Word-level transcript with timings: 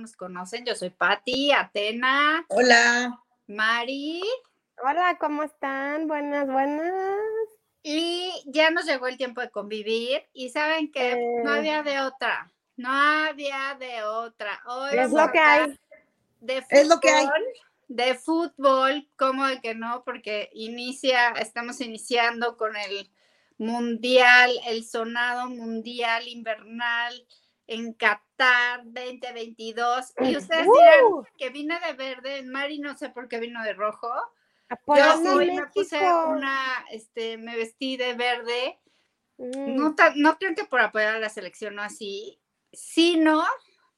no 0.00 0.06
nos 0.06 0.16
conocen, 0.16 0.64
yo 0.64 0.74
soy 0.74 0.88
Patti, 0.88 1.52
Atena. 1.52 2.44
Hola. 2.48 3.20
Mari. 3.46 4.22
Hola, 4.82 5.18
¿cómo 5.20 5.42
están? 5.42 6.08
Buenas, 6.08 6.46
buenas. 6.50 7.18
Y 7.82 8.32
ya 8.46 8.70
nos 8.70 8.86
llegó 8.86 9.08
el 9.08 9.18
tiempo 9.18 9.42
de 9.42 9.50
convivir 9.50 10.22
y 10.32 10.48
saben 10.48 10.90
que 10.90 11.16
no 11.44 11.54
Eh. 11.54 11.58
había 11.58 11.82
de 11.82 12.00
otra, 12.00 12.50
no 12.76 12.90
había 12.90 13.76
de 13.78 14.02
otra. 14.04 14.62
Hoy 14.66 14.90
Es 14.98 15.10
lo 15.12 15.30
que 15.30 15.38
hay. 15.38 15.78
De 16.40 16.64
Es 16.70 16.88
lo 16.88 16.98
que 16.98 17.10
hay. 17.10 17.26
fútbol, 17.26 17.44
De 17.88 18.14
fútbol, 18.14 19.08
¿cómo 19.18 19.46
de 19.46 19.60
que 19.60 19.74
no? 19.74 20.02
Porque 20.04 20.48
inicia, 20.54 21.30
estamos 21.32 21.80
iniciando 21.82 22.56
con 22.56 22.74
el 22.76 23.10
mundial, 23.58 24.50
el 24.66 24.84
sonado 24.84 25.50
mundial 25.50 26.26
invernal 26.28 27.26
en 27.66 27.92
Qatar 27.92 28.29
2022. 28.84 30.14
Y 30.20 30.36
ustedes 30.36 30.66
dirán 30.66 31.04
¡Uh! 31.12 31.24
que 31.36 31.50
vine 31.50 31.78
de 31.80 31.92
verde, 31.92 32.42
Mari 32.42 32.78
no 32.78 32.96
sé 32.96 33.10
por 33.10 33.28
qué 33.28 33.38
vino 33.38 33.62
de 33.62 33.74
rojo. 33.74 34.10
Yo 34.86 35.36
me 35.36 35.66
puse 35.74 35.98
una, 35.98 36.84
este, 36.90 37.36
me 37.38 37.56
vestí 37.56 37.96
de 37.96 38.14
verde. 38.14 38.78
Mm. 39.36 39.76
No, 39.76 39.94
no 40.16 40.38
creo 40.38 40.54
que 40.54 40.64
por 40.64 40.80
apoyar 40.80 41.16
a 41.16 41.18
la 41.18 41.28
selección 41.28 41.78
o 41.78 41.82
así, 41.82 42.40
sino 42.72 43.44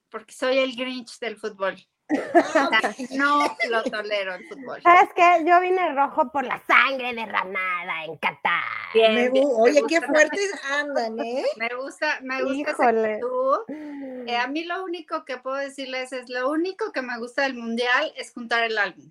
porque 0.08 0.32
soy 0.32 0.58
el 0.58 0.76
Grinch 0.76 1.18
del 1.18 1.36
fútbol. 1.36 1.76
Sea, 2.08 2.68
no 3.12 3.56
lo 3.70 3.82
tolero 3.84 4.34
el 4.34 4.46
fútbol. 4.48 4.82
¿Sabes 4.82 5.10
qué? 5.14 5.44
Yo 5.46 5.60
vine 5.60 5.94
rojo 5.94 6.30
por 6.30 6.44
la 6.44 6.62
sangre 6.66 7.14
derramada 7.14 8.04
en 8.04 8.16
Qatar. 8.18 8.62
Bien, 8.92 9.14
Me 9.14 9.28
bien, 9.30 9.44
gu- 9.44 9.56
me 9.64 9.70
oye, 9.70 9.82
qué 9.88 10.00
fuertes 10.02 10.50
andan, 10.70 11.18
¿eh? 11.20 11.44
Me 11.56 11.68
gusta, 11.74 12.18
me 12.22 12.42
gusta 12.42 12.72
actitud. 12.72 13.58
Eh, 14.26 14.36
a 14.36 14.46
mí 14.46 14.64
lo 14.64 14.84
único 14.84 15.24
que 15.24 15.38
puedo 15.38 15.56
decirles 15.56 16.12
es, 16.12 16.28
lo 16.28 16.50
único 16.50 16.92
que 16.92 17.02
me 17.02 17.18
gusta 17.18 17.42
del 17.42 17.54
mundial 17.54 18.12
es 18.16 18.32
juntar 18.32 18.64
el 18.64 18.76
álbum. 18.76 19.10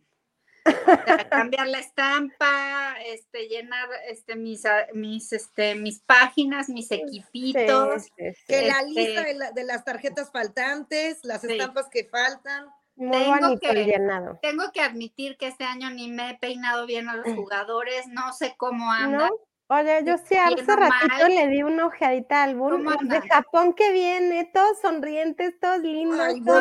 O 0.64 0.70
sea, 1.06 1.28
cambiar 1.30 1.68
la 1.68 1.80
estampa, 1.80 2.96
este, 3.08 3.48
llenar 3.48 3.90
este, 4.08 4.36
mis, 4.36 4.64
a- 4.68 4.86
mis, 4.94 5.34
este, 5.34 5.74
mis 5.74 6.02
páginas, 6.02 6.70
mis 6.70 6.92
equipitos. 6.92 8.04
sí, 8.04 8.12
sí. 8.18 8.44
Que 8.48 8.62
la 8.68 8.82
Este- 8.82 8.86
lista 8.92 9.24
de, 9.24 9.34
la- 9.34 9.52
de 9.52 9.64
las 9.64 9.84
tarjetas 9.84 10.32
faltantes, 10.32 11.20
las 11.24 11.42
Sí. 11.42 11.54
estampas 11.54 11.90
que 11.90 12.06
faltan. 12.06 12.68
Muy 13.02 13.18
Tengo 13.18 13.58
que- 13.60 13.86
llenado. 13.86 14.38
Tengo 14.44 14.72
que 14.72 14.82
admitir 14.82 15.36
que 15.38 15.48
este 15.48 15.64
año 15.64 15.90
ni 15.90 16.08
me 16.08 16.30
he 16.30 16.38
peinado 16.38 16.86
bien 16.86 17.10
a 17.10 17.16
los 17.16 17.28
Mm. 17.28 17.36
jugadores, 17.36 18.08
no 18.08 18.32
sé 18.32 18.54
cómo 18.58 18.86
¿No? 18.86 18.92
andan. 18.92 19.32
Oye, 19.70 20.04
yo 20.06 20.18
sí 20.18 20.36
hace 20.36 20.56
ratito 20.76 21.08
mal. 21.08 21.30
le 21.34 21.48
di 21.48 21.64
una 21.64 21.86
ojeadita 21.88 22.44
al 22.44 22.58
¿Cómo 22.58 22.70
boom. 22.70 22.84
Los 22.84 23.10
de? 23.10 23.22
Japón 23.28 23.74
que 23.74 23.92
viene, 23.92 24.52
todos 24.54 24.80
sonrientes, 24.82 25.60
todos 25.60 25.80
lindos. 25.80 26.20
Ay, 26.20 26.42
¿no? 26.42 26.60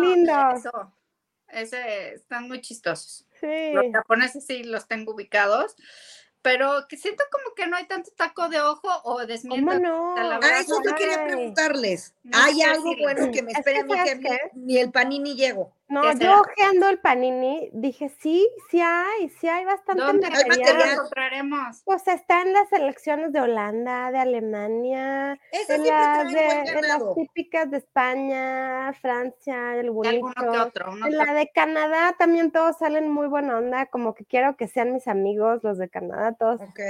Lindos. 0.00 0.54
Eso. 0.54 0.94
Ese, 1.48 2.14
están 2.14 2.46
muy 2.48 2.60
chistosos. 2.60 3.26
Sí. 3.40 3.72
Los 3.74 3.86
japoneses 3.92 4.46
sí 4.46 4.64
los 4.64 4.86
tengo 4.86 5.12
ubicados, 5.14 5.74
pero 6.48 6.86
que 6.88 6.96
siento 6.96 7.24
como 7.30 7.54
que 7.54 7.66
no 7.66 7.76
hay 7.76 7.86
tanto 7.86 8.10
taco 8.16 8.48
de 8.48 8.58
ojo 8.60 8.88
o 9.04 9.16
¿Cómo 9.16 9.26
desmiento. 9.26 9.78
no? 9.80 10.14
Ah, 10.16 10.40
eso 10.58 10.80
yo 10.82 10.94
quería 10.94 11.22
preguntarles. 11.26 12.14
No 12.22 12.38
¿Hay 12.38 12.62
algo 12.62 12.94
bueno 13.02 13.30
que 13.30 13.42
me 13.42 13.52
Es 13.52 13.56
que 13.56 13.60
espere 13.60 13.80
a 13.80 13.84
mí 13.84 13.92
que 13.92 13.98
¿sabes 13.98 14.16
ni, 14.16 14.22
qué? 14.22 14.38
ni 14.54 14.78
el 14.78 14.90
panini 14.90 15.34
llego? 15.34 15.76
No, 15.88 16.02
¿Qué 16.02 16.08
yo 16.08 16.16
será? 16.18 16.40
ojeando 16.40 16.88
el 16.90 16.98
panini 17.00 17.70
dije, 17.72 18.10
sí, 18.20 18.46
sí 18.70 18.80
hay, 18.82 19.30
sí 19.40 19.48
hay 19.48 19.64
bastante 19.64 20.02
¿Dónde 20.02 20.28
material. 20.28 20.48
material. 20.48 20.76
lo 20.88 20.92
encontraremos? 20.92 21.82
Pues 21.84 22.06
está 22.08 22.42
en 22.42 22.52
las 22.52 22.68
selecciones 22.68 23.32
de 23.32 23.40
Holanda, 23.40 24.10
de 24.10 24.18
Alemania, 24.18 25.40
en 25.68 25.86
las, 25.86 26.32
de, 26.32 26.46
en 26.72 26.88
las 26.88 27.02
típicas 27.14 27.70
de 27.70 27.78
España, 27.78 28.92
Francia, 29.00 29.76
el 29.76 29.90
De 29.94 30.08
alguno 30.10 30.34
que 30.34 30.44
burrito. 30.46 30.62
otro. 30.66 30.92
En 31.06 31.16
la 31.16 31.32
de 31.32 31.48
Canadá 31.54 32.14
también 32.18 32.50
todos 32.52 32.76
salen 32.78 33.08
muy 33.10 33.26
buena 33.26 33.56
onda, 33.56 33.86
como 33.86 34.14
que 34.14 34.26
quiero 34.26 34.56
que 34.56 34.68
sean 34.68 34.92
mis 34.92 35.08
amigos 35.08 35.64
los 35.64 35.78
de 35.78 35.88
Canadá, 35.88 36.34
todos. 36.38 36.60
Ok. 36.60 36.80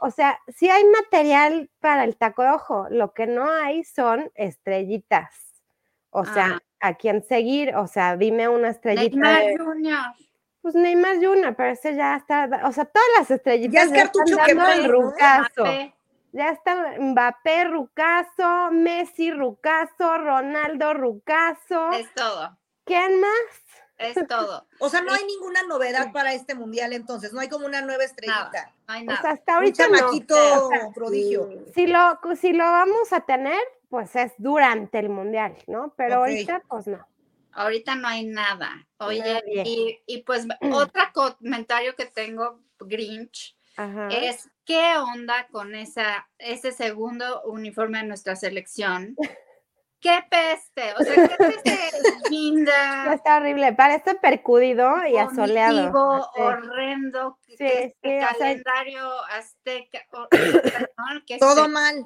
O 0.00 0.10
sea, 0.10 0.40
sí 0.56 0.70
hay 0.70 0.82
material 0.86 1.70
para 1.80 2.04
el 2.04 2.16
taco 2.16 2.42
de 2.42 2.48
ojo, 2.50 2.86
lo 2.88 3.12
que 3.12 3.26
no 3.26 3.50
hay 3.50 3.84
son 3.84 4.30
estrellitas. 4.34 5.34
O 6.10 6.24
sea, 6.24 6.58
a 6.80 6.94
quién 6.94 7.22
seguir, 7.22 7.74
o 7.76 7.86
sea, 7.86 8.16
dime 8.16 8.48
una 8.48 8.68
estrellita 8.70 9.16
Neymar 9.16 9.42
de, 9.44 9.58
Junior. 9.58 9.98
pues 10.62 10.74
Neymar 10.74 11.16
Junior, 11.16 11.54
pero 11.56 11.70
ese 11.70 11.94
ya 11.96 12.16
está, 12.16 12.48
o 12.64 12.72
sea, 12.72 12.84
todas 12.84 13.08
las 13.18 13.30
estrellitas 13.30 13.72
Ya 13.90 13.96
es 13.96 14.02
cartucho 14.02 14.24
están 14.32 14.56
dando 14.56 14.72
el 14.72 14.80
quemado, 14.80 14.82
¿no? 14.82 14.92
rucazo. 15.10 15.62
Mbappé. 15.62 15.94
Ya 16.32 16.50
está 16.50 16.94
Mbappé, 17.00 17.64
Rucaso, 17.64 18.70
Messi, 18.70 19.30
Rucaso, 19.30 20.18
Ronaldo, 20.18 20.92
Rucaso. 20.92 21.90
Es 21.92 22.12
todo. 22.14 22.56
¿Quién 22.84 23.18
más? 23.20 23.30
Es 23.96 24.14
todo. 24.28 24.66
O 24.78 24.88
sea, 24.90 25.00
no 25.00 25.12
hay 25.12 25.24
ninguna 25.24 25.62
novedad 25.64 26.12
para 26.12 26.32
este 26.34 26.54
mundial 26.54 26.92
entonces, 26.92 27.32
no 27.32 27.40
hay 27.40 27.48
como 27.48 27.64
una 27.66 27.80
nueva 27.80 28.04
estrellita. 28.04 28.72
No 28.86 28.94
hay 28.94 29.08
O 29.08 29.16
sea, 29.16 29.30
hasta 29.30 29.52
Un 29.52 29.56
ahorita 29.58 29.88
no. 29.88 29.96
chamaquito 29.98 30.66
O 30.66 30.68
sea, 30.68 30.88
prodigio. 30.94 31.48
si 31.74 31.86
lo, 31.86 32.18
si 32.40 32.52
lo 32.52 32.64
vamos 32.64 33.12
a 33.12 33.20
tener, 33.22 33.60
pues 33.88 34.14
es 34.16 34.32
durante 34.38 34.98
el 34.98 35.08
mundial, 35.08 35.56
¿no? 35.66 35.94
Pero 35.96 36.16
ahorita, 36.16 36.62
pues 36.68 36.86
no. 36.86 37.06
Ahorita 37.52 37.94
no 37.94 38.08
hay 38.08 38.26
nada. 38.26 38.86
Oye, 38.98 39.42
y, 39.64 39.98
y 40.06 40.22
pues 40.22 40.46
otro 40.72 41.02
comentario 41.12 41.94
que 41.96 42.06
tengo, 42.06 42.60
Grinch, 42.78 43.56
Ajá. 43.76 44.08
es 44.08 44.50
qué 44.64 44.96
onda 44.98 45.48
con 45.50 45.74
esa, 45.74 46.28
ese 46.38 46.72
segundo 46.72 47.42
uniforme 47.44 47.98
de 47.98 48.04
nuestra 48.04 48.36
selección. 48.36 49.16
¡Qué 50.00 50.16
peste! 50.30 50.94
O 50.96 51.02
sea, 51.02 51.28
qué 51.28 51.34
peste 51.36 51.70
No, 52.02 52.28
linda, 52.30 53.14
Está 53.14 53.38
horrible, 53.38 53.72
parece 53.72 54.14
percudido 54.14 55.04
y 55.06 55.16
asoleado. 55.16 55.90
vomitivo, 55.90 56.30
Sí. 56.36 56.40
horrendo, 56.42 57.38
que- 57.44 57.52
Sí, 57.52 57.56
que 57.58 57.82
este 57.84 57.98
sí, 58.02 58.16
o 58.16 58.20
sea- 58.20 58.28
calendario 58.38 59.22
azteca, 59.24 59.98
o- 60.12 60.28
¿no? 60.98 61.22
¿Qué 61.26 61.34
es 61.34 61.40
Todo 61.40 61.68
mal. 61.68 62.04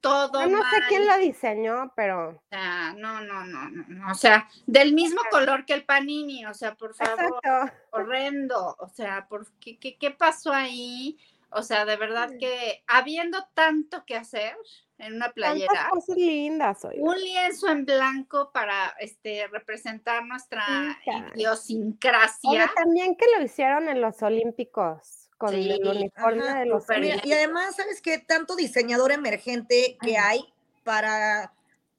todo 0.00 0.40
Yo 0.42 0.46
no 0.48 0.58
sé 0.70 0.78
mal. 0.80 0.88
quién 0.88 1.06
lo 1.06 1.18
diseñó, 1.18 1.92
pero 1.94 2.30
O 2.30 2.42
sea, 2.50 2.94
no, 2.96 3.20
no, 3.20 3.44
no, 3.44 3.68
no, 3.68 3.84
no, 3.86 4.10
o 4.10 4.14
sea, 4.14 4.48
del 4.66 4.92
mismo 4.92 5.20
color 5.30 5.64
que 5.66 5.74
el 5.74 5.84
panini, 5.84 6.44
o 6.46 6.54
sea, 6.54 6.74
por 6.74 6.94
favor, 6.94 7.38
exacto. 7.44 7.76
horrendo, 7.90 8.74
o 8.78 8.88
sea, 8.88 9.26
¿por 9.28 9.46
qué, 9.60 9.78
qué, 9.78 9.96
qué 9.98 10.10
pasó 10.10 10.52
ahí? 10.52 11.16
O 11.52 11.62
sea, 11.62 11.84
de 11.84 11.96
verdad 11.96 12.30
que 12.40 12.82
habiendo 12.86 13.44
tanto 13.54 14.04
que 14.04 14.16
hacer 14.16 14.56
en 15.00 15.14
una 15.14 15.30
playera, 15.32 15.88
cosas 15.90 16.16
lindas 16.16 16.84
hoy. 16.84 16.96
un 16.98 17.16
lienzo 17.18 17.68
en 17.68 17.84
blanco 17.84 18.50
para 18.52 18.94
este 19.00 19.46
representar 19.48 20.24
nuestra 20.24 20.98
idiosincrasia. 21.34 22.50
Oye, 22.50 22.64
también 22.76 23.16
que 23.16 23.26
lo 23.36 23.42
hicieron 23.42 23.88
en 23.88 24.00
los 24.00 24.22
Olímpicos 24.22 25.30
con 25.38 25.50
Sí, 25.50 25.70
el 25.70 25.86
uniforme 25.88 26.42
Ajá, 26.48 26.58
de 26.60 26.66
los 26.66 26.88
Olímpicos. 26.88 27.26
y 27.26 27.32
además, 27.32 27.76
¿sabes 27.76 28.00
qué? 28.02 28.18
Tanto 28.18 28.56
diseñador 28.56 29.10
emergente 29.12 29.96
que 30.02 30.18
hay 30.18 30.44
para 30.84 31.52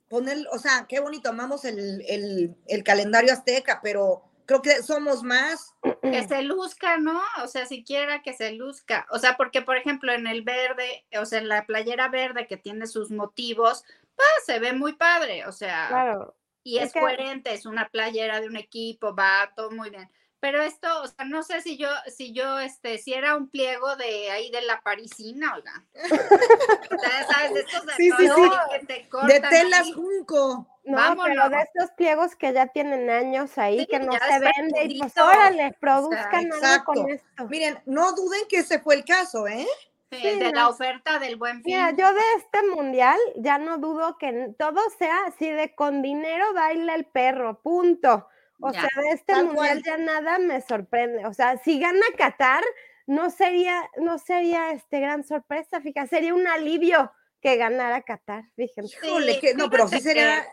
poner, 0.09 0.37
o 0.51 0.59
sea, 0.59 0.85
qué 0.87 0.99
bonito, 0.99 1.29
amamos 1.29 1.65
el, 1.65 2.03
el- 2.07 2.55
el 2.67 2.83
calendario 2.83 3.33
azteca, 3.33 3.79
pero 3.81 4.23
creo 4.59 4.61
que 4.61 4.83
somos 4.83 5.23
más. 5.23 5.73
que 6.01 6.27
se 6.27 6.41
luzca, 6.41 6.97
¿no? 6.97 7.21
O 7.43 7.47
sea, 7.47 7.65
siquiera 7.65 8.21
que 8.21 8.33
se 8.33 8.51
luzca. 8.51 9.07
O 9.11 9.19
sea, 9.19 9.37
porque, 9.37 9.61
por 9.61 9.77
ejemplo, 9.77 10.11
en 10.11 10.27
el 10.27 10.41
verde, 10.41 11.05
o 11.19 11.25
sea, 11.25 11.39
en 11.39 11.47
la 11.47 11.65
playera 11.65 12.09
verde 12.09 12.47
que 12.47 12.57
tiene 12.57 12.85
sus 12.87 13.11
motivos, 13.11 13.83
pues 14.15 14.27
se 14.45 14.59
ve 14.59 14.73
muy 14.73 14.93
padre, 14.93 15.45
o 15.45 15.51
sea, 15.51 15.87
Claro. 15.87 16.35
y 16.63 16.77
es 16.79 16.87
es 16.87 16.93
que- 16.93 16.99
coherente, 16.99 17.53
es 17.53 17.65
una 17.65 17.87
playera 17.89 18.41
de 18.41 18.47
un 18.47 18.57
equipo, 18.57 19.15
va 19.15 19.51
todo 19.55 19.71
muy 19.71 19.89
bien. 19.89 20.09
Pero 20.41 20.61
esto, 20.63 20.87
o 21.03 21.07
sea, 21.07 21.23
no 21.25 21.43
sé 21.43 21.61
si 21.61 21.77
yo, 21.77 21.87
si 22.07 22.33
yo, 22.33 22.57
este, 22.59 22.97
si 22.97 23.13
era 23.13 23.35
un 23.37 23.47
pliego 23.47 23.95
de 23.95 24.31
ahí 24.31 24.49
de 24.51 24.61
la 24.63 24.81
parisina, 24.81 25.53
oiga. 25.55 25.85
O 26.91 26.99
sea, 26.99 27.27
¿sabes? 27.27 27.53
De 27.53 27.59
estos 27.61 27.85
de 27.85 27.93
Sí, 27.93 28.09
sí, 28.17 28.27
color 28.27 28.59
sí. 28.71 28.79
que 28.79 28.85
te 28.87 29.33
De 29.33 29.39
telas 29.39 29.81
ahí. 29.81 29.93
junco. 29.93 30.67
No, 30.83 30.97
Vámonos. 30.97 31.25
pero 31.27 31.49
de 31.49 31.61
estos 31.61 31.91
pliegos 31.95 32.35
que 32.35 32.51
ya 32.53 32.65
tienen 32.67 33.07
años 33.09 33.55
ahí, 33.59 33.81
Sí, 33.81 33.85
que 33.85 33.99
no 33.99 34.11
se 34.13 34.39
vende, 34.39 34.83
y 34.85 34.99
pues 34.99 35.15
órale, 35.17 35.77
produzcan 35.79 36.45
algo 36.45 36.55
exacto. 36.55 36.91
con 36.93 37.09
esto. 37.11 37.47
Miren, 37.47 37.79
no 37.85 38.11
duden 38.13 38.41
que 38.49 38.57
ese 38.57 38.79
fue 38.79 38.95
el 38.95 39.05
caso, 39.05 39.47
¿eh? 39.47 39.67
Sí, 40.11 40.17
Sí, 40.21 40.39
de 40.39 40.45
no. 40.51 40.51
la 40.53 40.69
oferta 40.69 41.19
del 41.19 41.35
buen 41.37 41.63
fin. 41.63 41.75
Mira, 41.75 41.91
yo 41.91 42.11
de 42.13 42.21
este 42.37 42.63
mundial 42.75 43.17
ya 43.37 43.59
no 43.59 43.77
dudo 43.77 44.17
que 44.17 44.49
todo 44.57 44.81
sea 44.97 45.25
así 45.27 45.49
de 45.51 45.73
con 45.75 46.01
dinero 46.01 46.51
baila 46.53 46.95
el 46.95 47.05
perro, 47.05 47.61
punto. 47.61 48.27
O 48.61 48.71
Ya, 48.71 48.81
sea, 48.81 49.01
de 49.03 49.09
este 49.11 49.33
mundial 49.35 49.53
cual. 49.55 49.83
ya 49.83 49.97
nada 49.97 50.39
me 50.39 50.61
sorprende. 50.61 51.25
O 51.25 51.33
sea, 51.33 51.57
si 51.57 51.79
gana 51.79 52.05
Qatar, 52.17 52.63
no 53.07 53.29
sería, 53.29 53.89
no 53.97 54.17
sería 54.19 54.71
este 54.71 54.99
gran 54.99 55.23
sorpresa, 55.23 55.81
fíjate, 55.81 56.07
sería 56.07 56.33
un 56.33 56.47
alivio 56.47 57.11
que 57.41 57.57
ganara 57.57 58.01
Qatar, 58.01 58.43
fíjense. 58.55 58.95
Híjole, 59.03 59.39
que 59.39 59.53
no, 59.55 59.69
pero 59.69 59.87
sí 59.87 59.99
sería 59.99 60.45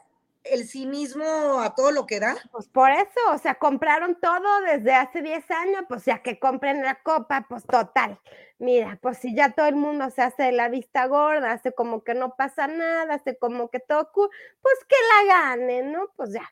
el 0.45 0.67
cinismo 0.67 1.61
a 1.61 1.75
todo 1.75 1.91
lo 1.91 2.07
que 2.07 2.21
da. 2.21 2.37
Pues 2.51 2.69
por 2.69 2.91
eso, 2.91 3.21
o 3.33 3.39
sea, 3.39 3.57
compraron 3.57 4.19
todo 4.21 4.61
desde 4.63 4.95
hace 4.95 5.21
10 5.21 5.51
años, 5.51 5.83
pues 5.89 6.07
ya 6.07 6.23
que 6.23 6.39
compren 6.39 6.83
la 6.83 6.95
copa, 7.03 7.45
pues 7.49 7.65
total. 7.67 8.19
Mira, 8.59 8.99
pues 9.03 9.19
si 9.19 9.35
ya 9.35 9.51
todo 9.51 9.67
el 9.67 9.77
mundo 9.77 10.09
se 10.11 10.23
hace 10.23 10.51
la 10.53 10.69
vista 10.69 11.07
gorda, 11.07 11.53
hace 11.53 11.73
como 11.73 12.03
que 12.03 12.15
no 12.15 12.35
pasa 12.37 12.67
nada, 12.67 13.15
hace 13.15 13.37
como 13.37 13.69
que 13.69 13.81
todo 13.81 14.11
pues 14.15 14.75
que 14.89 14.97
la 15.29 15.35
ganen, 15.35 15.93
¿no? 15.93 16.09
Pues 16.17 16.33
ya. 16.33 16.49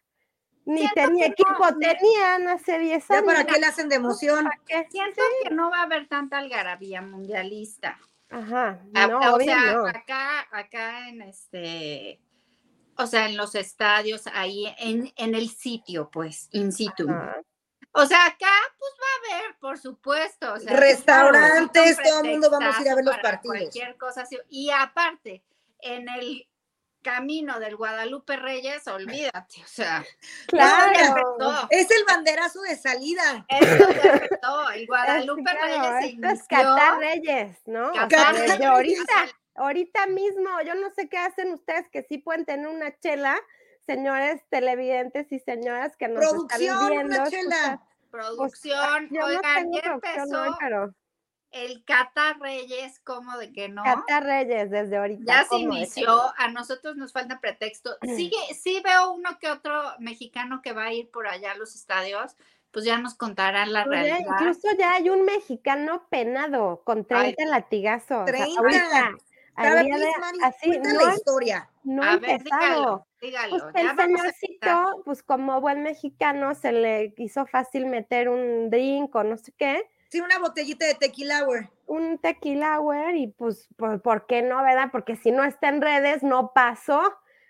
Ni 0.66 0.88
tenía 0.90 1.26
equipo, 1.26 1.66
tenían 1.80 2.48
hace 2.48 2.78
10 2.78 3.10
años. 3.10 3.24
¿Para 3.24 3.44
qué 3.44 3.58
le 3.58 3.66
hacen 3.66 3.88
de 3.88 3.96
emoción? 3.96 4.48
Siento 4.90 5.22
que 5.42 5.54
no 5.54 5.70
va 5.70 5.78
a 5.78 5.82
haber 5.84 6.08
tanta 6.08 6.38
algarabía 6.38 7.00
mundialista. 7.02 7.98
Ajá. 8.28 8.80
No, 8.92 9.34
o 9.34 9.40
sea, 9.40 9.88
acá, 9.88 10.46
acá 10.50 11.08
en 11.08 11.22
este 11.22 12.20
o 12.98 13.06
sea, 13.06 13.26
en 13.26 13.36
los 13.36 13.54
estadios, 13.54 14.26
ahí 14.32 14.74
en, 14.78 15.12
en 15.16 15.34
el 15.34 15.50
sitio, 15.50 16.10
pues, 16.10 16.48
in 16.52 16.72
situ. 16.72 17.06
O 17.92 18.06
sea, 18.06 18.26
acá, 18.26 18.52
pues 18.78 18.92
va 19.00 19.34
a 19.34 19.36
haber, 19.38 19.58
por 19.58 19.78
supuesto. 19.78 20.54
O 20.54 20.58
sea, 20.58 20.76
Restaurantes, 20.76 21.98
todo 22.02 22.20
el 22.22 22.30
mundo 22.32 22.50
vamos 22.50 22.76
a 22.76 22.82
ir 22.82 22.88
a 22.88 22.94
ver 22.94 23.04
los 23.04 23.18
partidos. 23.18 23.56
Cualquier 23.58 23.96
cosa 23.96 24.22
así. 24.22 24.38
Y 24.48 24.70
aparte, 24.70 25.42
en 25.80 26.08
el 26.08 26.46
camino 27.06 27.60
del 27.60 27.76
Guadalupe 27.76 28.36
Reyes, 28.36 28.86
olvídate, 28.88 29.62
o 29.62 29.68
sea. 29.68 30.04
Claro. 30.48 31.68
Es 31.70 31.90
el 31.90 32.04
banderazo 32.04 32.60
de 32.62 32.76
salida. 32.76 33.46
Eso 33.48 33.88
el 34.74 34.86
Guadalupe 34.88 35.50
Reyes 35.62 35.94
se 36.00 36.06
inició. 36.08 36.30
Es 36.30 36.42
Catar 36.48 36.98
Reyes, 36.98 37.56
¿no? 37.66 37.92
Catar 37.92 38.34
Reyes. 38.34 38.60
ahorita 38.60 39.12
ahorita 39.54 40.06
mismo, 40.06 40.50
yo 40.66 40.74
no 40.74 40.90
sé 40.90 41.08
qué 41.08 41.18
hacen 41.18 41.52
ustedes 41.52 41.88
que 41.90 42.02
sí 42.02 42.18
pueden 42.18 42.44
tener 42.44 42.68
una 42.68 42.98
chela, 42.98 43.36
señores 43.86 44.42
televidentes 44.50 45.30
y 45.32 45.38
señoras 45.38 45.96
que 45.96 46.08
nos 46.08 46.26
producción, 46.26 46.60
están 46.60 46.90
viendo. 46.90 47.16
Una 47.16 47.30
chela. 47.30 47.82
Producción, 48.10 49.08
pues, 49.10 49.24
oigan, 49.24 49.72
ya 49.72 49.80
empezó 49.92 50.56
pero... 50.58 50.94
el 51.64 51.84
Cata 51.84 52.34
Reyes, 52.40 53.00
¿cómo 53.00 53.36
de 53.38 53.52
que 53.52 53.68
no? 53.68 53.82
Cata 53.82 54.20
Reyes, 54.20 54.70
desde 54.70 54.96
ahorita. 54.96 55.24
Ya 55.24 55.44
se 55.44 55.56
inició, 55.56 56.32
a 56.36 56.48
nosotros 56.48 56.96
nos 56.96 57.12
falta 57.12 57.40
pretexto. 57.40 57.96
Sigue, 58.16 58.36
sí 58.54 58.80
veo 58.84 59.12
uno 59.12 59.38
que 59.40 59.50
otro 59.50 59.82
mexicano 59.98 60.60
que 60.62 60.72
va 60.72 60.84
a 60.84 60.92
ir 60.92 61.10
por 61.10 61.26
allá 61.26 61.52
a 61.52 61.56
los 61.56 61.74
estadios, 61.74 62.36
pues 62.70 62.84
ya 62.84 62.98
nos 62.98 63.14
contarán 63.14 63.72
la 63.72 63.84
pues 63.84 64.00
realidad. 64.00 64.26
incluso 64.28 64.68
ya 64.78 64.92
hay 64.92 65.08
un 65.08 65.24
mexicano 65.24 66.06
penado 66.10 66.82
con 66.84 67.04
30 67.06 67.46
latigazos. 67.46 68.26
30 68.26 69.16
así, 70.42 70.78
no, 70.78 71.06
la 71.06 71.14
historia. 71.14 71.70
No 71.84 72.02
ha 72.02 72.14
empezado. 72.14 73.06
Dígalo, 73.20 73.58
pues 73.58 73.74
el 73.74 73.96
señorcito, 73.96 75.02
pues 75.04 75.22
como 75.22 75.60
buen 75.60 75.82
mexicano, 75.82 76.54
se 76.54 76.72
le 76.72 77.14
hizo 77.16 77.46
fácil 77.46 77.86
meter 77.86 78.28
un 78.28 78.68
drink 78.68 79.14
o 79.14 79.24
no 79.24 79.38
sé 79.38 79.52
qué. 79.56 79.88
Sí, 80.10 80.20
una 80.20 80.38
botellita 80.38 80.86
de 80.86 80.94
tequila 80.94 81.46
Un 81.86 82.18
tequila 82.18 82.80
y 83.14 83.28
pues, 83.28 83.68
pues, 83.76 84.00
¿por 84.00 84.26
qué 84.26 84.42
no, 84.42 84.62
verdad? 84.62 84.88
Porque 84.92 85.16
si 85.16 85.30
no 85.30 85.44
está 85.44 85.68
en 85.68 85.82
redes, 85.82 86.22
no 86.22 86.52
pasó. 86.54 87.02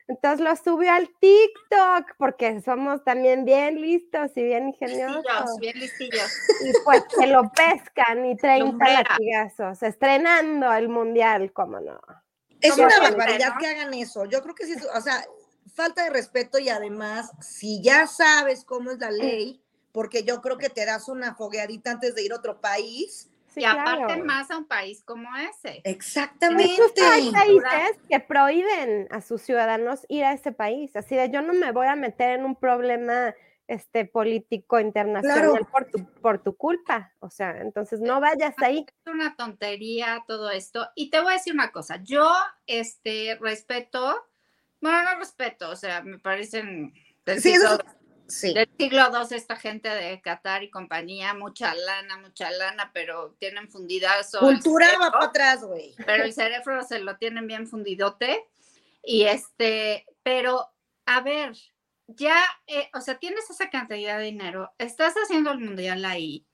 Entonces 0.09 0.41
lo 0.41 0.55
subió 0.55 0.93
al 0.93 1.09
TikTok 1.19 2.15
porque 2.17 2.61
somos 2.61 3.03
también 3.03 3.45
bien 3.45 3.81
listos 3.81 4.31
y 4.37 4.45
bien 4.45 4.69
ingeniosos. 4.69 5.17
Listillos, 5.17 5.59
bien 5.59 5.81
listillos. 5.81 6.33
Y 6.65 6.73
pues 6.85 7.03
se 7.09 7.27
lo 7.27 7.51
pescan 7.57 8.25
y 8.25 8.37
30 8.37 8.85
latigazos, 8.89 9.83
estrenando 9.83 10.73
el 10.73 10.89
mundial, 10.89 11.53
¿cómo 11.53 11.81
no? 11.81 12.01
Es 12.61 12.79
una 12.79 13.01
barbaridad 13.01 13.55
que 13.59 13.67
hagan 13.67 13.93
eso. 13.95 14.25
Yo 14.27 14.43
creo 14.43 14.55
que 14.55 14.67
sí, 14.67 14.75
o 14.95 15.01
sea, 15.01 15.25
falta 15.75 16.05
de 16.05 16.11
respeto 16.11 16.59
y 16.59 16.69
además, 16.69 17.33
si 17.41 17.83
ya 17.83 18.07
sabes 18.07 18.65
cómo 18.65 18.93
es 18.93 18.99
la 18.99 19.11
ley, 19.11 19.63
porque 19.97 20.25
yo 20.25 20.43
creo 20.43 20.59
que 20.59 20.69
te 20.69 20.85
das 20.85 21.09
una 21.09 21.35
fogueadita 21.35 21.93
antes 21.93 22.15
de 22.15 22.23
ir 22.23 22.31
a 22.35 22.37
otro 22.37 22.61
país, 22.61 23.31
y 23.55 23.65
aparte 23.65 24.23
más 24.23 24.51
a 24.51 24.59
un 24.59 24.67
país 24.67 25.03
como 25.03 25.35
ese. 25.39 25.81
Exactamente. 25.85 26.83
Hay 27.03 27.31
países 27.31 27.97
que 28.07 28.21
prohíben 28.21 29.09
a 29.11 29.23
sus 29.23 29.41
ciudadanos 29.41 30.05
ir 30.11 30.25
a 30.25 30.35
ese 30.35 30.53
país. 30.53 30.95
Así 30.97 31.17
de 31.17 31.31
yo 31.31 31.41
no 31.41 31.55
me 31.55 31.73
voy 31.73 31.87
a 31.87 31.97
meter 31.97 32.39
en 32.39 32.45
un 32.45 32.57
problema 32.57 33.35
este 33.69 34.05
político 34.05 34.79
internacional 34.79 35.67
por, 35.73 35.87
tu, 35.87 36.05
por 36.21 36.43
tu 36.43 36.55
culpa. 36.59 37.15
O 37.21 37.31
sea, 37.31 37.63
entonces 37.63 37.99
no 37.99 38.21
vayas 38.21 38.55
ahí. 38.59 38.85
Es 39.07 39.11
una 39.11 39.35
tontería 39.35 40.25
todo 40.29 40.51
esto. 40.51 40.91
Y 40.95 41.09
te 41.09 41.23
voy 41.23 41.31
a 41.33 41.37
decir 41.37 41.55
una 41.55 41.73
cosa, 41.73 42.03
yo 42.03 42.31
este 42.67 43.39
respeto, 43.41 44.27
bueno, 44.83 45.05
no 45.05 45.19
respeto, 45.19 45.71
o 45.71 45.77
sea, 45.77 46.03
me 46.03 46.19
parecen 46.19 46.93
sí, 47.39 47.55
Sí. 48.29 48.53
Del 48.55 48.69
siglo 48.79 49.03
II, 49.13 49.37
esta 49.37 49.57
gente 49.57 49.89
de 49.89 50.21
Qatar 50.21 50.63
y 50.65 50.71
compañía, 50.71 51.35
mucha 51.35 51.75
lana, 51.75 52.19
mucha 52.19 52.51
lana, 52.51 52.91
pero 52.93 53.37
tienen 53.39 53.69
fundidazo. 53.69 54.41
Cultura 54.41 54.99
va 54.99 55.11
para 55.13 55.27
atrás, 55.27 55.65
güey. 55.65 55.95
Pero 56.05 56.25
el 56.25 56.33
cerebro 56.33 56.83
se 56.83 56.99
lo 56.99 57.17
tienen 57.19 57.47
bien 57.47 57.67
fundidote. 57.67 58.47
Y 59.03 59.25
este, 59.25 60.05
pero 60.25 60.73
a 61.07 61.21
ver, 61.21 61.57
ya, 62.09 62.37
eh, 62.67 62.91
o 62.95 63.01
sea, 63.01 63.19
tienes 63.19 63.49
esa 63.49 63.71
cantidad 63.71 64.19
de 64.19 64.25
dinero, 64.25 64.73
estás 64.79 65.15
haciendo 65.15 65.53
el 65.53 65.61
mundial 65.61 66.05
ahí, 66.05 66.47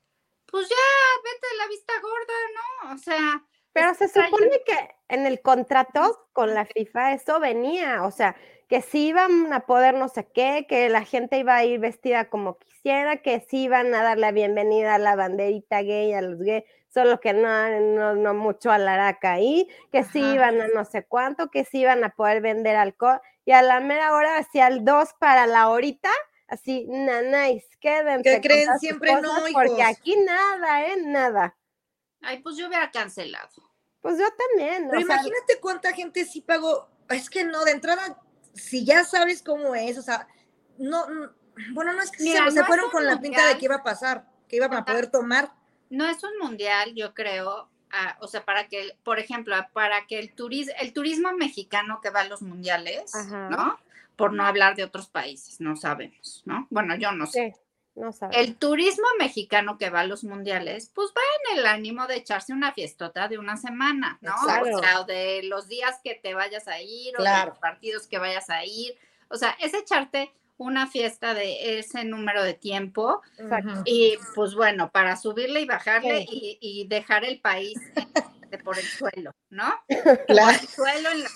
pues 0.46 0.68
ya, 0.68 0.76
vete 1.24 1.46
a 1.50 1.56
la 1.56 1.68
vista 1.68 1.92
gorda, 2.02 2.34
¿no? 2.54 2.94
O 2.94 2.98
sea. 2.98 3.44
Pero 3.72 3.94
se 3.94 4.08
supone 4.08 4.60
que 4.66 4.90
en 5.08 5.26
el 5.26 5.40
contrato 5.40 6.28
con 6.34 6.52
la 6.52 6.66
FIFA 6.66 7.14
eso 7.14 7.40
venía, 7.40 8.04
o 8.04 8.10
sea, 8.10 8.36
que 8.72 8.80
sí 8.80 9.08
iban 9.08 9.52
a 9.52 9.66
poder 9.66 9.92
no 9.92 10.08
sé 10.08 10.26
qué, 10.32 10.64
que 10.66 10.88
la 10.88 11.04
gente 11.04 11.36
iba 11.36 11.54
a 11.54 11.62
ir 11.62 11.78
vestida 11.78 12.30
como 12.30 12.56
quisiera, 12.56 13.18
que 13.18 13.46
sí 13.46 13.64
iban 13.64 13.94
a 13.94 14.02
dar 14.02 14.16
la 14.16 14.32
bienvenida 14.32 14.94
a 14.94 14.98
la 14.98 15.14
banderita 15.14 15.82
gay, 15.82 16.14
a 16.14 16.22
los 16.22 16.38
gays, 16.38 16.64
solo 16.88 17.20
que 17.20 17.34
no, 17.34 18.14
no, 18.14 18.32
mucho 18.32 18.70
a 18.70 18.78
la 18.78 18.94
araca 18.94 19.34
ahí, 19.34 19.68
que 19.92 20.04
sí 20.04 20.20
iban 20.20 20.58
a 20.62 20.68
no 20.68 20.86
sé 20.86 21.04
cuánto, 21.04 21.50
que 21.50 21.66
sí 21.66 21.80
iban 21.80 22.02
a 22.02 22.14
poder 22.14 22.40
vender 22.40 22.76
alcohol, 22.76 23.20
y 23.44 23.52
a 23.52 23.60
la 23.60 23.78
mera 23.80 24.14
hora, 24.14 24.38
hacia 24.38 24.68
el 24.68 24.86
2 24.86 25.16
para 25.20 25.46
la 25.46 25.68
horita, 25.68 26.08
así, 26.48 26.86
nanáis, 26.88 27.66
quédense. 27.78 28.22
Que 28.22 28.40
creen 28.40 28.78
siempre 28.78 29.12
no, 29.20 29.34
Porque 29.52 29.82
aquí 29.82 30.16
nada, 30.16 30.86
¿eh? 30.86 30.96
Nada. 30.96 31.58
Ay, 32.22 32.38
pues 32.38 32.56
yo 32.56 32.68
hubiera 32.68 32.90
cancelado. 32.90 33.70
Pues 34.00 34.18
yo 34.18 34.24
también. 34.30 34.88
Pero 34.88 35.02
imagínate 35.02 35.60
cuánta 35.60 35.92
gente 35.92 36.24
sí 36.24 36.40
pagó. 36.40 36.88
Es 37.10 37.28
que 37.28 37.44
no, 37.44 37.66
de 37.66 37.72
entrada 37.72 38.18
si 38.54 38.84
ya 38.84 39.04
sabes 39.04 39.42
cómo 39.42 39.74
es, 39.74 39.98
o 39.98 40.02
sea, 40.02 40.28
no, 40.78 41.06
bueno, 41.72 41.92
no 41.92 42.02
es 42.02 42.10
que 42.10 42.24
se, 42.24 42.64
fueron 42.64 42.90
con 42.90 43.06
la 43.06 43.20
pinta 43.20 43.46
de 43.46 43.58
que 43.58 43.66
iba 43.66 43.76
a 43.76 43.82
pasar, 43.82 44.26
que 44.48 44.56
iban 44.56 44.74
a 44.74 44.84
poder 44.84 45.10
tomar. 45.10 45.52
No 45.90 46.06
es 46.08 46.22
un 46.24 46.38
mundial, 46.40 46.94
yo 46.94 47.14
creo, 47.14 47.68
o 48.20 48.28
sea, 48.28 48.44
para 48.44 48.68
que, 48.68 48.96
por 49.02 49.18
ejemplo, 49.18 49.54
para 49.72 50.06
que 50.06 50.18
el, 50.18 50.34
turismo, 50.34 50.72
el 50.80 50.92
turismo 50.92 51.32
mexicano 51.32 52.00
que 52.02 52.10
va 52.10 52.20
a 52.20 52.28
los 52.28 52.42
mundiales, 52.42 53.12
¿no? 53.50 53.78
Por 54.16 54.32
no 54.32 54.44
hablar 54.44 54.76
de 54.76 54.84
otros 54.84 55.08
países, 55.08 55.60
no 55.60 55.76
sabemos, 55.76 56.42
¿no? 56.44 56.66
Bueno, 56.70 56.96
yo 56.96 57.12
no 57.12 57.26
sé. 57.26 57.54
No 57.94 58.10
el 58.32 58.56
turismo 58.56 59.06
mexicano 59.18 59.76
que 59.76 59.90
va 59.90 60.00
a 60.00 60.06
los 60.06 60.24
mundiales, 60.24 60.90
pues 60.94 61.10
va 61.10 61.20
en 61.52 61.58
el 61.58 61.66
ánimo 61.66 62.06
de 62.06 62.16
echarse 62.16 62.52
una 62.54 62.72
fiestota 62.72 63.28
de 63.28 63.38
una 63.38 63.58
semana, 63.58 64.18
¿no? 64.22 64.34
O 64.34 64.78
sea, 64.78 65.04
de 65.04 65.42
los 65.44 65.68
días 65.68 66.00
que 66.02 66.14
te 66.14 66.32
vayas 66.32 66.68
a 66.68 66.80
ir 66.80 67.14
o 67.18 67.22
de 67.22 67.46
los 67.46 67.58
partidos 67.58 68.06
que 68.06 68.18
vayas 68.18 68.48
a 68.48 68.64
ir. 68.64 68.96
O 69.28 69.36
sea, 69.36 69.56
es 69.60 69.74
echarte 69.74 70.32
una 70.56 70.86
fiesta 70.86 71.34
de 71.34 71.78
ese 71.78 72.04
número 72.04 72.42
de 72.42 72.54
tiempo 72.54 73.20
y 73.84 74.16
pues 74.34 74.54
bueno, 74.54 74.90
para 74.90 75.16
subirle 75.16 75.60
y 75.60 75.66
bajarle 75.66 76.24
y, 76.28 76.58
y, 76.60 76.86
dejar 76.86 77.24
el 77.24 77.40
país 77.40 77.78
por 78.58 78.78
el 78.78 78.84
suelo, 78.84 79.32
¿no? 79.50 79.72
Claro. 80.26 80.50
el 80.50 80.68
suelo 80.68 81.10
en 81.10 81.22
la 81.22 81.28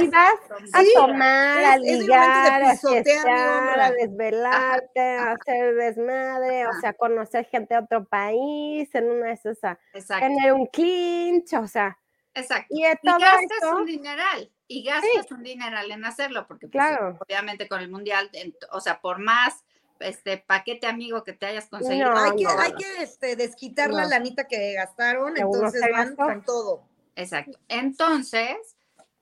y 0.00 0.08
vas 0.08 0.34
a 0.72 0.82
tomar, 0.94 1.64
a 1.64 1.76
ligar, 1.78 2.62
a 2.62 2.76
fiestear, 2.76 3.80
a 3.80 3.90
desvelarte, 3.90 5.00
a 5.00 5.32
hacer 5.32 5.74
desmadre, 5.74 6.66
o 6.66 6.72
sea, 6.80 6.92
conocer 6.94 7.46
gente 7.46 7.74
de 7.74 7.80
otro 7.80 8.04
país, 8.04 8.94
en 8.94 9.10
una 9.10 9.26
de 9.26 9.32
esas, 9.32 9.78
tener 10.08 10.52
un 10.52 10.66
clinch, 10.66 11.52
o 11.54 11.66
sea. 11.66 11.98
Exacto. 12.34 12.66
Y, 12.70 12.82
gastas 12.82 13.72
un 13.76 13.86
dineral, 13.86 14.52
y 14.66 14.84
gastas 14.84 15.30
un 15.30 15.42
dineral 15.42 15.90
en 15.90 16.04
hacerlo, 16.04 16.46
porque 16.46 16.68
pues, 16.68 16.84
obviamente 17.20 17.68
con 17.68 17.80
el 17.80 17.90
mundial, 17.90 18.30
o 18.72 18.80
sea, 18.80 19.00
por 19.00 19.18
más 19.18 19.64
este 20.00 20.38
paquete 20.38 20.86
amigo 20.86 21.24
que 21.24 21.32
te 21.32 21.46
hayas 21.46 21.66
conseguido. 21.68 22.14
hay 22.16 22.36
que, 22.36 22.46
hay 22.46 22.74
que 22.74 23.02
este, 23.02 23.36
desquitar 23.36 23.90
la 23.90 24.06
lanita 24.06 24.46
que 24.46 24.74
gastaron, 24.74 25.36
entonces 25.36 25.80
van 25.92 26.16
con 26.16 26.44
todo. 26.44 26.84
Exacto. 27.16 27.58
Entonces, 27.68 28.56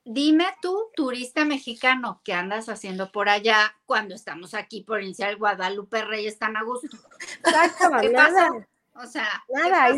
dime 0.05 0.47
tú, 0.61 0.91
turista 0.95 1.45
mexicano, 1.45 2.21
¿qué 2.25 2.33
andas 2.33 2.69
haciendo 2.69 3.13
por 3.13 3.29
allá 3.29 3.77
cuando 3.87 4.15
estamos 4.15 4.55
aquí 4.55 4.83
por 4.83 5.03
iniciar 5.03 5.37
Guadalupe 5.37 6.03
Reyes 6.03 6.39
tan 6.39 6.57
a 6.57 6.63
gusto? 6.63 6.97
¿Qué 8.01 8.11
nada. 8.11 8.67
O 8.95 9.07
sea, 9.07 9.27
nada, 9.49 9.89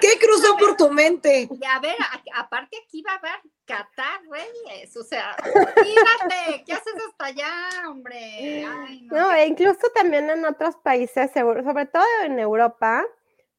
¿qué, 0.00 0.18
cruzó 0.18 0.56
por 0.56 0.74
tu 0.76 0.90
mente? 0.90 1.46
Y 1.50 1.64
a 1.64 1.78
ver, 1.78 1.96
aparte 2.34 2.78
aquí 2.86 3.02
va 3.02 3.12
a 3.12 3.16
haber 3.16 3.40
Qatar, 3.66 4.22
Reyes. 4.30 4.96
O 4.96 5.04
sea, 5.04 5.36
mírate, 5.44 6.64
¿qué 6.64 6.72
haces 6.72 6.94
hasta 7.08 7.26
allá, 7.26 7.88
hombre? 7.88 8.66
no, 9.10 9.32
e 9.32 9.46
incluso 9.46 9.86
también 9.94 10.30
en 10.30 10.44
otros 10.46 10.76
países, 10.76 11.30
sobre 11.32 11.86
todo 11.86 12.04
en 12.24 12.38
Europa, 12.38 13.04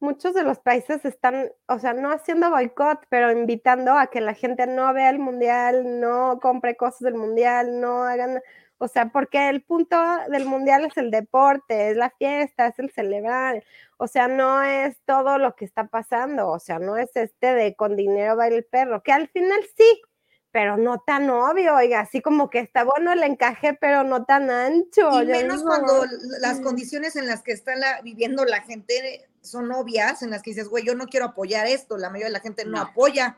muchos 0.02 0.34
de 0.34 0.44
los 0.44 0.60
países 0.60 1.06
están, 1.06 1.52
o 1.68 1.80
sea, 1.80 1.94
no 1.94 2.12
haciendo 2.12 2.50
boicot, 2.50 3.06
pero 3.08 3.32
invitando 3.32 3.94
a 3.94 4.08
que 4.08 4.20
la 4.20 4.34
gente 4.34 4.66
no 4.66 4.92
vea 4.94 5.12
el 5.12 5.20
mundial, 5.20 6.00
no 6.00 6.40
compre 6.42 6.76
cosas 6.76 7.02
del 7.02 7.16
mundial, 7.16 7.80
no 7.80 8.04
hagan, 8.04 8.42
o 8.82 8.88
sea, 8.88 9.12
porque 9.12 9.48
el 9.48 9.62
punto 9.62 9.96
del 10.30 10.46
mundial 10.46 10.86
es 10.86 10.98
el 10.98 11.12
deporte, 11.12 11.92
es 11.92 11.98
la 11.98 12.10
fiesta, 12.10 12.66
es 12.66 12.80
el 12.80 12.90
celebrar, 12.90 13.64
o 13.98 14.08
sea, 14.08 14.28
no 14.28 14.64
es 14.64 14.98
todo 15.06 15.38
lo 15.38 15.56
que 15.56 15.66
está 15.66 15.86
pasando, 15.86 16.50
o 16.50 16.58
sea, 16.58 16.80
no 16.80 16.98
es 16.98 17.16
este 17.16 17.54
de 17.54 17.76
con 17.76 17.96
dinero 17.96 18.36
va 18.36 18.48
el 18.48 18.66
perro, 18.66 19.04
que 19.04 19.12
al 19.12 19.28
final 19.28 19.60
sí, 19.78 20.02
pero 20.50 20.78
no 20.78 20.98
tan 21.00 21.30
obvio, 21.30 21.76
oiga, 21.76 22.00
así 22.00 22.22
como 22.22 22.50
que 22.50 22.58
está 22.58 22.84
bueno 22.84 23.14
el 23.14 23.22
encaje, 23.22 23.78
pero 23.80 24.04
no 24.04 24.26
tan 24.26 24.50
ancho. 24.50 25.22
Y 25.22 25.28
menos 25.28 25.62
cuando 25.62 26.04
las 26.40 26.60
condiciones 26.62 27.16
en 27.16 27.28
las 27.28 27.44
que 27.44 27.52
está 27.52 27.74
viviendo 28.04 28.46
la 28.46 28.62
gente 28.62 29.30
son 29.42 29.72
obvias, 29.72 30.24
en 30.24 30.32
las 30.32 30.42
que 30.42 30.50
dices, 30.52 30.70
güey, 30.70 30.84
yo 30.84 30.96
no 30.96 31.06
quiero 31.06 31.28
apoyar 31.28 31.68
esto, 31.68 32.00
la 32.00 32.10
mayoría 32.10 32.30
de 32.30 32.34
la 32.34 32.40
gente 32.40 32.66
no, 32.66 32.82
apoya. 32.82 33.38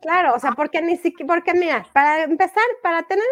Claro, 0.00 0.34
o 0.34 0.38
sea, 0.38 0.52
porque 0.52 0.80
ni 0.80 0.96
siquiera, 0.96 1.34
porque 1.34 1.54
mira, 1.54 1.86
para 1.92 2.22
empezar, 2.22 2.64
para 2.82 3.02
tener 3.02 3.24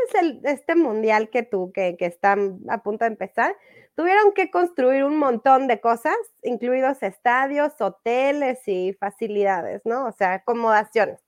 este 0.44 0.74
mundial 0.74 1.30
que 1.30 1.42
tú, 1.42 1.70
que, 1.72 1.96
que 1.96 2.06
está 2.06 2.36
a 2.68 2.82
punto 2.82 3.04
de 3.04 3.12
empezar, 3.12 3.56
tuvieron 3.94 4.32
que 4.32 4.50
construir 4.50 5.04
un 5.04 5.18
montón 5.18 5.68
de 5.68 5.80
cosas, 5.80 6.16
incluidos 6.42 7.02
estadios, 7.02 7.72
hoteles 7.80 8.66
y 8.66 8.92
facilidades, 8.94 9.82
¿no? 9.84 10.06
O 10.06 10.12
sea, 10.12 10.34
acomodaciones. 10.34 11.20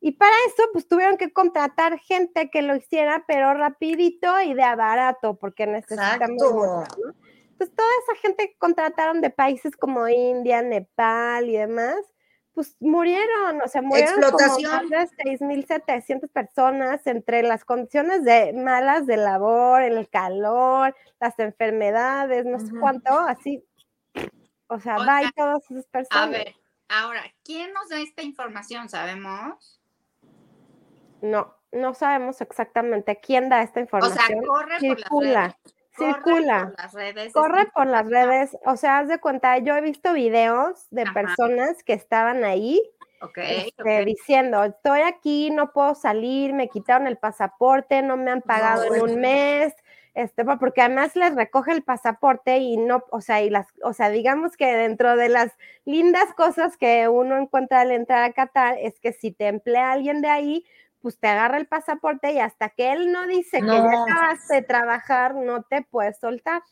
Y 0.00 0.12
para 0.12 0.32
eso, 0.46 0.62
pues 0.72 0.88
tuvieron 0.88 1.18
que 1.18 1.30
contratar 1.30 1.98
gente 1.98 2.48
que 2.48 2.62
lo 2.62 2.74
hiciera, 2.74 3.24
pero 3.28 3.52
rapidito 3.52 4.40
y 4.40 4.54
de 4.54 4.62
a 4.62 4.74
barato, 4.74 5.34
porque 5.34 5.66
necesitamos. 5.66 6.42
Entonces, 7.50 7.76
toda 7.76 7.90
esa 8.04 8.14
gente 8.22 8.48
que 8.48 8.56
contrataron 8.56 9.20
de 9.20 9.28
países 9.28 9.76
como 9.76 10.08
India, 10.08 10.62
Nepal 10.62 11.50
y 11.50 11.58
demás, 11.58 11.96
pues 12.54 12.76
murieron, 12.80 13.62
o 13.62 13.68
sea, 13.68 13.82
murieron 13.82 14.22
Explotación. 14.22 14.70
como 14.70 14.90
más 14.90 15.10
de 15.10 15.38
6.700 15.38 16.28
personas 16.28 17.06
entre 17.06 17.42
las 17.42 17.64
condiciones 17.64 18.24
de 18.24 18.52
malas 18.52 19.06
de 19.06 19.16
labor, 19.16 19.82
el 19.82 20.08
calor, 20.08 20.94
las 21.20 21.38
enfermedades, 21.38 22.44
no 22.46 22.58
sé 22.58 22.72
cuánto, 22.78 23.18
así, 23.18 23.64
o 24.66 24.78
sea, 24.78 24.98
va 24.98 25.22
y 25.22 25.30
todas 25.32 25.70
esas 25.70 25.86
personas. 25.86 26.28
A 26.28 26.30
ver, 26.30 26.54
ahora, 26.88 27.22
¿quién 27.44 27.72
nos 27.72 27.88
da 27.88 28.00
esta 28.00 28.22
información? 28.22 28.88
¿Sabemos? 28.88 29.80
No, 31.22 31.54
no 31.72 31.94
sabemos 31.94 32.40
exactamente 32.40 33.20
quién 33.20 33.48
da 33.48 33.62
esta 33.62 33.80
información. 33.80 34.18
O 34.18 34.26
sea, 34.26 34.36
corre 34.46 34.80
circula, 34.80 35.58
circula, 36.06 36.72
por 36.74 36.78
las 36.78 36.92
redes, 36.92 37.32
corre 37.32 37.66
por 37.66 37.86
las 37.86 38.06
redes. 38.06 38.56
O 38.66 38.76
sea, 38.76 38.98
haz 38.98 39.08
de 39.08 39.18
cuenta, 39.18 39.58
yo 39.58 39.76
he 39.76 39.80
visto 39.80 40.12
videos 40.12 40.86
de 40.90 41.04
personas 41.12 41.82
que 41.84 41.92
estaban 41.92 42.44
ahí 42.44 42.82
este, 43.36 44.04
diciendo, 44.04 44.64
estoy 44.64 45.00
aquí, 45.02 45.50
no 45.50 45.72
puedo 45.72 45.94
salir, 45.94 46.54
me 46.54 46.68
quitaron 46.68 47.06
el 47.06 47.18
pasaporte, 47.18 48.02
no 48.02 48.16
me 48.16 48.30
han 48.30 48.42
pagado 48.42 48.94
en 48.94 49.02
un 49.02 49.20
mes. 49.20 49.74
Este, 50.12 50.44
porque 50.44 50.82
además 50.82 51.14
les 51.14 51.36
recoge 51.36 51.70
el 51.70 51.84
pasaporte 51.84 52.58
y 52.58 52.76
no, 52.76 53.04
o 53.10 53.20
sea, 53.20 53.42
y 53.42 53.50
las, 53.50 53.68
o 53.84 53.92
sea, 53.92 54.10
digamos 54.10 54.56
que 54.56 54.66
dentro 54.66 55.14
de 55.14 55.28
las 55.28 55.52
lindas 55.84 56.34
cosas 56.34 56.76
que 56.76 57.08
uno 57.08 57.38
encuentra 57.38 57.82
al 57.82 57.92
entrar 57.92 58.24
a 58.24 58.32
Qatar 58.32 58.76
es 58.80 58.98
que 58.98 59.12
si 59.12 59.30
te 59.30 59.46
emplea 59.46 59.92
alguien 59.92 60.20
de 60.20 60.28
ahí, 60.28 60.64
pues 61.00 61.18
te 61.18 61.28
agarra 61.28 61.58
el 61.58 61.66
pasaporte 61.66 62.32
y 62.32 62.38
hasta 62.38 62.70
que 62.70 62.92
él 62.92 63.12
no 63.12 63.26
dice 63.26 63.60
que 63.60 63.66
ya 63.66 64.02
acabaste 64.02 64.54
de 64.54 64.62
trabajar, 64.62 65.34
no 65.34 65.62
te 65.62 65.82
puedes 65.82 66.18
soltar. 66.18 66.62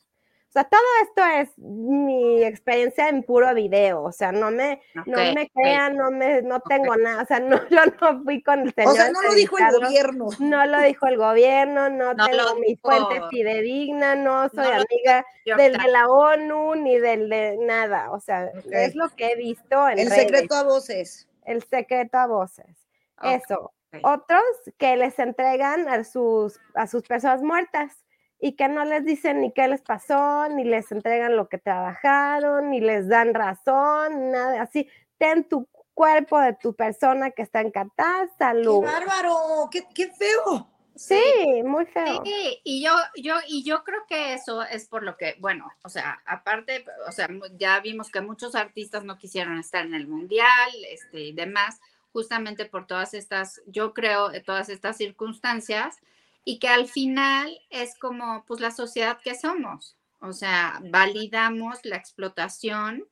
O 0.49 0.50
sea, 0.50 0.64
todo 0.64 0.80
esto 1.02 1.23
es 1.26 1.58
mi 1.58 2.42
experiencia 2.42 3.11
en 3.11 3.23
puro 3.23 3.52
video, 3.52 4.02
o 4.02 4.12
sea, 4.12 4.32
no 4.32 4.50
me, 4.50 4.80
no 5.04 5.18
me 5.35 5.50
crean, 5.50 5.94
no 5.94 6.11
me, 6.11 6.40
no 6.40 6.61
tengo 6.61 6.97
nada, 6.97 7.23
o 7.23 7.26
sea, 7.26 7.38
no, 7.38 7.56
yo 7.70 7.80
no 8.00 8.23
fui 8.25 8.42
con 8.42 8.61
el 8.61 8.73
señor. 8.73 8.92
O 8.92 8.97
sea, 8.97 9.11
no 9.11 9.20
lo 9.20 9.35
dijo 9.35 9.58
el 9.58 9.78
gobierno. 9.78 10.28
No 10.38 10.64
lo 10.64 10.80
dijo 10.80 11.06
el 11.06 11.18
gobierno, 11.18 11.90
no, 11.90 12.16
tengo 12.16 12.54
mi 12.61 12.76
fuente 12.76 13.20
fidedigna, 13.28 14.14
no 14.14 14.49
soy 14.49 14.68
amiga 14.68 15.26
del 15.44 15.75
de 15.75 15.88
la 15.88 16.08
ONU 16.08 16.76
ni 16.76 16.99
del 16.99 17.28
de 17.28 17.58
nada, 17.61 18.11
o 18.11 18.18
sea, 18.18 18.50
es 18.73 18.94
lo 18.94 19.11
que 19.11 19.32
he 19.32 19.37
visto 19.37 19.87
en 19.87 19.99
El 19.99 20.08
secreto 20.08 20.54
a 20.54 20.62
voces. 20.62 21.28
El 21.44 21.62
secreto 21.62 22.16
a 22.16 22.26
voces. 22.26 22.88
Eso, 23.23 23.73
otros 24.02 24.42
que 24.76 24.97
les 24.97 25.18
entregan 25.18 25.88
a 25.88 26.04
sus, 26.04 26.61
a 26.75 26.87
sus 26.87 27.02
personas 27.02 27.42
muertas 27.42 28.04
y 28.40 28.52
que 28.54 28.68
no 28.68 28.85
les 28.85 29.04
dicen 29.04 29.40
ni 29.40 29.52
qué 29.52 29.66
les 29.68 29.83
pasó, 29.83 30.49
ni 30.49 30.64
les 30.64 30.90
entregan 30.92 31.37
lo 31.37 31.49
que 31.49 31.59
trabajaron, 31.59 32.71
ni 32.71 32.80
les 32.80 33.09
dan 33.09 33.35
razón, 33.35 34.30
nada 34.30 34.62
así. 34.62 34.88
Ten 35.18 35.49
tu 35.49 35.68
cuerpo 35.95 36.38
de 36.38 36.54
tu 36.54 36.75
persona 36.75 37.33
que 37.33 37.42
está 37.42 37.61
en 37.61 37.73
Qatar, 37.73 38.28
salud. 38.38 38.85
¡Qué 38.85 38.87
bárbaro! 38.87 39.68
¡Qué, 39.71 39.85
qué 39.95 40.12
feo! 40.12 40.68
Sí, 40.95 41.62
muy 41.64 41.87
feo. 41.87 42.23
Sí, 42.25 42.61
y 42.64 42.83
yo, 42.83 42.92
yo, 43.16 43.37
y 43.47 43.62
yo 43.62 43.85
creo 43.85 44.00
que 44.09 44.35
eso 44.35 44.64
es 44.64 44.88
por 44.88 45.04
lo 45.04 45.16
que, 45.16 45.37
bueno, 45.38 45.71
o 45.85 45.88
sea, 45.88 46.21
aparte, 46.26 46.85
o 47.07 47.12
sea, 47.12 47.28
ya 47.57 47.78
vimos 47.78 48.11
que 48.11 48.21
muchos 48.21 48.57
artistas 48.57 49.04
no 49.04 49.16
quisieron 49.16 49.59
estar 49.59 49.87
en 49.87 49.95
el 49.95 50.09
mundial, 50.09 50.71
este, 50.90 51.21
y 51.21 51.33
demás, 51.33 51.80
justamente 52.12 52.65
por 52.67 52.87
todas 52.87 53.15
estas, 53.15 53.61
yo 53.67 53.95
creo, 53.95 54.31
todas 54.45 54.69
estas 54.69 54.97
circunstancias 54.97 55.97
y 56.45 56.59
que 56.59 56.69
al 56.69 56.87
final 56.88 57.59
es 57.71 57.99
como 57.99 58.45
pues 58.47 58.61
la 58.61 58.71
sociedad 58.71 59.19
que 59.23 59.35
somos, 59.35 59.97
o 60.21 60.33
sea, 60.33 60.81
validamos 60.91 61.79
la 61.85 61.97
explotación 61.97 63.07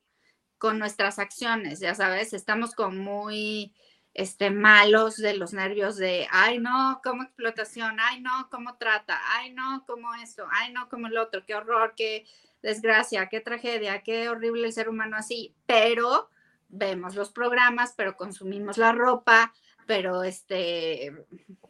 con 0.57 0.79
nuestras 0.79 1.19
acciones, 1.19 1.79
ya 1.79 1.93
sabes, 1.93 2.33
estamos 2.33 2.73
como 2.73 2.97
muy 2.97 3.73
este, 4.17 4.49
malos 4.49 5.17
de 5.17 5.35
los 5.35 5.53
nervios 5.53 5.95
de, 5.97 6.27
ay 6.31 6.57
no, 6.57 6.99
como 7.03 7.21
explotación, 7.21 7.97
ay 7.99 8.19
no, 8.21 8.49
cómo 8.49 8.75
trata, 8.77 9.19
ay 9.33 9.53
no, 9.53 9.85
como 9.85 10.15
esto, 10.15 10.47
ay 10.51 10.73
no, 10.73 10.89
como 10.89 11.05
el 11.05 11.17
otro, 11.19 11.45
qué 11.45 11.53
horror, 11.53 11.93
qué 11.95 12.25
desgracia, 12.63 13.29
qué 13.29 13.39
tragedia, 13.39 14.01
qué 14.01 14.29
horrible 14.29 14.71
ser 14.71 14.89
humano 14.89 15.15
así, 15.15 15.53
pero 15.67 16.31
vemos 16.69 17.15
los 17.15 17.31
programas, 17.31 17.93
pero 17.95 18.15
consumimos 18.15 18.77
la 18.77 18.91
ropa, 18.91 19.53
pero 19.85 20.23
este, 20.23 21.13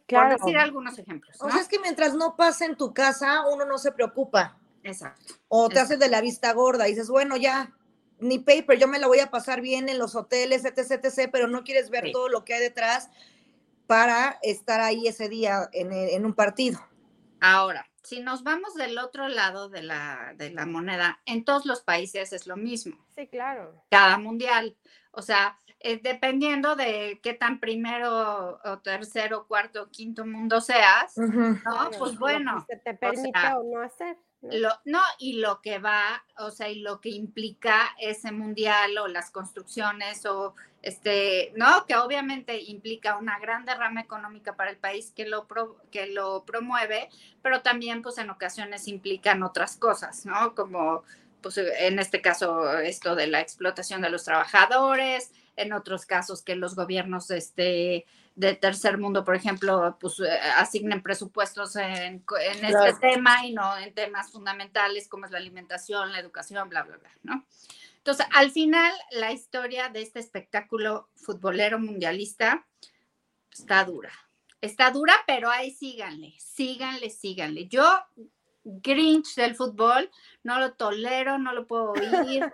claro. 0.06 0.36
por 0.36 0.46
decir 0.46 0.58
algunos 0.58 0.98
ejemplos. 0.98 1.36
O 1.40 1.50
sea, 1.50 1.60
es 1.60 1.68
que 1.68 1.78
mientras 1.78 2.14
no 2.14 2.36
pasa 2.36 2.66
en 2.66 2.76
tu 2.76 2.92
casa, 2.92 3.46
uno 3.46 3.64
no 3.64 3.78
se 3.78 3.92
preocupa. 3.92 4.58
Exacto. 4.82 5.34
O 5.48 5.68
te 5.68 5.80
haces 5.80 5.98
de 5.98 6.08
la 6.08 6.20
vista 6.20 6.52
gorda 6.52 6.88
y 6.88 6.92
dices, 6.92 7.08
bueno, 7.08 7.36
ya, 7.36 7.72
ni 8.18 8.38
paper, 8.38 8.78
yo 8.78 8.88
me 8.88 8.98
la 8.98 9.06
voy 9.06 9.20
a 9.20 9.30
pasar 9.30 9.60
bien 9.60 9.88
en 9.88 9.98
los 9.98 10.14
hoteles, 10.14 10.64
etc., 10.64 11.04
etc., 11.04 11.28
pero 11.30 11.46
no 11.46 11.62
quieres 11.64 11.90
ver 11.90 12.10
todo 12.12 12.28
lo 12.28 12.44
que 12.44 12.54
hay 12.54 12.60
detrás 12.60 13.08
para 13.86 14.38
estar 14.42 14.80
ahí 14.80 15.06
ese 15.06 15.28
día 15.28 15.68
en, 15.72 15.92
en 15.92 16.26
un 16.26 16.34
partido. 16.34 16.80
Ahora, 17.40 17.88
si 18.08 18.20
nos 18.20 18.42
vamos 18.42 18.74
del 18.74 18.96
otro 18.96 19.28
lado 19.28 19.68
de 19.68 19.82
la, 19.82 20.32
de 20.36 20.50
la 20.50 20.64
moneda, 20.64 21.20
en 21.26 21.44
todos 21.44 21.66
los 21.66 21.82
países 21.82 22.32
es 22.32 22.46
lo 22.46 22.56
mismo. 22.56 22.96
Sí, 23.14 23.28
claro. 23.28 23.84
Cada 23.90 24.16
mundial. 24.16 24.76
O 25.10 25.20
sea, 25.20 25.58
eh, 25.80 26.00
dependiendo 26.02 26.74
de 26.74 27.20
qué 27.22 27.34
tan 27.34 27.60
primero 27.60 28.58
o 28.64 28.78
tercero, 28.78 29.46
cuarto, 29.46 29.90
quinto 29.90 30.24
mundo 30.24 30.62
seas, 30.62 31.18
¿no? 31.18 31.90
Pues 31.98 32.18
bueno. 32.18 32.64
Se 32.66 32.78
te 32.78 32.94
permite 32.94 33.38
o, 33.54 33.62
no 33.62 33.82
hacer. 33.82 34.16
Lo, 34.40 34.70
no, 34.84 35.00
y 35.18 35.34
lo 35.34 35.60
que 35.60 35.80
va, 35.80 36.24
o 36.38 36.52
sea, 36.52 36.68
y 36.68 36.80
lo 36.80 37.00
que 37.00 37.08
implica 37.08 37.96
ese 37.98 38.30
mundial 38.30 38.96
o 38.98 39.08
las 39.08 39.30
construcciones 39.30 40.24
o 40.26 40.54
este, 40.80 41.52
¿no? 41.56 41.86
Que 41.86 41.96
obviamente 41.96 42.60
implica 42.62 43.16
una 43.16 43.38
gran 43.40 43.64
derrama 43.64 44.00
económica 44.00 44.54
para 44.54 44.70
el 44.70 44.76
país 44.76 45.12
que 45.14 45.26
lo, 45.26 45.48
que 45.90 46.06
lo 46.06 46.44
promueve, 46.44 47.08
pero 47.42 47.62
también 47.62 48.00
pues 48.00 48.18
en 48.18 48.30
ocasiones 48.30 48.86
implican 48.86 49.42
otras 49.42 49.76
cosas, 49.76 50.24
¿no? 50.24 50.54
Como 50.54 51.02
pues 51.42 51.58
en 51.58 51.98
este 51.98 52.20
caso 52.20 52.78
esto 52.78 53.14
de 53.14 53.26
la 53.26 53.40
explotación 53.40 54.02
de 54.02 54.10
los 54.10 54.24
trabajadores, 54.24 55.32
en 55.58 55.72
otros 55.72 56.06
casos 56.06 56.42
que 56.42 56.56
los 56.56 56.74
gobiernos 56.74 57.30
este, 57.30 58.06
de 58.34 58.54
tercer 58.54 58.98
mundo, 58.98 59.24
por 59.24 59.34
ejemplo, 59.34 59.96
pues 60.00 60.20
eh, 60.20 60.30
asignen 60.56 61.02
presupuestos 61.02 61.76
en, 61.76 62.24
en 62.40 62.64
este 62.64 62.94
tema 63.00 63.44
y 63.44 63.52
no 63.52 63.76
en 63.76 63.92
temas 63.94 64.30
fundamentales 64.30 65.08
como 65.08 65.26
es 65.26 65.32
la 65.32 65.38
alimentación, 65.38 66.12
la 66.12 66.20
educación, 66.20 66.68
bla, 66.68 66.84
bla, 66.84 66.98
bla, 66.98 67.10
¿no? 67.22 67.44
Entonces, 67.96 68.26
al 68.34 68.50
final, 68.52 68.92
la 69.10 69.32
historia 69.32 69.88
de 69.88 70.02
este 70.02 70.20
espectáculo 70.20 71.10
futbolero 71.14 71.78
mundialista 71.78 72.66
está 73.52 73.84
dura. 73.84 74.12
Está 74.60 74.90
dura, 74.90 75.14
pero 75.26 75.50
ahí 75.50 75.72
síganle, 75.72 76.34
síganle, 76.38 77.10
síganle. 77.10 77.68
Yo, 77.68 77.84
Grinch 78.64 79.34
del 79.36 79.54
fútbol, 79.56 80.10
no 80.42 80.58
lo 80.58 80.74
tolero, 80.74 81.38
no 81.38 81.52
lo 81.52 81.66
puedo 81.66 81.92
oír, 81.92 82.44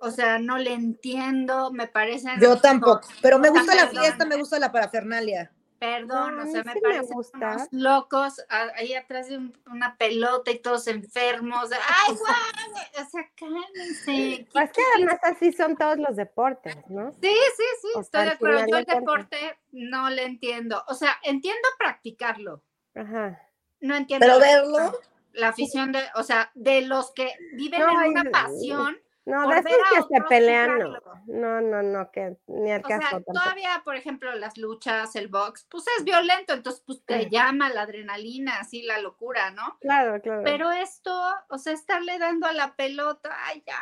o 0.00 0.10
sea, 0.10 0.38
no 0.38 0.58
le 0.58 0.72
entiendo, 0.72 1.72
me 1.72 1.86
parece... 1.86 2.30
Yo 2.40 2.60
tampoco, 2.60 3.00
pero 3.22 3.38
me 3.38 3.48
gusta 3.50 3.74
la 3.74 3.88
fiesta, 3.88 4.24
me 4.26 4.36
gusta 4.36 4.58
la 4.58 4.70
parafernalia. 4.72 5.50
Perdón, 5.78 6.36
No, 6.36 6.42
a 6.42 6.46
o 6.46 6.50
sea, 6.50 6.62
me 6.64 6.80
parecen 6.80 7.12
gusta. 7.14 7.36
unos 7.38 7.68
locos 7.72 8.40
a- 8.48 8.70
ahí 8.76 8.94
atrás 8.94 9.28
de 9.28 9.36
un- 9.36 9.58
una 9.66 9.96
pelota 9.98 10.50
y 10.50 10.58
todos 10.60 10.86
enfermos. 10.86 11.70
¡Ay, 11.72 12.14
guau! 12.18 13.04
O 13.04 13.10
sea, 13.10 13.28
cálmense. 13.36 14.46
Pues 14.50 14.70
que 14.72 14.80
además 14.96 15.18
así 15.24 15.52
son 15.52 15.76
todos 15.76 15.98
los 15.98 16.16
deportes, 16.16 16.76
¿no? 16.88 17.12
Sí, 17.20 17.28
sí, 17.56 17.64
sí, 17.82 17.88
O 17.96 18.00
estoy 18.00 18.24
de 18.24 18.30
acuerdo. 18.30 18.66
Yo 18.66 18.76
el 18.78 18.84
deporte 18.86 19.58
no 19.72 20.08
le 20.08 20.24
entiendo. 20.24 20.82
O 20.88 20.94
sea, 20.94 21.18
entiendo 21.22 21.68
practicarlo. 21.78 22.62
Ajá. 22.94 23.42
No 23.80 23.94
entiendo 23.96 24.24
Pero 24.24 24.38
verlo, 24.38 24.98
la 25.34 25.48
afición 25.48 25.92
de, 25.92 26.02
o 26.14 26.22
sea, 26.22 26.50
de 26.54 26.82
los 26.82 27.12
que 27.12 27.32
viven 27.54 27.80
No, 27.80 28.02
en 28.02 28.10
una 28.10 28.30
pasión. 28.30 28.98
No, 29.26 29.44
Por 29.44 29.54
de 29.54 29.62
ver 29.62 29.72
esos 29.72 30.04
a 30.04 30.08
que 30.08 30.14
se 30.16 30.22
pelean, 30.28 30.78
no. 30.78 30.98
No, 31.26 31.60
no, 31.62 31.82
no, 31.82 32.10
que 32.10 32.36
ni 32.46 32.70
al 32.72 32.82
O 32.84 32.86
sea, 32.86 32.98
caso 32.98 33.10
tampoco. 33.12 33.32
todavía, 33.40 33.80
por 33.82 33.96
ejemplo, 33.96 34.34
las 34.34 34.58
luchas, 34.58 35.16
el 35.16 35.28
box, 35.28 35.66
pues 35.70 35.84
es 35.96 36.04
violento, 36.04 36.52
entonces 36.52 36.82
pues 36.86 37.02
te 37.06 37.22
Sí. 37.22 37.28
llama 37.30 37.70
la 37.70 37.82
adrenalina, 37.82 38.58
así 38.58 38.82
la 38.82 38.98
locura, 38.98 39.50
¿no? 39.50 39.78
Claro, 39.80 40.20
claro. 40.20 40.42
Pero 40.44 40.70
esto, 40.72 41.10
o 41.48 41.56
sea, 41.56 41.72
estarle 41.72 42.18
dando 42.18 42.46
a 42.46 42.52
la 42.52 42.76
pelota, 42.76 43.30
ay, 43.46 43.62
ya. 43.66 43.78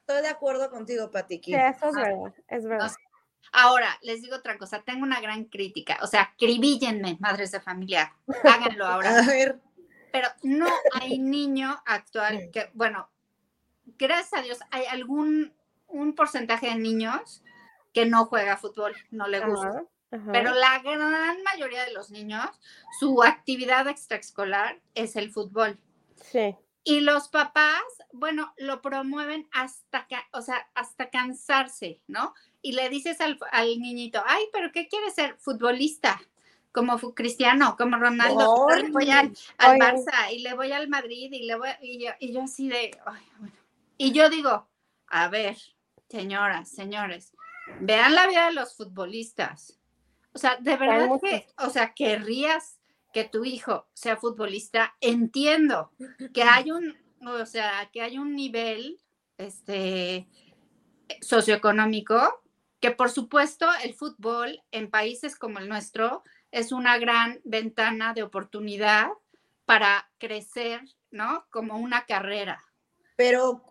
estoy 0.00 0.22
de 0.22 0.28
acuerdo 0.28 0.70
contigo, 0.70 1.10
Patiqui. 1.10 1.52
Sí, 1.52 1.58
eso 1.60 1.88
es 1.90 1.96
Ah, 1.96 2.02
verdad, 2.02 2.34
es 2.48 2.64
verdad. 2.64 2.92
Ahora, 3.52 3.98
les 4.02 4.22
digo 4.22 4.36
otra 4.36 4.56
cosa, 4.56 4.82
tengo 4.82 5.02
una 5.02 5.20
gran 5.20 5.44
crítica, 5.44 5.98
o 6.02 6.06
sea, 6.06 6.34
cribillenme, 6.38 7.16
madres 7.20 7.50
de 7.50 7.60
familia, 7.60 8.14
háganlo 8.44 8.86
ahora. 8.86 9.18
A 9.18 9.26
ver, 9.26 9.60
Pero 10.12 10.28
no 10.42 10.66
hay 11.00 11.18
niño 11.18 11.80
actual 11.86 12.50
que, 12.52 12.70
bueno, 12.74 13.08
gracias 13.98 14.40
a 14.40 14.42
Dios, 14.42 14.58
hay 14.70 14.86
algún 14.86 15.54
un 15.90 16.14
porcentaje 16.14 16.68
de 16.68 16.76
niños 16.76 17.42
que 17.92 18.06
no 18.06 18.26
juega 18.26 18.56
fútbol, 18.56 18.94
no 19.10 19.28
le 19.28 19.40
gusta. 19.40 19.68
Ajá, 19.68 19.84
ajá. 20.12 20.32
Pero 20.32 20.54
la 20.54 20.78
gran 20.80 21.42
mayoría 21.42 21.84
de 21.84 21.92
los 21.92 22.10
niños, 22.10 22.46
su 22.98 23.22
actividad 23.22 23.88
extraescolar 23.88 24.80
es 24.94 25.16
el 25.16 25.30
fútbol. 25.30 25.78
Sí, 26.22 26.54
Y 26.84 27.00
los 27.00 27.28
papás, 27.28 27.82
bueno, 28.12 28.52
lo 28.56 28.80
promueven 28.80 29.48
hasta, 29.52 30.06
o 30.32 30.42
sea, 30.42 30.68
hasta 30.74 31.10
cansarse, 31.10 32.00
¿no? 32.06 32.34
Y 32.62 32.72
le 32.72 32.88
dices 32.88 33.20
al, 33.20 33.38
al 33.52 33.78
niñito, 33.80 34.22
ay, 34.26 34.44
pero 34.52 34.70
¿qué 34.70 34.86
quieres 34.88 35.14
ser? 35.14 35.36
Futbolista, 35.38 36.20
como 36.72 36.98
Cristiano, 37.14 37.76
como 37.76 37.96
Ronaldo. 37.96 38.68
Le 38.76 38.90
voy 38.90 39.10
al. 39.10 39.32
Barça 39.58 40.32
y 40.32 40.40
le 40.40 40.54
voy 40.54 40.72
al 40.72 40.88
Madrid 40.88 41.32
y 41.32 41.46
le 41.46 41.56
voy, 41.56 41.70
y 41.82 42.04
yo, 42.04 42.10
y 42.18 42.32
yo 42.32 42.42
así 42.42 42.68
de, 42.68 42.90
ay, 43.06 43.22
bueno. 43.38 43.54
Y 43.96 44.12
yo 44.12 44.30
digo, 44.30 44.68
a 45.08 45.28
ver, 45.28 45.56
señoras, 46.08 46.70
señores, 46.70 47.32
vean 47.80 48.14
la 48.14 48.26
vida 48.26 48.46
de 48.46 48.54
los 48.54 48.76
futbolistas. 48.76 49.78
O 50.32 50.38
sea, 50.38 50.56
de 50.56 50.76
verdad 50.76 51.08
que, 51.20 51.46
o 51.58 51.70
sea, 51.70 51.92
querrías 51.92 52.80
que 53.12 53.24
tu 53.24 53.44
hijo 53.44 53.88
sea 53.92 54.16
futbolista, 54.16 54.94
entiendo 55.00 55.92
que 56.32 56.44
hay 56.44 56.70
un, 56.70 56.96
o 57.26 57.44
sea, 57.44 57.90
que 57.92 58.02
hay 58.02 58.18
un 58.18 58.36
nivel 58.36 59.00
este 59.36 60.28
socioeconómico 61.20 62.42
que 62.78 62.90
por 62.90 63.10
supuesto 63.10 63.66
el 63.82 63.94
fútbol 63.94 64.62
en 64.70 64.90
países 64.90 65.36
como 65.36 65.58
el 65.58 65.68
nuestro 65.68 66.22
es 66.52 66.72
una 66.72 66.98
gran 66.98 67.40
ventana 67.44 68.12
de 68.14 68.22
oportunidad 68.22 69.08
para 69.64 70.08
crecer, 70.18 70.80
¿no? 71.10 71.44
Como 71.50 71.76
una 71.78 72.04
carrera. 72.06 72.60
pero 73.16 73.62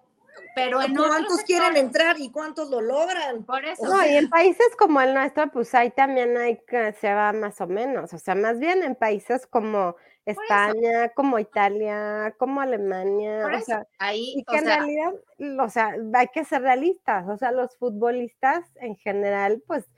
Pero 0.55 0.81
en 0.81 0.95
¿cuántos 0.95 1.21
otros 1.23 1.41
quieren 1.43 1.73
sectores- 1.73 1.79
entrar 1.83 2.19
y 2.19 2.31
cuántos 2.31 2.69
lo 2.69 2.79
logran? 2.81 3.43
Por 3.43 3.65
eso. 3.65 3.83
No, 3.83 4.05
y 4.05 4.15
en 4.15 4.29
países 4.29 4.67
como 4.77 5.01
el 5.01 5.13
nuestro, 5.13 5.51
pues 5.51 5.73
ahí 5.75 5.89
también 5.91 6.37
hay 6.37 6.59
que 6.67 6.93
se 6.93 7.13
va 7.13 7.33
más 7.33 7.59
o 7.59 7.67
menos. 7.67 8.13
O 8.13 8.17
sea, 8.19 8.35
más 8.35 8.59
bien 8.59 8.83
en 8.83 8.95
países 8.95 9.45
como. 9.47 9.95
España, 10.25 11.09
como 11.15 11.39
Italia, 11.39 12.35
como 12.37 12.61
Alemania, 12.61 13.41
por 13.41 13.53
o 13.53 13.57
eso, 13.57 13.65
sea, 13.65 13.87
ahí, 13.97 14.35
y 14.37 14.41
o 14.47 14.51
que 14.51 14.57
en 14.59 14.63
sea, 14.65 14.75
realidad, 14.77 15.13
o 15.59 15.69
sea, 15.69 15.95
hay 16.13 16.27
que 16.27 16.45
ser 16.45 16.61
realistas. 16.61 17.27
O 17.27 17.35
sea, 17.37 17.51
los 17.51 17.75
futbolistas 17.77 18.63
en 18.75 18.95
general, 18.97 19.63
pues 19.65 19.89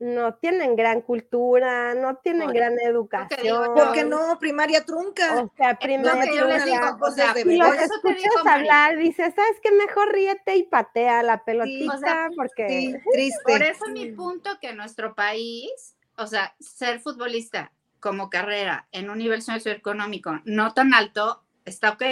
no 0.00 0.34
tienen 0.34 0.76
gran 0.76 1.02
cultura, 1.02 1.94
no 1.94 2.16
tienen 2.16 2.48
gran 2.50 2.78
educación. 2.80 3.40
yo. 3.44 3.74
¿Por 3.74 3.92
qué 3.92 4.04
no? 4.04 4.38
Primaria 4.38 4.84
trunca. 4.84 5.42
O 5.42 5.52
sea, 5.56 5.78
primaria 5.78 6.22
que 6.24 6.36
yo 6.36 6.46
les 6.46 6.64
trunca. 6.64 6.80
digo, 6.86 7.06
o 7.06 7.10
sea, 7.10 7.34
Y 7.38 7.56
los 7.58 7.74
escuchas 7.74 8.46
hablar, 8.46 8.96
dices, 8.96 9.34
¿sabes 9.36 9.60
qué? 9.62 9.70
Mejor 9.72 10.10
ríete 10.12 10.56
y 10.56 10.62
patea 10.62 11.22
la 11.22 11.44
pelotita, 11.44 11.94
o 11.94 11.98
sea, 11.98 12.30
porque 12.34 12.68
Sí, 12.68 12.94
triste. 13.12 13.42
Por 13.44 13.62
eso 13.62 13.88
mi 13.88 14.10
punto 14.12 14.50
que 14.58 14.72
nuestro 14.72 15.14
país, 15.14 15.94
o 16.16 16.26
sea, 16.26 16.54
ser 16.58 17.00
futbolista 17.00 17.72
como 18.00 18.30
carrera 18.30 18.88
en 18.92 19.10
un 19.10 19.18
nivel 19.18 19.42
socioeconómico 19.42 20.40
no 20.46 20.72
tan 20.72 20.94
alto, 20.94 21.44
está 21.66 21.90
ok, 21.90 22.02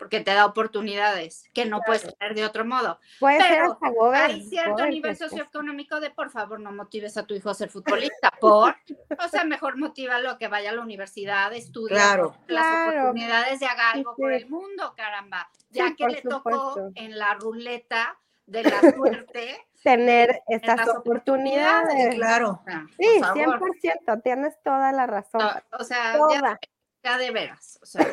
porque 0.00 0.20
te 0.20 0.32
da 0.32 0.46
oportunidades 0.46 1.44
que 1.52 1.66
no 1.66 1.82
puedes 1.84 2.16
tener 2.16 2.34
de 2.34 2.46
otro 2.46 2.64
modo. 2.64 2.98
puede 3.20 3.38
ser 3.42 3.60
hasta 3.64 3.90
gober, 3.90 4.22
Hay 4.30 4.42
cierto 4.48 4.72
gober, 4.72 4.88
nivel 4.90 5.14
socioeconómico 5.16 6.00
de 6.00 6.08
por 6.08 6.30
favor 6.30 6.58
no 6.58 6.72
motives 6.72 7.18
a 7.18 7.26
tu 7.26 7.34
hijo 7.34 7.50
a 7.50 7.54
ser 7.54 7.68
futbolista, 7.68 8.30
por, 8.40 8.74
o 9.22 9.28
sea, 9.28 9.44
mejor 9.44 9.76
motívalo 9.76 10.30
a 10.30 10.38
que 10.38 10.48
vaya 10.48 10.70
a 10.70 10.72
la 10.72 10.80
universidad, 10.80 11.52
estudie 11.52 11.94
Claro. 11.96 12.34
las 12.46 12.64
Claro. 12.64 13.00
oportunidades 13.02 13.60
y 13.60 13.64
haga 13.66 13.92
Sí, 13.92 13.98
algo 13.98 14.16
por 14.16 14.32
el 14.32 14.48
mundo, 14.48 14.94
caramba, 14.96 15.50
ya 15.68 15.88
Sí, 15.88 15.96
que 15.96 16.06
le 16.08 16.22
tocó 16.22 16.72
supuesto. 16.72 16.92
en 16.94 17.18
la 17.18 17.34
ruleta 17.34 18.18
de 18.46 18.62
la 18.64 18.70
suerte. 18.96 19.66
tener 19.84 20.30
en 20.48 20.56
estas 20.60 20.88
oportunidades. 20.88 21.84
oportunidades. 21.84 22.14
Claro. 22.16 22.62
sea, 22.66 22.86
Sí, 22.98 23.18
por 23.20 23.26
favor. 23.28 23.70
100%, 23.82 24.22
tienes 24.22 24.62
toda 24.62 24.92
la 24.92 25.06
razón. 25.06 25.40
No, 25.42 25.78
o 25.78 25.84
sea, 25.84 26.12
ya, 26.12 26.18
toda. 26.18 26.40
ya 26.40 26.58
de 27.02 27.30
veras. 27.30 27.78
O 27.82 27.86
sea, 27.86 28.06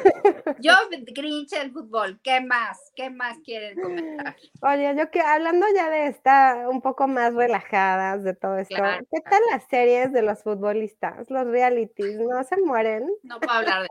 yo, 0.59 0.73
Grinch, 1.13 1.53
el 1.53 1.71
fútbol, 1.71 2.19
¿qué 2.23 2.39
más? 2.41 2.79
¿Qué 2.95 3.09
más 3.09 3.37
quieren 3.43 3.79
comentar? 3.81 4.35
Oye, 4.61 4.95
yo 4.97 5.11
que 5.11 5.19
hablando 5.21 5.65
ya 5.75 5.89
de 5.89 6.07
esta 6.07 6.67
un 6.69 6.81
poco 6.81 7.07
más 7.07 7.33
relajadas 7.33 8.23
de 8.23 8.33
todo 8.33 8.57
esto, 8.57 8.75
Claro. 8.75 9.05
¿qué 9.11 9.21
tal 9.21 9.41
las 9.51 9.63
series 9.67 10.13
de 10.13 10.21
los 10.21 10.41
futbolistas, 10.41 11.29
los 11.29 11.45
realities? 11.47 12.17
¿No 12.17 12.43
se 12.43 12.57
mueren? 12.61 13.09
No 13.23 13.39
puedo 13.39 13.53
hablar 13.53 13.83
de 13.83 13.87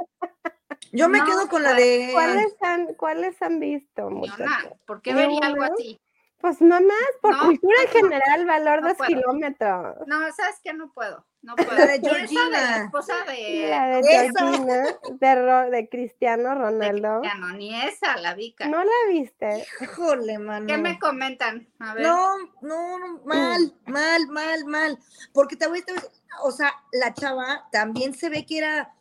Yo 0.93 1.09
me 1.09 1.19
No, 1.19 1.25
quedo 1.27 1.49
con 1.49 1.63
la 1.63 1.75
de. 1.75 2.11
¿Cuáles 2.13 2.57
han, 2.63 2.95
cuáles 2.95 3.43
han 3.43 3.61
visto? 3.61 4.09
Muchachos? 4.11 4.73
¿Por 4.87 5.03
qué 5.03 5.15
vería 5.15 5.41
algo 5.43 5.63
así? 5.63 6.01
Pues 6.39 6.61
mamás, 6.61 6.93
por 7.23 7.33
No, 7.33 7.47
cultura 7.47 7.75
en 7.83 7.87
no, 7.87 7.93
general, 7.93 8.47
valor 8.47 8.83
no 8.83 8.89
dos 8.89 8.97
puedo. 8.99 9.09
kilómetros. 9.09 9.97
No, 10.07 10.21
¿sabes 10.33 10.61
qué? 10.63 10.73
No 10.75 10.93
puedo. 10.93 11.27
No 11.47 11.55
puedo. 11.55 11.71
La 11.71 11.87
de 11.87 11.99
de 12.01 12.09
la 12.09 12.11
Georgina. 12.11 12.85
esposa 12.85 13.15
de... 13.25 13.67
La 13.71 13.87
de. 13.87 14.03
Georgina, 14.03 14.85
de, 15.13 15.35
Ro- 15.37 15.71
de 15.71 15.89
Cristiano 15.89 16.49
de 16.49 16.55
Ronaldo. 16.57 17.21
Cristiano, 17.21 17.53
ni 17.57 17.81
esa, 17.83 18.17
la 18.17 18.35
Vica. 18.35 18.67
¿No 18.67 18.83
la 18.83 18.91
viste? 19.09 19.65
Híjole, 19.81 20.39
mano. 20.41 20.67
¿Qué 20.67 20.77
me 20.77 20.99
comentan? 20.99 21.69
A 21.79 21.95
ver. 21.95 22.03
No, 22.03 22.37
no, 22.63 22.99
no, 22.99 23.21
mal, 23.25 23.73
mal, 23.87 24.27
mal, 24.27 24.65
mal. 24.65 24.99
Porque 25.33 25.55
te 25.55 25.69
voy, 25.69 25.83
te 25.83 25.93
voy- 25.93 26.03
o 26.43 26.51
sea, 26.51 26.75
la 26.93 27.15
chava 27.15 27.69
también 27.71 28.13
se 28.13 28.29
ve 28.29 28.45
que 28.45 28.59
era, 28.59 28.93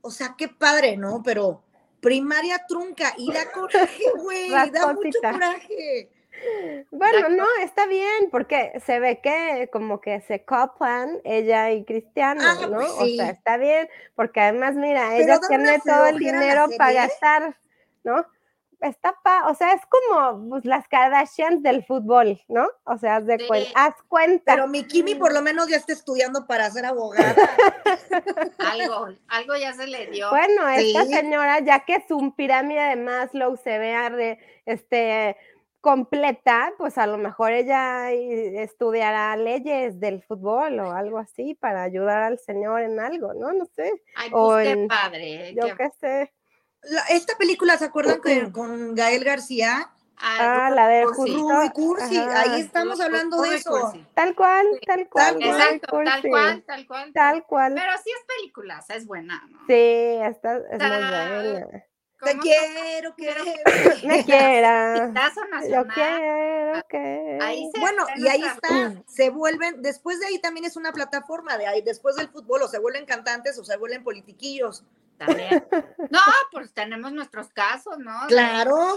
o 0.00 0.12
sea, 0.12 0.36
qué 0.38 0.46
padre, 0.48 0.96
¿no? 0.96 1.20
Pero 1.24 1.64
primaria 2.00 2.64
trunca 2.68 3.12
y 3.18 3.32
da 3.32 3.50
coraje, 3.50 4.04
güey, 4.22 4.50
da 4.70 4.92
mucho 4.92 5.18
coraje. 5.20 6.10
Bueno, 6.90 7.28
no, 7.30 7.44
está 7.62 7.86
bien, 7.86 8.30
porque 8.30 8.72
se 8.84 8.98
ve 9.00 9.20
que 9.20 9.68
como 9.72 10.00
que 10.00 10.20
se 10.22 10.44
coplan 10.44 11.20
ella 11.24 11.70
y 11.72 11.84
Cristiano, 11.84 12.40
Ah, 12.44 12.66
¿no? 12.70 12.78
pues 12.78 12.90
O 12.90 13.06
sea, 13.16 13.30
está 13.30 13.56
bien, 13.56 13.88
porque 14.14 14.40
además, 14.40 14.74
mira, 14.74 15.08
Pero 15.10 15.22
ella 15.34 15.40
tiene 15.48 15.78
todo 15.84 16.06
el 16.06 16.18
dinero 16.18 16.66
para 16.76 16.92
gastar, 16.92 17.56
¿no? 18.04 18.24
Está 18.80 19.12
pa, 19.24 19.48
o 19.48 19.54
sea, 19.56 19.72
es 19.72 19.82
como 19.86 20.50
pues, 20.50 20.64
las 20.64 20.86
Kardashians 20.86 21.64
del 21.64 21.84
fútbol, 21.84 22.40
¿no? 22.46 22.68
O 22.84 22.96
sea, 22.96 23.16
haz 23.16 23.26
de 23.26 23.38
Sí. 23.38 23.44
cuen- 23.48 23.66
haz 23.74 23.94
cuenta. 24.06 24.52
Pero 24.54 24.68
mi 24.68 24.84
Kimi 24.86 25.16
por 25.16 25.32
lo 25.34 25.42
menos 25.42 25.66
ya 25.68 25.76
está 25.78 25.92
estudiando 25.92 26.46
para 26.46 26.70
ser 26.70 26.84
abogada. 26.84 27.34
Algo, 28.58 29.08
algo 29.28 29.56
ya 29.56 29.72
se 29.72 29.86
le 29.88 30.06
dio. 30.06 30.30
Bueno, 30.30 30.68
esta 30.68 31.04
señora, 31.06 31.58
ya 31.60 31.80
que 31.80 32.04
su 32.06 32.32
pirámide 32.36 32.80
de 32.90 32.96
Maslow 32.96 33.56
se 33.56 33.78
vea 33.78 34.12
este, 34.64 35.36
completa, 35.80 36.72
pues 36.78 36.98
a 36.98 37.06
lo 37.06 37.18
mejor 37.18 37.52
ella 37.52 38.12
eh, 38.12 38.62
estudiará 38.62 39.36
leyes 39.36 40.00
del 40.00 40.22
fútbol 40.22 40.80
o 40.80 40.92
algo 40.92 41.18
así 41.18 41.54
para 41.54 41.82
ayudar 41.82 42.22
al 42.22 42.38
señor 42.38 42.82
en 42.82 42.98
algo, 43.00 43.32
¿no? 43.34 43.52
No 43.52 43.64
sé, 43.66 43.92
Ay, 44.16 44.30
o 44.32 44.48
pues 44.48 44.66
qué 44.66 44.70
en- 44.72 44.88
padre. 44.88 45.54
yo 45.54 45.66
qué- 45.68 45.74
qué 45.76 45.90
sé. 46.00 46.32
La- 46.82 47.04
esta 47.10 47.36
película, 47.38 47.76
¿se 47.76 47.86
acuerdan 47.86 48.20
que 48.20 48.50
con 48.52 48.94
Gael 48.94 49.24
García? 49.24 49.90
Ah, 50.20 50.66
Ay, 50.66 50.74
la 50.74 50.88
de 50.88 51.04
Cursi. 51.04 51.32
Ruby 51.36 51.68
Cursi, 51.70 52.16
ajá. 52.16 52.40
ahí 52.40 52.60
estamos 52.60 53.00
hablando 53.00 53.40
de 53.40 53.54
eso. 53.54 53.92
Tal 54.14 54.34
cual, 54.34 54.66
Sí. 54.74 54.80
tal 54.86 55.08
cual. 55.08 55.36
Exacto, 55.40 56.00
tal 56.04 56.22
cual, 56.22 56.64
tal 56.66 56.86
cual. 56.88 57.12
Tal 57.12 57.44
cual. 57.46 57.74
Pero 57.76 57.92
sí 58.02 58.10
es 58.10 58.24
película, 58.36 58.84
es 58.88 59.06
buena, 59.06 59.40
¿no? 59.48 59.58
Sí, 59.68 59.74
esta 59.74 60.56
es 60.56 60.62
muy 60.80 61.60
buena. 61.60 61.84
Te 62.20 62.36
quiero, 62.38 63.14
quiero. 63.14 63.44
Me 64.04 64.24
quiera. 64.24 65.08
Pitazo 65.08 65.40
Yo 65.42 65.84
nacional. 65.84 65.94
quiero 65.94 66.86
que. 66.88 67.38
Ahí 67.40 67.70
se 67.72 67.80
Bueno, 67.80 68.06
y 68.16 68.28
ahí 68.28 68.42
está, 68.42 69.02
se 69.06 69.30
vuelven, 69.30 69.82
después 69.82 70.18
de 70.20 70.26
ahí 70.26 70.38
también 70.40 70.66
es 70.66 70.76
una 70.76 70.92
plataforma, 70.92 71.56
de 71.56 71.66
ahí 71.66 71.82
después 71.82 72.16
del 72.16 72.28
fútbol 72.28 72.62
o 72.62 72.68
se 72.68 72.78
vuelven 72.78 73.06
cantantes 73.06 73.58
o 73.58 73.64
se 73.64 73.76
vuelven 73.76 74.02
politiquillos. 74.02 74.84
También. 75.16 75.66
No, 76.10 76.20
pues 76.52 76.72
tenemos 76.72 77.12
nuestros 77.12 77.48
casos, 77.48 77.98
¿no? 77.98 78.12
Claro. 78.28 78.94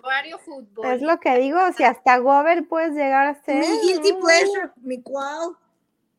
varios 0.00 0.40
fútbol. 0.42 0.86
Es 0.86 1.02
lo 1.02 1.18
que 1.18 1.36
digo, 1.36 1.58
si 1.76 1.82
hasta 1.82 2.16
Gober 2.18 2.66
puedes 2.68 2.92
llegar 2.92 3.26
a 3.26 3.34
ser. 3.42 3.56
Mi 3.56 3.80
guilty 3.80 4.12
pleasure, 4.14 4.70
mi 4.76 5.02
cuau. 5.02 5.56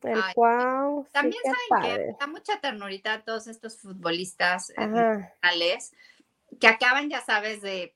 El 0.03 0.21
Ay, 0.21 0.33
cuau. 0.35 1.05
sí, 1.05 1.11
También 1.13 1.41
saben 1.69 1.97
que 1.97 2.15
da 2.19 2.27
mucha 2.27 2.59
ternurita 2.59 3.13
a 3.13 3.23
todos 3.23 3.47
estos 3.47 3.77
futbolistas 3.79 4.71
eh, 4.71 4.85
nacionales 4.85 5.93
que 6.59 6.67
acaban, 6.67 7.09
ya 7.09 7.21
sabes, 7.21 7.61
de 7.61 7.95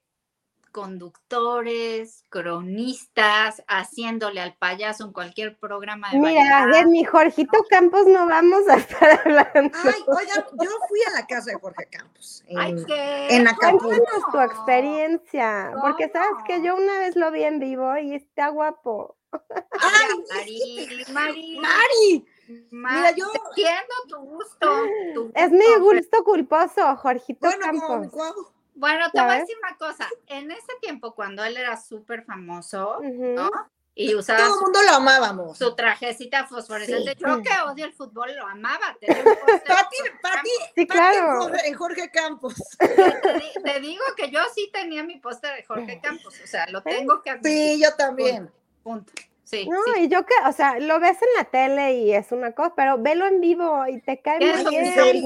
conductores, 0.71 2.23
cronistas, 2.29 3.63
haciéndole 3.67 4.41
al 4.41 4.55
payaso 4.57 5.05
en 5.05 5.11
cualquier 5.11 5.57
programa 5.57 6.11
de 6.11 6.19
Mira, 6.19 6.61
variedad. 6.61 6.67
de 6.81 6.85
mi 6.85 7.03
Jorgito 7.03 7.65
Campos 7.67 8.05
no 8.05 8.27
vamos 8.27 8.67
a 8.67 8.75
estar 8.77 9.21
hablando. 9.25 9.75
Ay, 9.83 10.03
oigan, 10.05 10.45
yo 10.61 10.69
fui 10.87 10.99
a 11.07 11.19
la 11.19 11.25
casa 11.25 11.51
de 11.51 11.57
Jorge 11.59 11.87
Campos. 11.89 12.43
En, 12.47 12.57
Ay, 12.59 12.75
¿qué? 12.85 13.27
en 13.35 13.47
Acapulco. 13.47 13.87
Cuéntanos 13.87 14.23
tu 14.31 14.39
experiencia, 14.39 15.73
porque 15.81 16.09
sabes 16.09 16.43
que 16.45 16.61
yo 16.61 16.75
una 16.75 16.99
vez 16.99 17.15
lo 17.15 17.31
vi 17.31 17.43
en 17.43 17.59
vivo 17.59 17.97
y 17.97 18.13
está 18.13 18.49
guapo. 18.49 19.17
Ay, 19.31 20.23
Mari, 20.29 21.05
Mari, 21.11 21.59
Mari, 21.59 22.25
Mira, 22.71 23.11
yo- 23.11 23.31
entiendo 23.49 23.93
tu 24.07 24.17
gusto. 24.17 24.83
tu 25.13 25.31
Es 25.35 25.51
mi 25.51 25.75
gusto, 25.79 26.23
culposo, 26.23 26.95
Jorgito 26.97 27.39
bueno, 27.47 27.61
Campos. 27.61 28.07
Bueno, 28.75 29.05
te 29.11 29.19
voy 29.21 29.31
a 29.31 29.39
decir 29.39 29.55
una 29.61 29.75
cosa. 29.77 30.07
En 30.27 30.51
ese 30.51 30.73
tiempo, 30.81 31.15
cuando 31.15 31.43
él 31.43 31.57
era 31.57 31.75
súper 31.77 32.23
famoso. 32.23 32.99
¿no? 33.01 33.49
Y 33.99 34.13
usaba 34.13 34.37
Todo 34.37 34.53
el 34.53 34.61
mundo 34.61 34.79
lo 34.83 34.91
amábamos. 34.91 35.57
su 35.57 35.73
trajecita 35.73 36.45
fosforescente. 36.45 37.13
Sí. 37.13 37.17
Yo 37.19 37.41
que 37.41 37.49
odio 37.67 37.85
el 37.85 37.93
fútbol, 37.93 38.35
lo 38.35 38.45
amaba. 38.45 38.95
Pati, 39.01 39.07
Pati, 40.21 40.49
Sí, 40.75 40.85
Pati 40.85 40.85
claro. 40.85 41.31
en 41.33 41.39
Jorge- 41.49 41.73
Jorge 41.73 42.11
Campos. 42.11 42.53
Te 43.63 43.79
digo 43.79 44.03
que 44.15 44.29
yo 44.29 44.39
sí 44.53 44.69
tenía 44.71 45.03
mi 45.03 45.17
póster 45.17 45.55
de 45.55 45.63
Jorge 45.63 45.99
Campos. 45.99 46.35
O 46.43 46.45
sea, 46.47 46.67
lo 46.69 46.83
tengo 46.83 47.23
que 47.23 47.31
admitir. 47.31 47.51
Sí, 47.77 47.81
yo 47.83 47.95
también. 47.95 48.51
Punto. 48.83 49.11
Sí, 49.49 49.65
No, 49.65 49.77
sí. 49.95 50.01
y 50.01 50.07
yo 50.09 50.25
que, 50.25 50.33
o 50.45 50.51
sea, 50.51 50.77
lo 50.77 50.99
ves 50.99 51.17
en 51.21 51.27
la 51.37 51.45
tele 51.45 51.93
y 51.93 52.13
es 52.13 52.33
una 52.33 52.51
cosa, 52.51 52.73
pero 52.75 52.97
velo 52.97 53.25
en 53.27 53.39
vivo 53.39 53.87
y 53.87 54.01
te 54.01 54.21
cae 54.21 54.39
¿Qué 54.39 54.51
muy 54.51 54.65
bien. 54.65 54.83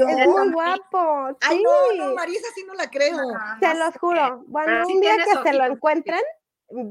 Es 0.10 0.28
muy 0.28 0.52
guapo. 0.52 1.36
Ay, 1.42 1.58
sí, 1.58 1.64
no, 1.64 2.06
no, 2.06 2.14
Marisa 2.14 2.48
sí 2.54 2.64
no 2.68 2.76
la 2.76 2.88
creo. 2.92 3.18
No, 3.18 3.32
no 3.60 3.74
los 3.74 3.98
juro. 3.98 4.44
Bueno, 4.46 4.86
sí 4.86 4.94
un 4.94 5.02
día 5.02 5.18
que 5.18 5.50
se 5.50 5.54
lo 5.58 5.66
encuentren, 5.66 6.22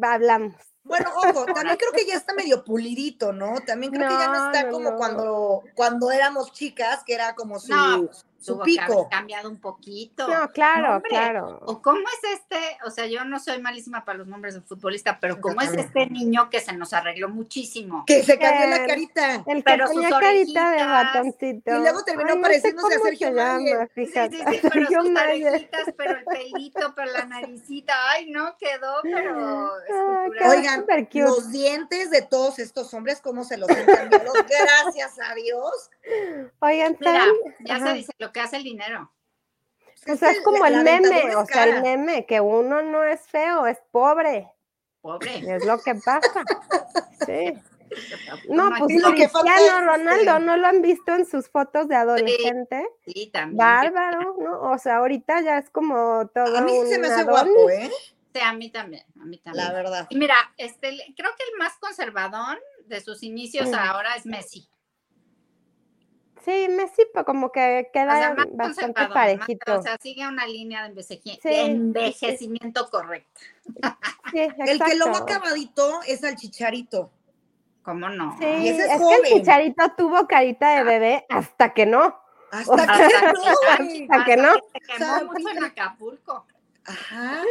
hablamos. 0.02 0.54
Bueno, 0.82 1.08
ojo, 1.14 1.44
también 1.46 1.76
creo 1.76 1.92
que 1.92 2.04
ya 2.04 2.14
está 2.16 2.34
medio 2.34 2.64
pulidito, 2.64 3.32
¿no? 3.32 3.60
También 3.60 3.92
creo 3.92 4.08
que 4.08 4.14
ya 4.14 4.26
no 4.26 4.34
No, 4.38 4.46
está 4.46 4.64
no, 4.64 4.72
como 4.72 4.90
no. 4.90 4.96
cuando, 4.96 5.62
cuando 5.76 6.10
éramos 6.10 6.52
chicas, 6.52 7.04
que 7.04 7.14
era 7.14 7.36
como 7.36 7.60
su, 7.60 7.70
No, 7.72 8.08
su 8.40 8.54
Tuvo 8.54 8.64
que 8.64 8.80
haber 8.80 8.86
pico. 8.88 9.08
cambiado 9.10 9.50
un 9.50 9.60
poquito. 9.60 10.26
No, 10.26 10.48
claro, 10.48 10.96
hombre. 10.96 11.10
claro. 11.10 11.60
¿O 11.66 11.82
cómo 11.82 12.00
es 12.00 12.32
este? 12.40 12.58
O 12.86 12.90
sea, 12.90 13.06
yo 13.06 13.24
no 13.24 13.38
soy 13.38 13.60
malísima 13.60 14.04
para 14.04 14.18
los 14.18 14.26
nombres 14.26 14.54
de 14.54 14.62
futbolista, 14.62 15.18
pero 15.20 15.40
¿cómo 15.40 15.60
es 15.60 15.72
este 15.74 16.06
niño 16.06 16.48
que 16.48 16.60
se 16.60 16.72
nos 16.72 16.92
arregló 16.94 17.28
muchísimo? 17.28 18.04
Que 18.06 18.22
se 18.22 18.38
cambió 18.38 18.66
la 18.68 18.86
carita. 18.86 19.44
El 19.46 19.58
que 19.58 19.62
Pero 19.64 19.86
sus 19.88 19.96
tenía 19.96 20.18
carita 20.18 20.70
de 20.70 20.84
ratoncito. 20.84 21.70
y 21.70 21.78
luego 21.80 22.02
terminó 22.04 22.30
Ay, 22.30 22.36
no 22.38 22.42
sé 22.42 22.48
pareciéndose 22.48 22.94
a 22.94 22.98
Sergio 23.00 23.32
Mayer. 23.32 23.90
Sí, 23.94 24.06
fíjate. 24.06 24.36
sí, 24.36 24.42
sí, 24.50 24.58
pero 24.62 24.72
Sergio 24.72 25.02
sus 25.02 25.10
orejitas, 25.10 25.94
pero 25.96 26.16
el 26.18 26.24
pelito, 26.24 26.94
pero 26.96 27.12
la 27.12 27.24
naricita, 27.26 27.94
ay, 28.10 28.30
no, 28.30 28.56
quedó, 28.58 28.94
pero 29.02 29.76
escultural. 29.86 30.32
quedó 30.38 30.50
Oigan, 30.50 30.86
los 31.26 31.50
dientes 31.52 32.10
de 32.10 32.22
todos 32.22 32.58
estos 32.58 32.92
hombres, 32.94 33.20
¿cómo 33.20 33.44
se 33.44 33.56
los 33.58 33.68
han 33.68 33.84
cambiado? 33.84 34.32
Gracias 34.48 35.18
a 35.20 35.34
Dios. 35.34 35.90
Oigan, 36.60 36.96
Mira, 37.00 37.24
ya 37.60 37.76
Ajá. 37.76 37.86
se 37.88 37.92
dice 37.94 38.12
lo 38.18 38.29
que 38.32 38.40
hace 38.40 38.56
el 38.56 38.64
dinero. 38.64 39.12
O 40.08 40.16
sea, 40.16 40.30
es 40.30 40.40
como 40.42 40.58
la- 40.66 40.68
el 40.68 40.82
meme, 40.84 41.36
o 41.36 41.44
sea, 41.46 41.64
el 41.64 41.82
meme, 41.82 42.24
que 42.26 42.40
uno 42.40 42.80
no 42.82 43.04
es 43.04 43.20
feo, 43.26 43.66
es 43.66 43.78
pobre. 43.90 44.50
Pobre. 45.02 45.38
Es 45.56 45.64
lo 45.66 45.78
que 45.80 45.94
pasa. 45.96 46.42
Sí. 47.26 47.52
No, 48.48 48.70
pues 48.78 48.94
lo 49.02 49.10
Cristiano 49.10 49.80
Ronaldo, 49.84 50.32
este, 50.36 50.40
¿no 50.46 50.56
lo 50.56 50.66
han 50.68 50.80
visto 50.80 51.12
en 51.14 51.26
sus 51.26 51.48
fotos 51.50 51.86
de 51.88 51.96
adolescente? 51.96 52.88
Sí, 53.04 53.30
también. 53.32 53.56
Bárbaro, 53.58 54.36
¿no? 54.38 54.70
O 54.70 54.78
sea, 54.78 54.98
ahorita 54.98 55.40
ya 55.42 55.58
es 55.58 55.68
como 55.70 56.28
todo 56.32 56.56
A 56.56 56.60
mí 56.62 56.72
sí 56.84 56.86
se 56.92 56.98
me 56.98 57.08
un 57.08 57.12
hace 57.12 57.22
Adonis. 57.22 57.52
guapo, 57.52 57.70
¿eh? 57.70 57.90
Sí, 58.32 58.40
a 58.40 58.52
mí 58.52 58.70
también, 58.70 59.04
a 59.20 59.24
mí 59.24 59.38
también. 59.38 59.66
La 59.66 59.72
verdad. 59.72 60.06
Y 60.08 60.16
Mira, 60.16 60.36
este, 60.56 60.88
creo 61.16 61.30
que 61.36 61.42
el 61.52 61.58
más 61.58 61.76
conservador 61.80 62.62
de 62.86 63.00
sus 63.00 63.22
inicios 63.24 63.72
ahora 63.74 64.14
es 64.14 64.24
Messi. 64.24 64.70
Sí, 66.44 66.68
Messi 66.70 67.02
pues, 67.12 67.24
como 67.24 67.52
que 67.52 67.86
O 67.88 67.92
queda 67.92 68.16
sea, 68.18 68.36
bastante 68.52 69.00
más- 69.02 69.12
parejito. 69.12 69.78
o 69.78 69.82
sea, 69.82 69.96
sigue 70.00 70.26
una 70.26 70.46
línea 70.46 70.82
de, 70.88 70.94
envejeji- 70.94 71.38
Sí, 71.40 71.48
de 71.48 71.54
sí, 71.54 71.60
envejecimiento 71.70 72.88
El 74.32 74.80
que 74.82 74.94
lo 74.96 75.06
va 75.10 75.18
acabadito 75.18 76.00
es 76.06 76.24
al 76.24 76.36
chicharito. 76.36 77.10
¿Cómo 77.82 78.08
no? 78.08 78.36
Sí, 78.38 78.44
Y 78.44 78.68
ese 78.68 78.84
es 78.86 78.90
es, 78.92 78.98
que 79.00 79.14
el 79.14 79.34
chicharito 79.38 79.92
tuvo 79.96 80.26
carita 80.26 80.76
de 80.76 80.84
bebé 80.84 81.26
hasta 81.28 81.72
que 81.74 81.86
no. 81.86 82.18
Hasta 82.52 82.72
O 82.72 82.76
que 82.76 82.82
Hasta 82.82 83.32
no, 83.32 83.42
que- 83.42 84.06
hasta 84.10 84.24
que 84.24 84.36
no. 84.36 84.52
Se 84.54 84.80
quemó 84.80 84.98
sea, 84.98 85.24
mucho 85.24 85.48
en 85.50 85.64
Acapulco. 85.64 86.46
Ajá. 86.86 87.42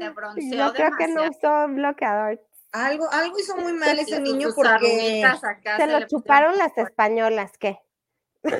Se 0.00 0.08
bronceó 0.10 0.56
Yo 0.66 0.72
creo 0.72 0.90
que 0.98 1.08
no 1.08 1.22
usó 1.30 1.68
bloqueador. 1.68 2.40
Algo, 2.72 3.10
algo 3.10 3.38
hizo 3.38 3.56
muy 3.56 3.72
mal 3.72 3.98
ese 3.98 4.20
niño 4.20 4.48
porque. 4.54 5.22
Se 5.78 5.86
lo 5.86 6.06
chuparon 6.06 6.58
las 6.58 6.76
españolas, 6.76 7.52
¿qué? 7.58 7.80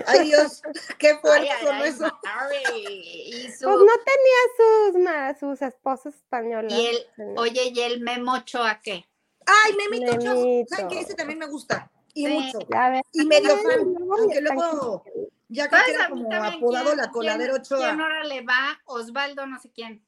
Ay 0.07 0.25
Dios, 0.29 0.61
qué 0.99 1.17
fuerte 1.19 1.49
ay, 1.51 1.67
ay, 1.71 1.89
eso. 1.91 2.09
Su- 2.09 2.15
Pues 3.65 3.77
no 3.79 3.93
tenía 4.05 4.43
sus, 4.57 5.03
ma- 5.03 5.35
sus 5.39 5.63
esposas 5.63 6.15
españolas. 6.17 6.73
Y 6.73 6.87
el, 6.87 6.97
señor. 7.17 7.39
oye, 7.39 7.73
¿y 7.75 7.81
el 7.81 8.01
Memocho 8.01 8.63
a 8.65 8.81
qué? 8.81 9.09
Ay, 9.47 9.73
Memito 9.77 10.13
Ochoa, 10.17 10.35
Memito. 10.35 10.75
¿Saben 10.75 10.89
que 10.89 11.01
ese 11.01 11.15
también 11.15 11.39
me 11.39 11.47
gusta? 11.47 11.91
Y 12.13 12.27
Sí. 12.27 12.33
mucho. 12.33 12.59
Ya 12.71 12.91
ves. 12.91 13.03
Y 13.13 13.25
medio 13.25 13.57
fan. 13.57 13.85
luego 13.85 14.15
Aunque 14.19 14.41
luego, 14.41 15.05
ya 15.49 15.69
que 15.69 15.77
¿Sabes 15.77 15.93
queda 15.93 16.05
a 16.05 16.09
mí 16.09 16.15
como 16.17 16.29
también 16.29 16.55
apodado 16.55 16.85
quién- 16.87 16.97
la 16.99 17.11
coladera 17.11 17.53
quién- 17.53 17.61
Ochoa. 17.63 17.79
¿Quién 17.89 18.01
ahora 18.01 18.25
le 18.25 18.43
va? 18.43 18.81
Osvaldo 18.87 19.47
no 19.47 19.59
sé 19.61 19.71
quién. 19.71 20.05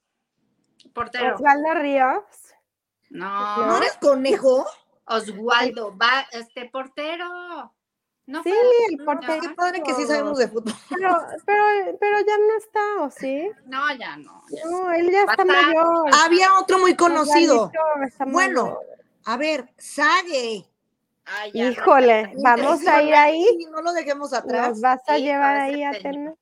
Portero. 0.93 1.37
Osvaldo 1.37 1.75
Ríos. 1.75 2.25
No, 3.11 3.67
¿No 3.67 3.77
eres 3.79 3.97
conejo? 4.01 4.67
Oswaldo, 5.07 5.97
va, 5.97 6.27
este 6.33 6.69
portero. 6.69 7.73
No 8.27 8.43
Sí, 8.43 8.51
fue- 8.51 8.95
el 8.95 9.05
portero. 9.05 9.41
Qué 9.41 9.49
padre 9.51 9.83
que 9.83 9.95
sí 9.95 10.07
sabemos 10.07 10.39
de 10.39 10.49
fútbol. 10.49 10.73
Pero, 10.89 11.19
pero, 11.45 11.65
pero 11.99 12.19
ya 12.21 12.39
no 12.39 12.57
está, 12.59 12.81
¿o 13.03 13.11
sí? 13.11 13.51
No, 13.67 13.93
ya 13.97 14.17
no. 14.17 14.43
ya 14.51 14.65
No, 14.67 14.93
él 14.93 15.11
ya 15.11 15.23
está 15.23 15.45
mayor. 15.45 16.11
Había 16.25 16.55
otro 16.59 16.79
muy 16.79 16.95
conocido. 16.95 17.73
Bueno, 18.27 18.65
mayor. 18.65 18.79
A 19.25 19.37
ver, 19.37 19.69
Sage. 19.79 20.65
Ay, 21.25 21.51
ya 21.53 21.65
no. 21.65 21.71
Híjole, 21.73 22.33
vamos 22.43 22.87
a 22.87 23.03
ir 23.03 23.15
ahí. 23.15 23.45
Sí, 23.59 23.67
no 23.71 23.83
lo 23.83 23.93
dejemos 23.93 24.33
atrás. 24.33 24.71
Nos 24.71 24.81
vas 24.81 25.01
a 25.09 25.19
llevar 25.19 25.57
ahí 25.57 25.83
a 25.83 25.91
tener. 25.93 26.35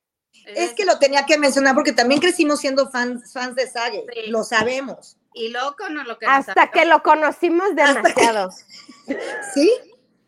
Es 0.45 0.73
que 0.73 0.85
lo 0.85 0.99
tenía 0.99 1.25
que 1.25 1.37
mencionar 1.37 1.75
porque 1.75 1.91
también 1.91 2.21
crecimos 2.21 2.59
siendo 2.59 2.89
fans, 2.89 3.33
fans 3.33 3.55
de 3.55 3.67
Sage. 3.67 4.05
Sí. 4.13 4.29
Lo 4.29 4.43
sabemos. 4.43 5.17
Y 5.33 5.49
loco 5.49 5.89
no 5.89 6.03
lo 6.03 6.17
que 6.17 6.25
Hasta 6.25 6.71
que 6.71 6.85
lo 6.85 7.01
conocimos 7.03 7.75
demasiado. 7.75 8.49
¿Sí? 9.53 9.71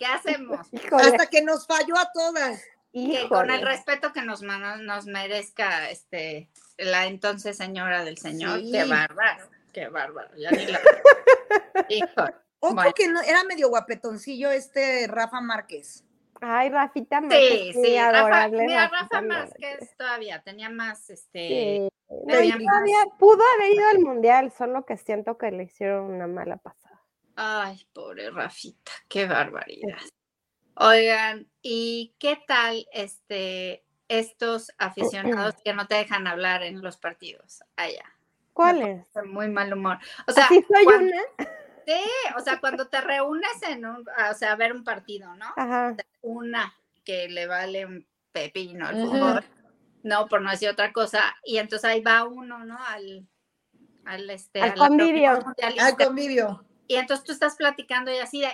¿Qué 0.02 0.08
hacemos? 0.08 0.68
Híjole, 0.74 1.04
Hasta 1.04 1.28
que 1.28 1.44
nos 1.44 1.68
falló 1.68 1.96
a 1.96 2.12
todas. 2.12 2.60
Que 2.92 3.28
con 3.30 3.52
el 3.52 3.62
respeto 3.62 4.12
que 4.12 4.24
nos, 4.24 4.42
nos 4.42 5.06
merezca 5.06 5.92
este 5.92 6.50
la 6.78 7.06
entonces 7.06 7.56
señora 7.56 8.04
del 8.04 8.18
señor. 8.18 8.62
Sí. 8.62 8.72
Qué 8.72 8.84
bárbaro, 8.86 9.48
qué 9.72 9.88
bárbaro. 9.90 10.36
Ya 10.38 10.50
ni 10.50 10.66
la... 10.66 10.80
Híjole. 11.90 12.34
Otro 12.60 12.76
Bueno. 12.76 12.94
que 12.96 13.08
no, 13.10 13.22
era 13.22 13.44
medio 13.44 13.70
guapetoncillo, 13.70 14.50
este 14.50 15.06
Rafa 15.08 15.40
Márquez. 15.40 16.04
Ay, 16.42 16.70
Rafita 16.70 17.22
Márquez, 17.22 17.76
Sí, 17.76 17.82
sí, 17.84 17.98
Rafa, 18.00 18.48
mira, 18.48 18.88
Rafa 18.88 19.22
Márquez. 19.22 19.96
Todavía 19.96 20.42
tenía 20.42 20.70
más, 20.72 21.12
este, 21.12 21.88
Sí. 22.10 22.18
Tenía 22.28 22.56
más- 22.58 22.66
todavía 22.66 22.98
pudo 23.20 23.42
haber 23.56 23.74
ido 23.74 23.88
al 23.90 24.00
mundial, 24.00 24.52
solo 24.52 24.84
que 24.84 24.98
siento 24.98 25.38
que 25.38 25.52
le 25.52 25.64
hicieron 25.66 26.06
una 26.12 26.26
mala 26.26 26.58
pasada. 26.58 26.81
Ay, 27.44 27.88
pobre 27.92 28.30
Rafita, 28.30 28.92
qué 29.10 29.26
barbaridad. 29.26 29.98
Oigan, 30.76 31.48
¿y 31.64 32.14
qué 32.20 32.40
tal 32.46 32.86
este 32.94 33.84
estos 34.08 34.72
aficionados 34.78 35.56
que 35.66 35.74
no 35.74 35.88
te 35.88 35.96
dejan 35.96 36.28
hablar 36.28 36.62
en 36.62 36.84
los 36.84 36.98
partidos 36.98 37.64
allá? 37.78 38.06
¿Cuál 38.54 38.84
es? 38.84 39.14
De 39.16 39.24
Muy 39.24 39.50
mal 39.50 39.74
humor. 39.74 39.98
O 40.28 40.32
sea, 40.32 40.46
¿Así 40.46 40.64
soy 40.72 40.84
cuando- 40.84 41.12
una? 41.14 41.48
sí, 41.88 42.02
o 42.38 42.42
sea, 42.42 42.60
cuando 42.60 42.88
te 42.90 43.02
reúnes 43.02 43.64
en 43.68 43.88
un, 43.88 44.06
o 44.30 44.34
sea, 44.36 44.52
a 44.52 44.56
ver 44.56 44.72
un 44.72 44.84
partido, 44.84 45.34
¿no? 45.34 45.48
Ajá. 45.58 45.96
Una 46.22 46.72
que 47.04 47.28
le 47.28 47.48
vale 47.48 47.88
un 47.88 48.08
pepino 48.32 48.88
al 48.88 49.02
fútbol. 49.02 49.44
No, 50.04 50.28
por 50.28 50.44
no 50.44 50.52
decir 50.52 50.70
otra 50.70 50.94
cosa. 50.94 51.36
Y 51.44 51.58
entonces 51.58 51.90
ahí 51.90 52.02
va 52.02 52.24
uno, 52.24 52.64
¿no? 52.66 52.78
Al, 52.86 53.28
al, 54.06 54.30
este, 54.30 54.62
al 54.62 54.76
convivio. 54.76 55.40
Al 55.80 55.98
convivio. 55.98 56.66
Y 56.92 56.98
entonces 56.98 57.26
tú 57.26 57.32
estás 57.32 57.56
platicando 57.56 58.12
y 58.12 58.18
así 58.18 58.42
de, 58.42 58.52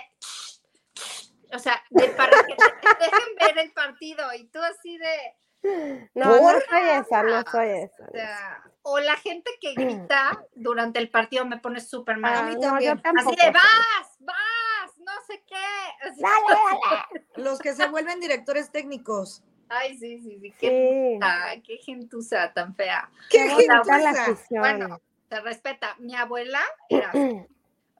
o 1.52 1.58
sea, 1.58 1.82
de 1.90 2.08
para 2.10 2.30
que 2.44 2.54
te 2.54 2.64
dejen 3.00 3.34
ver 3.40 3.58
el 3.58 3.72
partido 3.72 4.32
y 4.32 4.44
tú 4.46 4.60
así 4.62 4.96
de... 4.96 6.08
No, 6.14 6.24
no 6.40 6.60
soy 6.70 6.88
esa, 6.88 7.22
no 7.24 7.42
soy 7.50 7.68
esa. 7.70 8.04
O, 8.06 8.12
sea, 8.12 8.62
o 8.82 9.00
la 9.00 9.16
gente 9.16 9.50
que 9.60 9.74
grita 9.74 10.40
durante 10.54 11.00
el 11.00 11.10
partido 11.10 11.44
me 11.46 11.58
pone 11.58 11.80
súper 11.80 12.18
mal. 12.18 12.32
Ah, 12.32 12.38
a 12.38 12.42
mí 12.44 12.54
no, 12.54 12.60
también. 12.60 12.94
yo 12.96 13.02
tampoco. 13.02 13.30
Así 13.30 13.44
de, 13.44 13.50
vas, 13.50 14.16
vas, 14.20 14.98
no 14.98 15.12
sé 15.26 15.42
qué. 15.44 16.08
Así- 16.08 16.22
Dale, 16.22 16.60
dale. 16.90 17.26
Los 17.42 17.58
que 17.58 17.74
se 17.74 17.88
vuelven 17.88 18.20
directores 18.20 18.70
técnicos. 18.70 19.42
Ay, 19.68 19.98
sí, 19.98 20.20
sí, 20.20 20.38
sí. 20.40 20.54
Qué, 20.60 20.68
Sí. 20.68 21.14
puta, 21.16 21.54
qué 21.64 21.76
gentuza 21.78 22.52
tan 22.52 22.76
fea. 22.76 23.10
¡Qué 23.30 23.46
la 23.66 23.82
gentuza! 23.82 24.10
afición. 24.10 24.60
Bueno, 24.60 25.00
se 25.28 25.40
respeta. 25.40 25.96
Mi 25.98 26.14
abuela 26.14 26.60
era. 26.88 27.10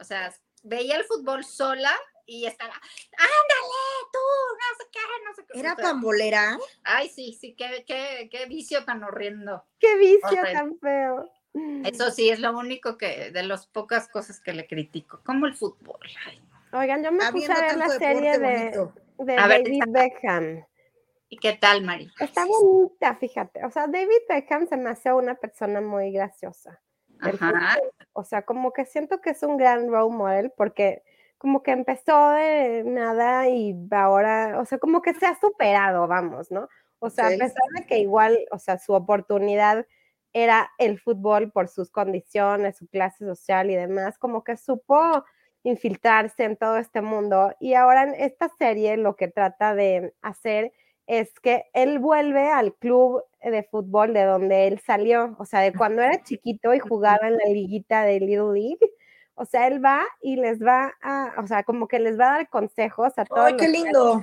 O 0.01 0.05
sea, 0.05 0.33
veía 0.63 0.97
el 0.97 1.05
fútbol 1.05 1.45
sola 1.45 1.93
y 2.27 2.47
estaba, 2.47 2.75
ándale, 2.75 4.11
tú, 4.13 4.19
no 4.59 4.79
sé 4.79 4.91
qué, 4.93 5.01
no 5.25 5.35
sé 5.35 5.45
qué. 5.47 5.61
¿Era 5.61 5.77
pambolera? 5.77 6.59
Ay, 6.85 7.09
sí, 7.09 7.37
sí, 7.41 7.55
qué, 7.57 7.85
qué, 7.87 8.29
qué 8.31 8.47
vicio 8.47 8.85
tan 8.85 9.03
horrendo. 9.03 9.65
Qué 9.79 9.97
vicio 9.97 10.41
Horrendo. 10.41 10.53
tan 10.53 10.79
feo. 10.79 11.33
Eso 11.85 12.11
sí, 12.11 12.29
es 12.29 12.39
lo 12.39 12.57
único 12.57 12.99
que, 12.99 13.31
de 13.31 13.43
las 13.43 13.67
pocas 13.67 14.09
cosas 14.09 14.41
que 14.41 14.53
le 14.53 14.67
critico, 14.67 15.21
como 15.25 15.47
el 15.47 15.55
fútbol. 15.55 15.99
Ay, 16.27 16.41
Oigan, 16.73 17.03
yo 17.03 17.13
me 17.13 17.33
puse 17.33 17.51
a 17.51 17.61
ver 17.61 17.77
la 17.77 17.89
serie 17.89 18.39
de, 18.39 18.39
de 18.39 18.91
ver, 19.19 19.37
David 19.37 19.85
Beckham. 19.89 20.67
¿Y 21.31 21.39
qué 21.39 21.55
tal, 21.55 21.83
Mari? 21.83 22.11
Está 22.21 22.45
bonita, 22.45 23.17
fíjate. 23.17 23.65
O 23.65 23.71
sea, 23.71 23.87
David 23.87 24.23
Beckham 24.29 24.67
se 24.69 24.77
me 24.77 24.91
hace 24.91 25.13
una 25.13 25.35
persona 25.35 25.81
muy 25.81 26.13
graciosa. 26.13 26.81
Ajá. 27.21 27.79
O 28.13 28.25
sea, 28.25 28.43
como 28.43 28.73
que 28.73 28.85
siento 28.85 29.21
que 29.21 29.31
es 29.31 29.43
un 29.43 29.57
gran 29.57 29.89
role 29.89 30.15
model 30.15 30.53
porque 30.57 31.03
como 31.39 31.63
que 31.63 31.71
empezó 31.71 32.33
de 32.33 32.83
nada 32.85 33.49
y 33.49 33.77
ahora, 33.93 34.59
o 34.61 34.65
sea, 34.65 34.79
como 34.79 35.03
que 35.03 35.15
se 35.15 35.27
ha 35.27 35.39
superado, 35.39 36.09
vamos, 36.09 36.51
¿no? 36.51 36.69
O 36.99 37.11
sea, 37.11 37.27
a 37.27 37.31
pesar 37.31 37.65
de 37.77 37.87
que 37.87 37.99
igual, 37.99 38.39
o 38.51 38.59
sea, 38.59 38.79
su 38.79 38.93
oportunidad 38.93 39.87
era 40.33 40.71
el 40.79 40.99
fútbol 40.99 41.53
por 41.53 41.69
sus 41.69 41.91
condiciones, 41.91 42.77
su 42.77 42.89
clase 42.89 43.25
social 43.25 43.71
y 43.71 43.77
demás, 43.77 44.19
como 44.19 44.43
que 44.43 44.57
supo 44.57 45.25
infiltrarse 45.63 46.45
en 46.45 46.57
todo 46.57 46.79
este 46.79 47.01
mundo. 47.03 47.55
Y 47.61 47.75
ahora 47.75 48.03
en 48.03 48.15
esta 48.15 48.49
serie 48.59 48.97
lo 48.97 49.15
que 49.15 49.29
trata 49.29 49.75
de 49.75 50.15
hacer 50.23 50.73
es 51.09 51.33
que 51.41 51.65
él 51.73 51.99
vuelve 51.99 52.51
al 52.51 52.75
club 52.75 53.25
de 53.43 53.63
fútbol 53.65 54.13
de 54.13 54.25
donde 54.25 54.69
él 54.69 54.79
salió, 54.79 55.35
o 55.39 55.47
sea, 55.47 55.61
de 55.61 55.73
cuando 55.73 56.03
era 56.03 56.23
chiquito 56.23 56.75
y 56.75 56.79
jugaba 56.79 57.27
en 57.27 57.39
la 57.39 57.47
liguita 57.47 58.03
de 58.03 58.21
Little 58.21 58.53
League. 58.53 58.93
O 59.35 59.47
sea, 59.47 59.67
él 59.69 59.83
va 59.83 60.03
y 60.21 60.37
les 60.37 60.61
va 60.61 60.93
a, 61.01 61.33
o 61.39 61.47
sea, 61.47 61.63
como 61.63 61.89
que 61.89 61.99
les 61.99 62.19
va 62.19 62.29
a 62.29 62.37
dar 62.39 62.51
consejos 62.51 63.17
a 63.17 63.25
todos 63.25 63.47
¡Ay, 63.47 63.57
qué 63.57 63.69
lindo! 63.69 64.21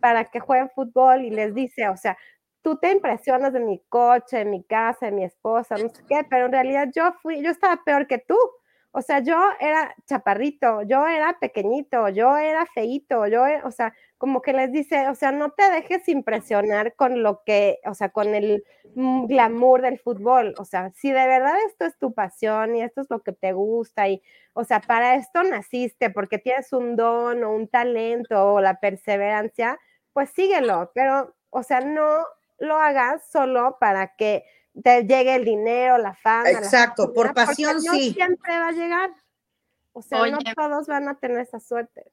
para 0.00 0.24
que 0.24 0.40
jueguen 0.40 0.70
fútbol 0.74 1.22
y 1.22 1.30
les 1.30 1.54
dice, 1.54 1.86
o 1.90 1.96
sea, 1.96 2.16
tú 2.62 2.78
te 2.78 2.90
impresionas 2.92 3.52
de 3.52 3.60
mi 3.60 3.82
coche, 3.90 4.38
de 4.38 4.44
mi 4.46 4.62
casa, 4.62 5.06
de 5.06 5.12
mi 5.12 5.24
esposa, 5.24 5.76
no 5.76 5.90
sé 5.90 6.02
qué, 6.08 6.24
pero 6.30 6.46
en 6.46 6.52
realidad 6.52 6.88
yo 6.94 7.12
fui, 7.20 7.42
yo 7.42 7.50
estaba 7.50 7.82
peor 7.84 8.06
que 8.06 8.18
tú. 8.18 8.38
O 8.92 9.02
sea, 9.02 9.20
yo 9.20 9.36
era 9.60 9.94
chaparrito, 10.06 10.82
yo 10.82 11.06
era 11.06 11.38
pequeñito, 11.40 12.08
yo 12.08 12.36
era 12.36 12.66
feíto, 12.66 13.26
yo, 13.28 13.46
e- 13.46 13.62
o 13.64 13.70
sea, 13.70 13.94
como 14.18 14.42
que 14.42 14.52
les 14.52 14.72
dice, 14.72 15.08
o 15.08 15.14
sea, 15.14 15.30
no 15.32 15.50
te 15.52 15.70
dejes 15.70 16.08
impresionar 16.08 16.94
con 16.96 17.22
lo 17.22 17.42
que, 17.44 17.78
o 17.86 17.94
sea, 17.94 18.08
con 18.10 18.34
el 18.34 18.64
mm, 18.94 19.26
glamour 19.26 19.82
del 19.82 19.98
fútbol. 20.00 20.54
O 20.58 20.64
sea, 20.64 20.90
si 20.94 21.10
de 21.12 21.26
verdad 21.26 21.54
esto 21.68 21.84
es 21.86 21.96
tu 21.98 22.12
pasión 22.14 22.74
y 22.76 22.82
esto 22.82 23.00
es 23.02 23.06
lo 23.10 23.20
que 23.22 23.32
te 23.32 23.52
gusta 23.52 24.08
y, 24.08 24.22
o 24.54 24.64
sea, 24.64 24.80
para 24.80 25.14
esto 25.14 25.42
naciste 25.44 26.10
porque 26.10 26.38
tienes 26.38 26.72
un 26.72 26.96
don 26.96 27.44
o 27.44 27.52
un 27.52 27.68
talento 27.68 28.54
o 28.54 28.60
la 28.60 28.80
perseverancia, 28.80 29.78
pues 30.12 30.30
síguelo, 30.30 30.90
pero, 30.94 31.34
o 31.50 31.62
sea, 31.62 31.80
no 31.80 32.24
lo 32.58 32.76
hagas 32.76 33.22
solo 33.30 33.76
para 33.80 34.14
que 34.16 34.44
te 34.82 35.02
llegue 35.02 35.34
el 35.34 35.44
dinero, 35.44 35.98
la 35.98 36.14
fama. 36.14 36.50
la 36.50 36.58
Exacto, 36.58 37.12
por 37.12 37.34
pasión 37.34 37.76
no 37.84 37.94
sí. 37.94 38.12
siempre 38.12 38.58
va 38.58 38.68
a 38.68 38.72
llegar. 38.72 39.10
O 39.92 40.02
sea, 40.02 40.26
no 40.26 40.38
todos 40.54 40.86
van 40.86 41.08
a 41.08 41.18
tener 41.18 41.38
esa 41.40 41.60
suerte. 41.60 42.10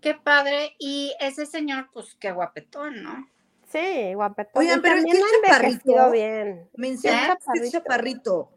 Qué 0.00 0.14
padre. 0.14 0.74
Y 0.78 1.14
ese 1.20 1.46
señor, 1.46 1.90
pues 1.92 2.16
qué 2.18 2.32
guapetón, 2.32 3.02
¿no? 3.02 3.28
Sí, 3.68 4.14
guapetón. 4.14 4.62
Oigan, 4.62 4.80
pero 4.80 4.96
es 4.96 5.04
también 5.04 5.78
que 5.80 6.10
bien. 6.12 6.70
Es 6.72 7.02
chaparrito. 7.02 7.70
chaparrito. 7.70 8.55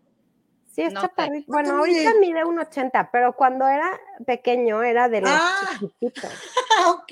Sí, 0.71 0.84
es 0.84 0.93
No 0.93 1.01
chaparrito. 1.01 1.51
¿Cuánto 1.51 1.71
Bueno, 1.71 1.79
ahorita 1.79 2.13
mide? 2.19 2.45
un 2.45 2.60
80, 2.60 3.10
pero 3.12 3.34
cuando 3.34 3.67
era 3.67 3.99
pequeño 4.25 4.84
era 4.84 5.10
de 5.10 5.21
los 5.21 5.29
Ah. 5.34 5.67
chiquititos. 5.79 6.32
Ah, 6.77 6.91
ok, 6.91 7.12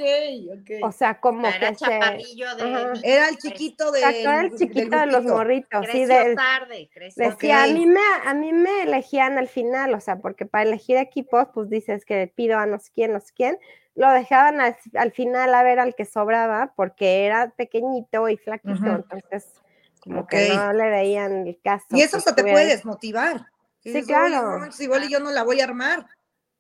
ok. 0.62 0.72
O 0.84 0.92
sea, 0.92 1.20
como 1.20 1.48
Era 1.48 1.70
que 1.72 1.76
se... 1.76 1.86
chaparrillo 1.86 2.56
de... 2.56 2.64
Ajá. 2.64 2.94
Era 3.04 3.30
el 3.30 3.38
chiquito 3.38 3.92
de. 3.92 4.00
Exacto, 4.00 4.20
era 4.30 4.42
el 4.42 4.56
chiquito 4.56 4.98
de 5.00 5.06
los 5.08 5.24
morritos. 5.26 5.86
Sí, 5.88 5.92
Creció 6.06 6.08
de, 6.30 6.36
tarde, 6.36 6.90
creció 6.94 7.30
Decía, 7.32 7.64
a 7.64 7.68
mí 7.68 7.86
me, 7.88 8.00
a 8.26 8.34
mí 8.34 8.54
me 8.54 8.84
elegían 8.84 9.38
al 9.38 9.48
final, 9.48 9.94
o 9.96 10.00
sea, 10.00 10.18
porque 10.18 10.46
para 10.46 10.64
elegir 10.64 10.98
equipos, 10.98 11.48
pues 11.54 11.70
dices 11.70 12.06
que 12.06 12.32
pido 12.34 12.60
a 12.60 12.66
no 12.68 12.78
sé 12.80 12.92
quién, 12.94 13.12
no 13.14 13.20
sé 13.20 13.34
quién, 13.36 13.58
lo 13.96 14.12
dejaban 14.12 14.62
al, 14.62 14.78
al 14.94 15.12
final 15.12 15.54
a 15.56 15.64
ver 15.64 15.80
al 15.80 15.96
que 15.96 16.06
sobraba, 16.06 16.74
porque 16.76 17.26
era 17.26 17.50
pequeñito 17.50 18.30
y 18.30 18.38
flaquito, 18.38 18.86
entonces 18.86 19.57
como 20.08 20.28
que 20.28 20.50
no 20.56 20.74
le 20.74 20.90
veían 20.90 21.48
el 21.48 21.60
caso. 21.64 21.86
Y 21.92 22.02
eso 22.02 22.12
que 22.14 22.18
hasta 22.18 22.36
te 22.36 22.42
puede 22.44 22.66
desmotivar. 22.66 23.48
Sí, 23.84 23.90
Dices, 23.90 24.06
claro. 24.08 24.26
"Oye, 24.26 24.36
no 24.36 24.60
manches, 24.60 24.80
igual 24.82 25.04
y 25.04 25.10
yo 25.10 25.20
no 25.20 25.32
la 25.32 25.44
voy 25.44 25.62
a 25.62 25.66
armar. 25.66 26.08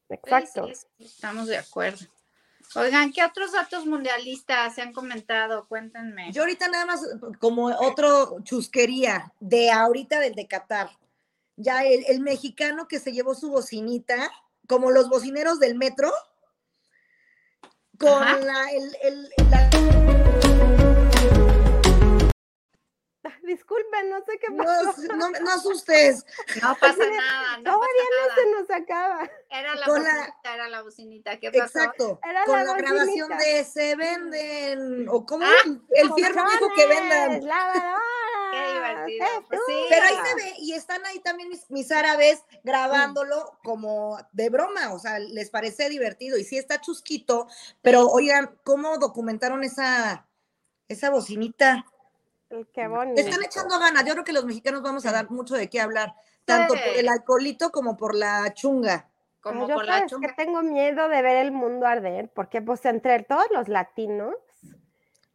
Exacto. 0.09 0.67
Sí, 0.67 0.73
sí, 0.97 1.05
estamos 1.05 1.47
de 1.47 1.57
acuerdo. 1.57 2.05
Oigan, 2.75 3.11
¿qué 3.13 3.23
otros 3.23 3.53
datos 3.53 3.85
mundialistas 3.85 4.75
se 4.75 4.81
han 4.81 4.91
comentado? 4.93 5.67
Cuéntenme. 5.67 6.31
Yo 6.33 6.41
ahorita 6.43 6.67
nada 6.67 6.85
más 6.85 7.01
como 7.39 7.67
otro 7.67 8.37
chusquería 8.43 9.31
de 9.39 9.71
ahorita 9.71 10.19
del 10.19 10.35
de 10.35 10.47
Qatar. 10.47 10.89
Ya 11.55 11.83
el, 11.85 12.05
el 12.07 12.19
mexicano 12.19 12.87
que 12.87 12.99
se 12.99 13.13
llevó 13.13 13.35
su 13.35 13.49
bocinita, 13.49 14.29
como 14.67 14.91
los 14.91 15.09
bocineros 15.09 15.59
del 15.59 15.75
metro, 15.75 16.11
con 17.97 18.21
Ajá. 18.21 18.37
la, 18.39 18.71
el, 18.71 18.97
el- 19.01 19.29
la- 19.49 19.66
Disculpen, 23.47 24.09
no 24.09 24.17
sé 24.25 24.37
qué 24.39 24.49
no, 24.51 24.63
pasó. 24.65 25.01
no, 25.15 25.29
no 25.29 25.51
asustes, 25.51 26.25
No 26.61 26.75
pasa 26.75 26.97
nada, 27.09 27.57
no 27.59 27.63
Todavía 27.63 28.03
pasa 28.27 28.27
no 28.27 28.35
se 28.35 28.51
nos 28.59 28.69
acaba. 28.81 29.29
Era 29.49 29.73
la 29.75 29.85
Con 29.85 30.03
la- 30.03 30.11
bocinita, 30.17 30.53
era 30.53 30.67
la 30.67 30.81
bocinita. 30.81 31.39
¿Qué 31.39 31.51
pasó? 31.51 31.63
exacto, 31.79 32.19
Era 32.29 32.43
con 32.43 32.57
la 32.57 32.63
la, 32.65 32.73
grabación 32.73 33.29
de 33.37 33.63
se 33.63 33.95
venden, 33.95 35.07
o 35.09 35.25
como 35.25 35.45
Ah, 35.45 35.49
el 35.65 36.13
fierro 36.13 36.43
dijo 36.51 36.73
que 36.75 36.87
vendan. 36.87 37.45
Lavadoras, 37.45 38.01
Qué 38.51 38.73
divertido, 38.73 39.25
pues 39.47 39.61
sí. 39.65 39.73
Pero 39.89 40.05
ahí 40.05 40.15
se 40.25 40.35
ve, 40.35 40.53
y 40.59 40.73
están 40.73 41.05
ahí 41.05 41.19
también 41.19 41.47
mis, 41.47 41.69
mis 41.71 41.89
árabes 41.91 42.43
grabándolo 42.63 43.57
como 43.63 44.17
de 44.33 44.49
broma, 44.49 44.93
o 44.93 44.99
sea, 44.99 45.19
les 45.19 45.49
parece 45.49 45.87
divertido, 45.89 46.37
y 46.37 46.43
sí 46.43 46.57
está 46.57 46.81
chusquito, 46.81 47.47
pero 47.81 48.07
oigan, 48.07 48.59
¿cómo 48.65 48.97
documentaron 48.97 49.63
esa, 49.63 50.27
esa 50.89 51.09
bocinita? 51.09 51.85
Qué 52.73 52.87
bonito. 52.87 53.19
están 53.19 53.43
echando 53.43 53.77
ganas, 53.79 54.05
yo 54.05 54.13
creo 54.13 54.23
que 54.23 54.33
los 54.33 54.45
mexicanos 54.45 54.81
vamos 54.81 55.05
a 55.05 55.11
dar 55.11 55.29
mucho 55.29 55.55
de 55.55 55.69
qué 55.69 55.81
hablar, 55.81 56.15
tanto 56.45 56.75
por 56.75 56.97
el 56.97 57.09
alcoholito 57.09 57.71
como 57.71 57.97
por 57.97 58.15
la 58.15 58.53
chunga. 58.53 59.09
Como 59.41 59.63
Ay, 59.63 59.69
yo 59.69 59.75
por 59.75 59.85
la 59.85 59.93
sabes 59.97 60.11
chunga. 60.11 60.27
que 60.29 60.33
tengo 60.33 60.61
miedo 60.63 61.09
de 61.09 61.21
ver 61.21 61.37
el 61.37 61.51
mundo 61.51 61.85
arder, 61.85 62.29
porque 62.33 62.61
pues 62.61 62.85
entre 62.85 63.23
todos 63.23 63.45
los 63.51 63.67
latinos 63.67 64.33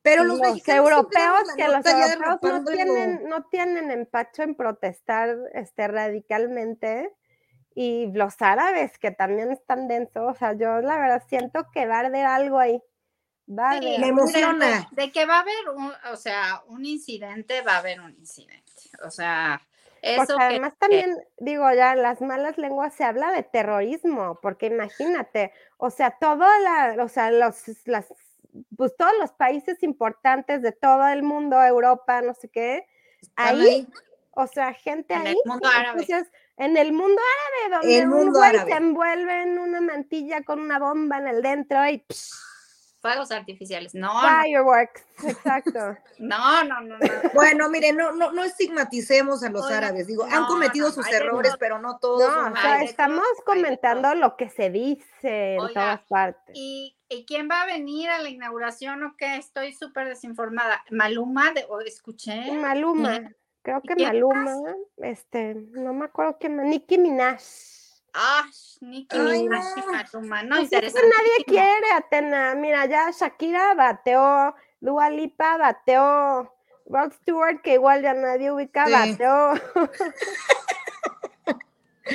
Pero 0.03 0.25
los, 0.25 0.39
los, 0.39 0.69
europeos, 0.69 1.43
la 1.47 1.55
que 1.57 1.69
los 1.69 2.13
europeos 2.15 2.63
no 2.63 2.65
tienen, 2.65 3.29
no 3.29 3.45
tienen 3.45 3.91
empacho 3.91 4.43
en 4.43 4.55
protestar 4.55 5.37
este, 5.53 5.89
radicalmente, 5.89 7.15
y 7.75 8.11
los 8.13 8.41
árabes 8.41 8.99
que 8.99 9.11
también 9.11 9.51
están 9.51 9.89
densos, 9.89 10.23
o 10.31 10.35
sea, 10.35 10.53
yo 10.55 10.81
la 10.81 10.99
verdad 10.99 11.23
siento 11.29 11.67
que 11.73 11.87
va 11.87 11.97
a 11.97 12.01
arder 12.01 12.27
algo 12.27 12.59
ahí. 12.59 12.83
Va 13.49 13.71
a 13.71 13.79
Sí, 13.81 13.97
Me 13.99 14.09
emociona. 14.09 14.89
De, 14.93 15.03
de 15.05 15.13
que 15.13 15.27
va 15.27 15.37
a 15.39 15.41
haber, 15.41 15.69
un, 15.75 15.93
o 16.13 16.17
sea, 16.17 16.63
un 16.69 16.85
incidente, 16.85 17.61
va 17.63 17.75
a 17.75 17.79
haber 17.79 18.01
un 18.01 18.11
incidente. 18.13 18.73
O 19.05 19.11
sea, 19.11 19.61
eso 20.01 20.17
Porque 20.27 20.35
que- 20.39 20.43
además 20.45 20.75
también, 20.79 21.19
digo, 21.39 21.71
ya 21.73 21.93
en 21.93 22.03
las 22.03 22.21
malas 22.21 22.57
lenguas 22.59 22.95
se 22.95 23.05
habla 23.05 23.31
de 23.33 23.43
terrorismo, 23.43 24.39
porque 24.41 24.67
imagínate, 24.67 25.53
o 25.77 25.91
sea, 25.91 26.13
todo 26.19 26.45
la, 26.63 26.97
o 27.03 27.09
sea, 27.09 27.31
los, 27.31 27.57
las, 27.87 28.07
pues 28.77 28.97
todos 28.97 29.13
los 29.21 29.33
países 29.33 29.83
importantes 29.83 30.63
de 30.63 30.73
todo 30.73 31.07
el 31.09 31.23
mundo, 31.23 31.61
Europa, 31.63 32.21
no 32.23 32.35
sé 32.35 32.49
qué, 32.49 32.87
ahí, 33.37 33.87
o 34.33 34.47
sea, 34.47 34.73
gente 34.73 35.15
En 35.15 35.21
el 35.23 35.27
ahí. 35.29 35.37
mundo 35.45 35.69
árabe. 35.69 36.01
Entonces, 36.01 36.31
en 36.57 36.77
el 36.77 36.93
mundo 36.93 37.21
árabe, 37.65 37.77
donde 37.83 37.99
El 37.99 38.09
un 38.09 38.11
mundo 38.17 38.39
güey 38.39 38.51
árabe. 38.51 38.71
se 38.73 38.77
envuelve 38.77 39.43
en 39.43 39.59
una 39.59 39.81
mantilla 39.81 40.43
con 40.43 40.61
una 40.61 40.79
bomba 40.79 41.19
en 41.19 41.27
el 41.29 41.43
dentro 41.43 41.85
y 41.89 41.99
psh, 42.09 42.33
fuegos 43.03 43.33
artificiales. 43.33 43.95
No, 43.95 44.13
Fireworks, 44.21 45.03
exacto. 45.27 45.99
no, 46.19 46.65
no, 46.65 46.81
no, 46.81 46.97
no. 46.97 47.07
Bueno, 47.35 47.69
mire, 47.69 47.93
no, 47.93 48.13
no, 48.13 48.33
no 48.33 48.45
estigmaticemos 48.45 49.43
a 49.43 49.51
los 49.51 49.71
árabes. 49.71 50.07
Digo, 50.07 50.25
han 50.25 50.43
no, 50.43 50.47
cometido 50.47 50.87
no, 50.87 50.95
sus 50.95 51.07
errores, 51.09 51.55
pero 51.59 51.81
no 51.81 51.99
todos. 51.99 52.21
No, 52.21 52.33
son 52.33 52.53
o 52.53 52.57
sea, 52.57 52.75
hay 52.75 52.79
de 52.81 52.85
estamos 52.87 53.27
comentando 53.45 54.15
lo 54.15 54.37
que 54.37 54.49
se 54.49 54.71
dice 54.71 55.55
en 55.55 55.61
Oiga, 55.61 55.75
todas 55.75 56.01
partes. 56.09 56.55
¿Y, 56.57 56.97
y 57.09 57.27
quién 57.27 57.49
va 57.51 57.63
a 57.63 57.67
venir 57.67 58.09
a 58.09 58.21
la 58.21 58.31
inauguración 58.31 59.03
o 59.03 59.17
qué? 59.19 59.37
Estoy 59.37 59.73
súper 59.73 60.09
desinformada. 60.09 60.83
Maluma, 60.91 61.53
de, 61.53 61.67
o 61.69 61.81
escuché. 61.81 62.53
Maluma, 62.53 63.33
creo 63.63 63.83
que 63.83 63.97
Maluma, 63.97 64.57
este, 64.99 65.57
no 65.73 65.93
me 65.93 66.05
acuerdo 66.05 66.37
quién 66.39 66.57
más, 66.57 66.67
Nicki 66.67 66.99
Minaj. 66.99 67.41
Ah, 68.15 68.45
Nicki 68.81 69.17
Ay, 69.17 69.43
Minaj. 69.49 69.63
Maluma, 70.13 70.43
no 70.43 70.57
Pues 70.57 70.73
es 70.73 70.95
nadie 70.95 71.45
quiere, 71.47 71.93
Atena. 71.97 72.55
Mira, 72.55 72.85
ya 72.87 73.11
Shakira 73.11 73.75
bateó, 73.75 74.55
Dua 74.81 75.09
Lipa 75.11 75.57
bateó, 75.57 76.53
Rod 76.87 77.13
Stewart, 77.13 77.63
que 77.63 77.75
igual 77.75 78.03
ya 78.03 78.13
nadie 78.15 78.51
ubica, 78.53 78.87
Sí. 78.87 78.93
bateó. 78.93 79.53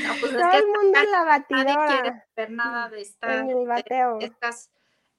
No, 0.03 0.13
pues 0.19 0.33
es 0.33 0.37
Todo 0.37 0.51
que 0.51 0.57
el 0.57 0.67
mundo 0.67 0.99
en 0.99 1.11
la 1.11 1.23
nadie 1.23 1.45
quiere 1.47 1.73
batidora, 1.73 2.25
ver 2.35 2.51
nada 2.51 2.89
de 2.89 3.01
esta, 3.01 3.33
en 3.33 3.49
el 3.49 3.57
de 3.59 3.65
bateo. 3.65 4.17
estas 4.19 4.69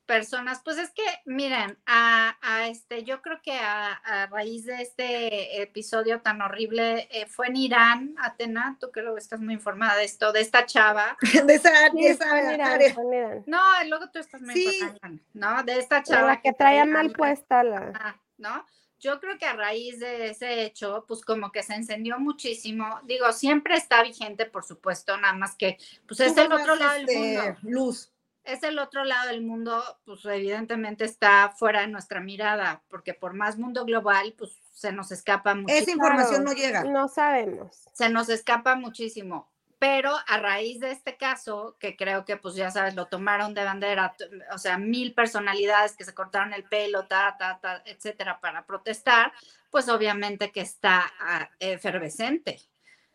personas. 0.09 0.61
Pues 0.65 0.79
es 0.79 0.91
que, 0.91 1.05
miren, 1.27 1.79
a, 1.87 2.37
a 2.43 2.67
este, 2.67 3.05
yo 3.05 3.23
creo 3.23 3.41
que 3.43 3.53
a, 3.53 3.93
a 3.93 4.27
raíz 4.27 4.65
de 4.65 4.83
este 4.83 5.63
episodio 5.63 6.21
tan 6.23 6.41
horrible, 6.43 7.07
eh, 7.13 7.27
fue 7.27 7.47
en 7.49 7.57
Irán, 7.57 8.15
Atena, 8.19 8.77
tú 8.81 8.91
que 8.91 9.03
luego 9.03 9.19
estás 9.19 9.39
muy 9.39 9.55
informada 9.55 9.97
de 9.97 10.05
esto, 10.05 10.33
de 10.33 10.41
esta 10.41 10.67
chava. 10.67 11.17
De 11.47 11.55
esa, 11.55 11.71
Sí, 11.93 12.03
de 12.03 12.09
esa 12.11 12.41
en 12.41 12.55
Irán, 12.55 12.81
en 12.81 13.13
Irán. 13.13 13.45
No, 13.47 13.61
luego 13.87 14.11
tú 14.11 14.19
estás 14.19 14.41
muy 14.41 14.55
Sí. 14.55 14.81
informada, 14.83 15.23
¿no? 15.35 15.63
De 15.63 15.79
esta 15.79 15.97
De 15.99 16.03
chava. 16.05 16.27
la 16.27 16.41
que 16.41 16.53
traía 16.53 16.83
traía 16.83 16.85
mal 16.87 17.13
puesta 17.13 17.63
la. 17.63 17.93
Ah, 17.95 18.17
¿no? 18.39 18.65
Yo 19.01 19.21
creo 19.21 19.39
que 19.39 19.47
a 19.47 19.53
raíz 19.53 20.01
de 20.01 20.31
ese 20.31 20.63
hecho, 20.63 21.05
pues 21.07 21.21
como 21.25 21.53
que 21.53 21.63
se 21.63 21.75
encendió 21.75 22.19
muchísimo. 22.19 22.99
Digo, 23.05 23.31
siempre 23.33 23.77
está 23.77 24.03
vigente, 24.03 24.47
por 24.47 24.65
supuesto, 24.65 25.17
nada 25.19 25.35
más 25.35 25.55
que, 25.55 25.77
pues 26.07 26.19
es 26.21 26.37
el 26.37 26.51
otro 26.53 26.75
lado 26.75 26.95
del 26.95 27.09
este, 27.09 27.19
mundo. 27.19 27.57
Luz. 27.63 28.11
Es 28.49 28.63
el 28.63 28.79
otro 28.79 29.05
lado 29.05 29.29
del 29.29 29.43
mundo, 29.43 29.85
pues 30.07 30.25
evidentemente 30.25 31.05
está 31.05 31.51
fuera 31.51 31.83
de 31.83 31.89
nuestra 31.89 32.21
mirada, 32.21 32.83
porque 32.89 33.13
por 33.13 33.35
más 33.35 33.59
mundo 33.59 33.85
global, 33.85 34.35
pues 34.39 34.59
se 34.73 34.91
nos 34.91 35.13
escapa 35.13 35.51
Esa 35.51 35.61
muchísimo. 35.61 35.93
información 35.93 36.45
Claro, 36.45 36.45
no 36.45 36.53
llega. 36.55 36.85
No 36.85 37.09
sabemos. 37.09 37.85
Se 37.93 38.09
nos 38.09 38.31
escapa 38.31 38.75
muchísimo. 38.75 39.51
Pero 39.79 40.13
a 40.27 40.39
raíz 40.39 40.81
de 40.81 40.93
este 40.93 41.19
caso, 41.19 41.77
que 41.79 41.95
creo 41.95 42.25
que 42.25 42.39
pues 42.39 42.55
ya 42.55 42.71
sabes, 42.71 42.95
lo 42.95 43.07
tomaron 43.07 43.53
de 43.53 43.65
bandera, 43.65 44.17
o 44.53 44.59
sea, 44.59 44.79
mil 44.79 45.13
personalidades 45.13 45.95
que 45.95 46.05
se 46.05 46.15
cortaron 46.15 46.55
el 46.55 46.65
pelo, 46.65 47.07
ta, 47.07 47.37
ta, 47.39 47.61
ta, 47.61 47.83
etcétera, 47.85 48.41
para 48.41 48.65
protestar, 48.65 49.31
pues 49.71 49.91
obviamente 49.91 50.51
que 50.53 50.63
está 50.63 51.13
ah, 51.21 51.51
efervescente. 51.61 52.59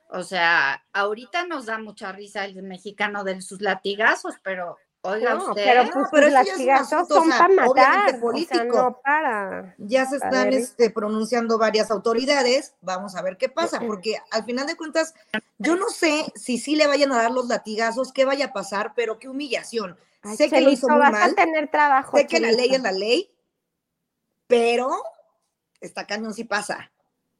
O 0.09 0.21
sea, 0.21 0.85
ahorita 0.93 1.47
nos 1.47 1.65
da 1.65 1.79
mucha 1.79 2.11
risa 2.11 2.45
el 2.45 2.61
mexicano 2.61 3.23
de 3.23 3.41
sus 3.41 3.61
latigazos, 3.61 4.35
pero 4.43 4.77
oiga 5.03 5.35
No, 5.35 5.49
usted, 5.49 5.63
pero 5.63 5.89
pues 5.93 6.07
pero 6.11 6.29
latigazos 6.29 7.07
son 7.07 7.31
o 7.31 7.37
para 7.37 7.47
matar, 7.53 8.09
o 8.09 8.11
sea, 8.11 8.19
político. 8.19 8.63
no 8.65 9.01
para. 9.03 9.75
Ya 9.77 10.05
se 10.05 10.15
están 10.17 10.51
este, 10.53 10.89
pronunciando 10.89 11.57
varias 11.57 11.91
autoridades. 11.91 12.75
Vamos 12.81 13.15
a 13.15 13.21
ver 13.21 13.37
qué 13.37 13.49
pasa, 13.49 13.79
porque 13.81 14.17
al 14.31 14.43
final 14.45 14.65
de 14.67 14.75
cuentas, 14.77 15.13
yo 15.57 15.75
no 15.75 15.89
sé 15.89 16.25
si 16.35 16.57
sí 16.57 16.75
le 16.75 16.87
vayan 16.87 17.11
a 17.11 17.21
dar 17.21 17.31
los 17.31 17.47
latigazos, 17.47 18.11
qué 18.13 18.25
vaya 18.25 18.45
a 18.47 18.53
pasar, 18.53 18.93
pero 18.95 19.19
qué 19.19 19.29
humillación. 19.29 19.97
Ay, 20.21 20.37
sé 20.37 20.49
que 20.49 20.61
lo 20.61 20.71
hizo 20.71 20.87
muy 20.87 20.99
vas 20.99 21.11
mal, 21.11 21.31
a 21.31 21.35
tener 21.35 21.69
trabajo. 21.69 22.17
sé 22.17 22.27
que 22.27 22.39
la 22.39 22.51
ley 22.51 22.73
es 22.73 22.81
la 22.81 22.91
ley, 22.93 23.29
pero 24.47 24.89
está 25.81 26.05
cañón 26.07 26.33
si 26.33 26.43
pasa. 26.45 26.91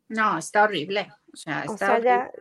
no, 0.10 0.38
está 0.38 0.64
horrible. 0.64 1.12
O 1.34 1.38
sea, 1.38 1.64
O 1.68 1.74
está 1.74 1.78
sea, 1.78 1.92
horrible. 1.96 2.10
ya, 2.10 2.32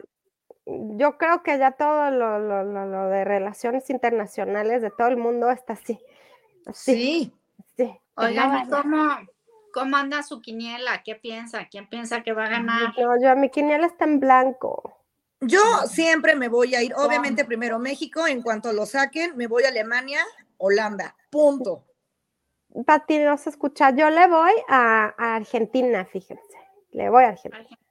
yo 0.66 1.18
creo 1.18 1.42
que 1.42 1.59
ya 1.59 1.72
todo 1.72 2.11
lo, 2.11 2.38
lo, 2.38 2.64
lo, 2.64 2.87
lo 2.87 3.09
de 3.09 3.25
relaciones 3.25 3.90
internacionales 3.90 4.83
de 4.83 4.90
todo 4.90 5.09
el 5.09 5.16
mundo 5.16 5.51
está 5.51 5.72
así. 5.75 5.98
Así, 6.66 6.92
Sí. 6.94 7.35
sí. 7.77 8.01
Oigan, 8.14 8.51
no 8.51 8.59
¿y 8.59 8.61
vaya. 8.61 8.83
¿cómo, 8.83 9.18
¿cómo 9.72 9.96
anda 9.96 10.22
su 10.22 10.40
quiniela? 10.40 11.03
¿Qué 11.03 11.16
piensa? 11.16 11.66
¿Quién 11.68 11.88
piensa 11.88 12.22
que 12.22 12.33
va 12.33 12.44
a 12.44 12.51
ganar? 12.51 12.92
No, 12.98 13.20
yo, 13.20 13.37
mi 13.37 13.51
quiniela 13.51 13.87
está 13.87 14.05
en 14.05 14.20
blanco. 14.20 14.98
Yo 15.40 15.61
siempre 15.88 16.37
me 16.37 16.48
voy 16.48 16.77
a 16.77 16.83
ir, 16.83 16.94
obviamente 16.94 17.44
primero 17.44 17.81
México, 17.81 18.29
en 18.29 18.42
cuanto 18.42 18.72
lo 18.72 18.87
saquen, 18.87 19.37
me 19.37 19.48
voy 19.48 19.64
a 19.64 19.68
Alemania, 19.68 20.20
Holanda, 20.57 21.16
punto. 21.31 21.85
Pati, 22.87 23.18
no 23.18 23.37
se 23.37 23.51
escucha. 23.51 23.90
Yo 23.90 24.09
le 24.09 24.29
voy 24.29 24.53
a, 24.68 25.12
a 25.18 25.35
Argentina, 25.35 26.05
fíjense. 26.05 26.57
Le 26.92 27.11
voy 27.11 27.25
a 27.25 27.31
Argentina. 27.31 27.57
Argentina. 27.59 27.82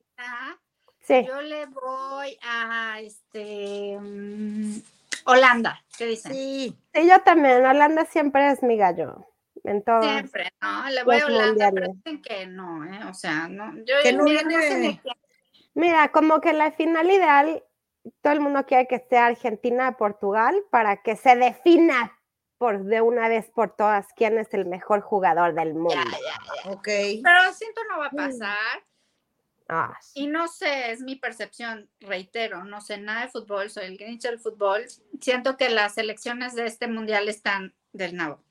Sí. 1.01 1.25
Yo 1.27 1.41
le 1.41 1.65
voy 1.67 2.37
a 2.43 2.99
este 3.01 3.97
mm, 3.99 4.79
Holanda. 5.25 5.83
¿Qué 5.97 6.05
dicen? 6.05 6.33
Sí, 6.33 6.77
Sí, 6.93 7.07
yo 7.07 7.19
también. 7.21 7.65
Holanda 7.65 8.05
siempre 8.05 8.49
es 8.51 8.61
mi 8.63 8.77
gallo. 8.77 9.25
En 9.63 9.83
todo. 9.83 10.01
Siempre, 10.01 10.51
¿no? 10.61 10.89
Le 10.89 11.03
voy 11.03 11.19
a 11.19 11.25
Holanda, 11.27 11.71
pero 11.71 11.87
mundiales. 11.87 12.03
dicen 12.03 12.21
que 12.21 12.45
no, 12.47 12.83
¿eh? 12.85 12.99
O 13.09 13.13
sea, 13.13 13.47
no. 13.47 13.75
Yo 13.85 13.95
Que 14.01 14.13
no 14.13 14.23
mira, 14.23 14.41
no 14.43 14.49
sé 14.49 14.57
viene- 14.57 14.79
ni 14.79 14.97
quién- 14.97 15.15
Mira, 15.73 16.11
como 16.11 16.41
que 16.41 16.51
la 16.53 16.71
final 16.71 17.09
ideal, 17.11 17.63
todo 18.21 18.33
el 18.33 18.39
mundo 18.41 18.65
quiere 18.65 18.87
que 18.87 18.99
sea 19.09 19.27
Argentina-Portugal 19.27 20.55
para 20.71 20.97
que 21.01 21.15
se 21.15 21.35
defina 21.35 22.17
por 22.57 22.83
de 22.85 23.01
una 23.01 23.27
vez 23.29 23.49
por 23.51 23.75
todas 23.75 24.07
quién 24.15 24.37
es 24.37 24.53
el 24.53 24.65
mejor 24.65 25.01
jugador 25.01 25.53
del 25.53 25.73
mundo. 25.73 25.93
Ya, 25.93 26.03
ya. 26.65 26.71
ok. 26.71 26.87
Pero 27.23 27.53
siento 27.53 27.81
no 27.89 27.99
va 27.99 28.07
a 28.07 28.11
pasar. 28.11 28.83
Ah, 29.73 29.97
sí. 30.01 30.23
Y 30.23 30.27
no 30.27 30.49
sé, 30.49 30.91
es 30.91 30.99
mi 30.99 31.15
percepción, 31.15 31.89
reitero, 32.01 32.65
no 32.65 32.81
sé 32.81 32.97
nada 32.97 33.21
de 33.21 33.29
fútbol, 33.29 33.69
soy 33.69 33.85
el 33.85 33.97
grinch 33.97 34.21
del 34.23 34.37
fútbol. 34.37 34.83
Siento 35.21 35.55
que 35.55 35.69
las 35.69 35.97
elecciones 35.97 36.55
de 36.55 36.65
este 36.65 36.87
mundial 36.87 37.29
están 37.29 37.73
del 37.93 38.17
nabo. 38.17 38.43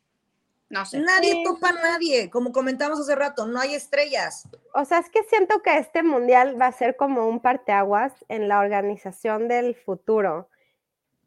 No 0.70 0.87
sé. 0.87 0.98
Nadie 1.00 1.33
Sí. 1.33 1.42
topa 1.44 1.68
a 1.70 1.72
nadie, 1.72 2.30
como 2.30 2.52
comentamos 2.52 2.98
hace 3.00 3.14
rato, 3.16 3.46
no 3.46 3.61
hay 3.61 3.74
estrellas. 3.74 4.48
O 4.72 4.85
sea, 4.87 4.98
es 5.00 5.11
que 5.11 5.22
siento 5.24 5.61
que 5.62 5.76
este 5.76 6.02
mundial 6.02 6.59
va 6.59 6.68
a 6.68 6.72
ser 6.72 6.96
como 6.96 7.28
un 7.28 7.40
parteaguas 7.40 8.12
en 8.28 8.48
la 8.48 8.61
organización 8.61 9.46
del 9.48 9.74
futuro 9.74 10.48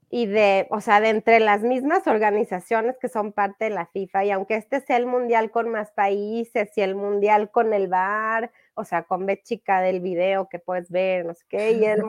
y 0.10 0.26
de, 0.28 0.66
o 0.70 0.80
sea, 0.80 1.02
de 1.02 1.10
entre 1.10 1.40
las 1.40 1.62
mismas 1.62 2.08
organizaciones 2.08 2.98
que 3.00 3.10
son 3.10 3.32
parte 3.34 3.66
de 3.66 3.72
la 3.72 3.86
FIFA. 3.88 4.26
Y 4.26 4.32
aunque 4.32 4.56
este 4.56 4.80
sea 4.82 4.98
el 4.98 5.06
mundial 5.08 5.52
con 5.52 5.70
más 5.70 5.92
países 5.92 6.72
y 6.78 6.82
el 6.82 6.96
mundial 6.96 7.52
con 7.52 7.74
el 7.74 7.88
bar, 7.90 8.52
o 8.76 8.84
sea, 8.86 9.04
con 9.04 9.26
B 9.26 9.42
chica 9.44 9.82
del 9.82 10.00
video 10.02 10.50
que 10.50 10.60
puedes 10.60 10.90
ver, 10.92 11.26
no 11.26 11.34
sé 11.34 11.44
qué, 11.50 11.72
y, 11.74 11.86
el, 11.86 12.04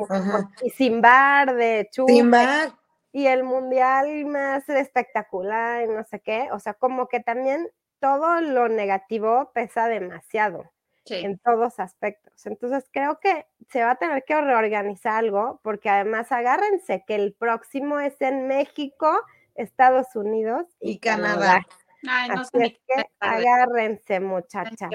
y 0.62 0.70
sin 0.70 1.00
bar 1.00 1.54
de 1.54 1.88
chupe, 1.92 2.12
Sin 2.12 2.30
bar. 2.30 2.72
y 3.12 3.26
el 3.26 3.44
mundial 3.44 4.24
más 4.26 4.68
espectacular 4.68 5.84
y 5.84 5.88
no 5.88 6.04
sé 6.04 6.20
qué. 6.20 6.48
O 6.52 6.58
sea, 6.60 6.74
como 6.74 7.08
que 7.08 7.20
también 7.20 7.68
todo 8.00 8.40
lo 8.40 8.68
negativo 8.68 9.50
pesa 9.54 9.88
demasiado 9.88 10.70
Sí. 11.06 11.16
en 11.16 11.38
todos 11.38 11.80
aspectos. 11.80 12.46
Entonces 12.46 12.88
creo 12.90 13.20
que 13.20 13.46
se 13.68 13.82
va 13.84 13.90
a 13.92 13.96
tener 13.96 14.24
que 14.24 14.40
reorganizar 14.40 15.16
algo, 15.18 15.60
porque 15.62 15.90
además 15.90 16.32
agárrense 16.32 17.04
que 17.06 17.14
el 17.14 17.34
próximo 17.34 18.00
es 18.00 18.18
en 18.22 18.46
México, 18.46 19.20
Estados 19.54 20.16
Unidos 20.16 20.66
y, 20.80 20.92
Y 20.92 20.98
Canadá. 21.00 21.60
Ay, 22.08 22.30
no 22.30 22.40
Así 22.40 22.50
es 22.54 22.72
qué 22.72 22.80
que 22.88 23.04
agárrense, 23.20 24.20
muchachas. 24.20 24.90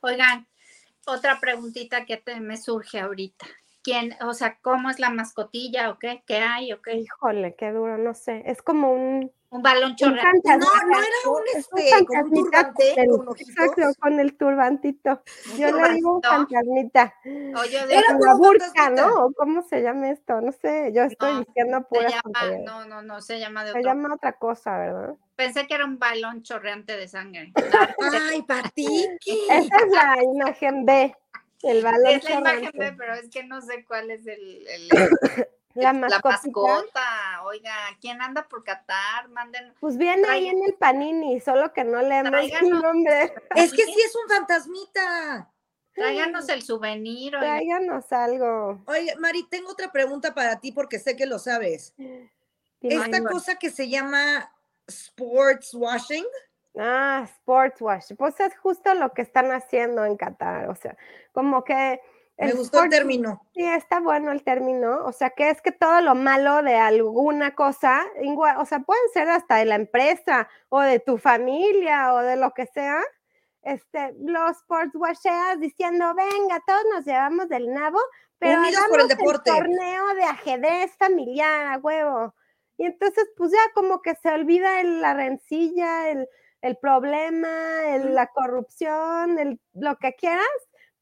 Oigan, 0.00 0.48
otra 1.10 1.38
preguntita 1.40 2.04
que 2.04 2.22
me 2.40 2.56
surge 2.56 3.00
ahorita. 3.00 3.46
¿Quién, 3.82 4.14
o 4.20 4.34
sea, 4.34 4.58
cómo 4.60 4.90
es 4.90 4.98
la 4.98 5.10
mascotilla 5.10 5.90
o 5.90 5.98
qué? 5.98 6.22
¿Qué 6.26 6.36
hay 6.36 6.72
o 6.72 6.82
qué? 6.82 6.96
Híjole, 6.96 7.54
qué 7.56 7.70
duro, 7.72 7.96
no 7.96 8.14
sé. 8.14 8.42
Es 8.44 8.60
como 8.60 8.92
un, 8.92 9.32
Un 9.52 9.62
balón 9.62 9.96
chorreante. 9.96 10.48
No, 10.48 10.58
no 10.58 10.92
era 10.92 11.30
un 11.30 11.42
es 11.56 11.68
un 11.72 11.78
este, 11.80 12.06
como 12.06 12.22
un 12.22 12.30
turbante 12.30 12.94
con 12.94 13.02
el- 13.02 13.24
con. 13.26 13.36
Exacto, 13.40 13.82
con 14.00 14.20
el 14.20 14.36
turbantito. 14.36 15.22
Un 15.52 15.58
Yo 15.58 15.70
le 15.72 15.94
digo 15.94 16.14
un 16.14 16.20
turbantito. 16.20 16.30
fantasmita. 16.60 17.14
O 17.24 17.64
yo 17.64 17.78
Era 17.80 18.14
digo, 18.16 18.38
burca, 18.38 18.64
fantasmita. 18.66 18.90
¿no? 19.08 19.32
¿Cómo 19.36 19.62
se 19.62 19.82
llama 19.82 20.10
esto? 20.10 20.40
No 20.40 20.52
sé, 20.52 20.92
yo 20.94 21.02
estoy 21.02 21.32
No, 21.34 21.40
diciendo 21.40 21.78
se 21.78 21.84
pura 21.84 22.08
llama, 22.10 22.56
no, 22.64 22.84
no, 22.84 23.02
no, 23.02 23.20
se 23.20 23.40
llama 23.40 23.64
de 23.64 23.72
Se 23.72 23.78
otro. 23.80 23.90
llama 23.90 24.14
otra 24.14 24.32
cosa, 24.34 24.78
¿verdad? 24.78 25.14
Pensé 25.34 25.66
que 25.66 25.74
era 25.74 25.84
un 25.84 25.98
balón 25.98 26.42
chorreante 26.44 26.96
de 26.96 27.08
sangre. 27.08 27.52
Ay, 28.32 28.42
Patiki. 28.42 29.18
Esa 29.50 29.76
es 29.76 29.92
la 29.92 30.22
imagen 30.22 30.86
B, 30.86 31.12
el 31.62 31.82
balón 31.82 32.06
es 32.06 32.22
la 32.24 32.38
imagen. 32.38 32.70
B, 32.74 32.92
pero 32.96 33.14
es 33.14 33.28
que 33.28 33.42
no 33.42 33.60
sé 33.62 33.84
cuál 33.84 34.12
es 34.12 34.24
el, 34.28 34.64
el- 34.68 34.88
La 35.74 35.92
la 35.92 35.92
mascotita. 35.92 36.30
mascota. 36.42 37.42
Oiga, 37.44 37.72
¿quién 38.00 38.20
anda 38.20 38.46
por 38.48 38.64
Qatar? 38.64 39.28
Manden. 39.28 39.72
Pues 39.80 39.96
viene 39.96 40.28
ahí 40.28 40.48
en 40.48 40.64
el 40.64 40.74
panini, 40.74 41.40
solo 41.40 41.72
que 41.72 41.84
no 41.84 42.02
leemos 42.02 42.40
el 42.60 42.70
nombre. 42.70 43.32
Es 43.54 43.72
que 43.72 43.84
sí 43.84 44.00
es 44.04 44.16
un 44.16 44.28
fantasmita. 44.28 45.50
Tráiganos 45.94 46.48
el 46.48 46.62
souvenir. 46.62 47.34
oiga. 47.36 47.46
Tráiganos 47.46 48.12
algo. 48.12 48.82
Oye, 48.86 49.14
Mari, 49.18 49.44
tengo 49.48 49.70
otra 49.70 49.92
pregunta 49.92 50.34
para 50.34 50.58
ti 50.60 50.72
porque 50.72 50.98
sé 50.98 51.14
que 51.16 51.26
lo 51.26 51.38
sabes. 51.38 51.94
Esta 52.80 53.22
cosa 53.24 53.56
que 53.56 53.70
se 53.70 53.88
llama 53.88 54.50
sports 54.86 55.74
washing, 55.74 56.24
Ah, 56.78 57.22
sports 57.24 57.80
wash. 57.82 58.12
Pues 58.16 58.38
es 58.38 58.56
justo 58.58 58.94
lo 58.94 59.12
que 59.12 59.22
están 59.22 59.50
haciendo 59.50 60.04
en 60.04 60.16
Qatar. 60.16 60.68
O 60.68 60.74
sea, 60.74 60.96
como 61.32 61.64
que. 61.64 62.00
Me 62.40 62.52
gustó 62.54 62.84
el 62.84 62.90
término. 62.90 63.42
Sí, 63.54 63.62
está 63.62 64.00
bueno 64.00 64.32
el 64.32 64.42
término. 64.42 65.04
O 65.04 65.12
sea, 65.12 65.30
que 65.30 65.50
es 65.50 65.60
que 65.60 65.72
todo 65.72 66.00
lo 66.00 66.14
malo 66.14 66.62
de 66.62 66.76
alguna 66.76 67.54
cosa, 67.54 68.06
o 68.56 68.64
sea, 68.64 68.80
puede 68.80 69.00
ser 69.12 69.28
hasta 69.28 69.56
de 69.56 69.66
la 69.66 69.74
empresa 69.74 70.48
o 70.70 70.80
de 70.80 71.00
tu 71.00 71.18
familia 71.18 72.14
o 72.14 72.18
de 72.20 72.36
lo 72.36 72.52
que 72.52 72.66
sea. 72.66 73.00
Este, 73.62 74.14
los 74.18 74.56
sports 74.56 74.94
washeas 74.94 75.60
diciendo, 75.60 76.14
venga, 76.14 76.62
todos 76.66 76.82
nos 76.94 77.04
llevamos 77.04 77.48
del 77.48 77.72
nabo, 77.72 78.00
pero 78.38 78.58
Unidos 78.58 78.86
por 78.88 79.00
el 79.02 79.08
deporte. 79.08 79.50
torneo 79.50 80.14
de 80.14 80.24
ajedrez 80.24 80.96
familiar, 80.96 81.66
a 81.66 81.78
huevo. 81.78 82.34
Y 82.78 82.86
entonces, 82.86 83.28
pues 83.36 83.50
ya 83.50 83.72
como 83.74 84.00
que 84.00 84.14
se 84.14 84.30
olvida 84.30 84.82
la 84.82 85.12
rencilla, 85.12 86.08
el, 86.08 86.26
problema, 86.80 87.48
la 87.98 88.28
corrupción, 88.28 89.38
el, 89.38 89.60
lo 89.74 89.96
que 89.96 90.14
quieras, 90.14 90.46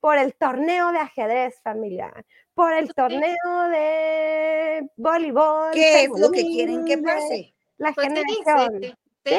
por 0.00 0.18
el 0.18 0.34
torneo 0.34 0.92
de 0.92 0.98
ajedrez 0.98 1.60
familiar, 1.62 2.24
por 2.54 2.72
el 2.72 2.92
torneo 2.94 3.68
de 3.70 4.88
voleibol. 4.96 5.72
¿Qué 5.72 6.04
es 6.04 6.10
lo 6.10 6.30
que 6.30 6.42
quieren 6.42 6.84
que 6.84 6.98
pase? 6.98 7.54
La 7.78 7.92
pues 7.92 8.08
generación. 8.08 8.80
sí 9.24 9.36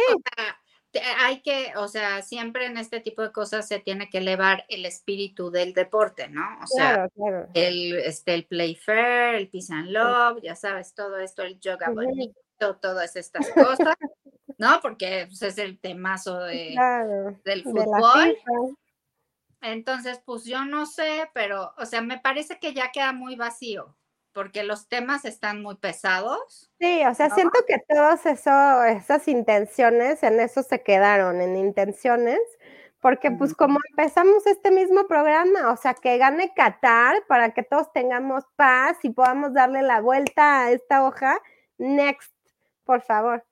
hay 1.17 1.41
que, 1.41 1.73
o 1.77 1.87
sea, 1.87 2.21
siempre 2.21 2.65
en 2.65 2.77
este 2.77 2.99
tipo 2.99 3.21
de 3.21 3.31
cosas 3.31 3.67
se 3.67 3.79
tiene 3.79 4.09
que 4.09 4.19
elevar 4.19 4.65
el 4.69 4.85
espíritu 4.85 5.51
del 5.51 5.73
deporte, 5.73 6.27
¿no? 6.29 6.43
O 6.63 6.67
sea, 6.67 7.07
el, 7.53 7.95
este, 7.95 8.33
el 8.33 8.45
play 8.45 8.75
fair, 8.75 9.35
el 9.35 9.49
peace 9.49 9.73
and 9.73 9.89
love, 9.89 10.41
ya 10.41 10.55
sabes, 10.55 10.93
todo 10.93 11.17
esto, 11.17 11.43
el 11.43 11.59
yoga 11.59 11.89
bonito, 11.91 12.75
todas 12.81 13.15
estas 13.15 13.47
cosas, 13.51 13.95
¿no? 14.57 14.79
Porque 14.81 15.25
pues, 15.27 15.41
es 15.43 15.57
el 15.59 15.79
temazo 15.79 16.39
de, 16.39 16.75
del 17.45 17.63
fútbol. 17.63 18.37
Entonces, 19.61 20.21
pues 20.25 20.45
yo 20.45 20.65
no 20.65 20.85
sé, 20.85 21.29
pero, 21.33 21.73
o 21.77 21.85
sea, 21.85 22.01
me 22.01 22.19
parece 22.19 22.59
que 22.59 22.73
ya 22.73 22.91
queda 22.91 23.13
muy 23.13 23.35
vacío 23.35 23.95
porque 24.33 24.63
los 24.63 24.87
temas 24.87 25.25
están 25.25 25.61
muy 25.61 25.75
pesados. 25.75 26.71
Sí, 26.79 27.03
o 27.05 27.13
sea, 27.13 27.29
siento 27.29 27.59
que 27.67 27.77
todas 27.87 28.25
esas 28.25 29.27
intenciones 29.27 30.23
en 30.23 30.39
eso 30.39 30.63
se 30.63 30.81
quedaron, 30.81 31.41
en 31.41 31.57
intenciones, 31.57 32.39
porque 33.01 33.31
pues 33.31 33.53
como 33.53 33.79
empezamos 33.89 34.45
este 34.45 34.71
mismo 34.71 35.07
programa, 35.07 35.71
o 35.71 35.77
sea, 35.77 35.93
que 35.93 36.17
gane 36.17 36.53
Qatar 36.53 37.23
para 37.27 37.53
que 37.53 37.63
todos 37.63 37.91
tengamos 37.91 38.43
paz 38.55 38.97
y 39.03 39.09
podamos 39.09 39.53
darle 39.53 39.81
la 39.81 40.01
vuelta 40.01 40.63
a 40.63 40.71
esta 40.71 41.05
hoja, 41.05 41.39
next, 41.77 42.33
por 42.85 43.01
favor. 43.01 43.48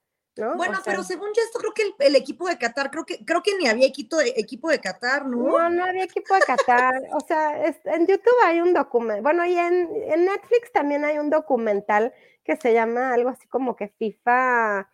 Bueno, 0.55 0.79
pero 0.85 1.03
según 1.03 1.29
yo 1.35 1.41
esto 1.41 1.59
creo 1.59 1.73
que 1.73 2.05
el, 2.05 2.15
equipo 2.15 2.47
de 2.47 2.57
Qatar, 2.57 2.91
creo 2.91 3.05
que, 3.05 3.23
creo 3.25 3.41
que 3.41 3.57
ni 3.57 3.67
había 3.67 3.87
equipo 3.87 4.17
de, 4.17 4.33
equipo 4.37 4.69
de 4.69 4.79
Qatar, 4.79 5.25
¿no? 5.25 5.37
No, 5.37 5.69
no 5.69 5.85
había 5.85 6.03
equipo 6.03 6.35
de 6.35 6.41
Qatar. 6.41 7.01
o 7.13 7.19
sea, 7.21 7.65
en 7.65 8.07
YouTube 8.07 8.35
hay 8.45 8.61
un 8.61 8.73
documental, 8.73 9.23
bueno, 9.23 9.45
y 9.45 9.57
en, 9.57 9.89
Netflix 10.25 10.71
también 10.71 11.05
hay 11.05 11.17
un 11.17 11.29
documental 11.29 12.13
que 12.43 12.55
se 12.55 12.73
llama 12.73 13.13
algo 13.13 13.29
así 13.29 13.47
como 13.47 13.75
que 13.75 13.89
FIFA 13.89 14.89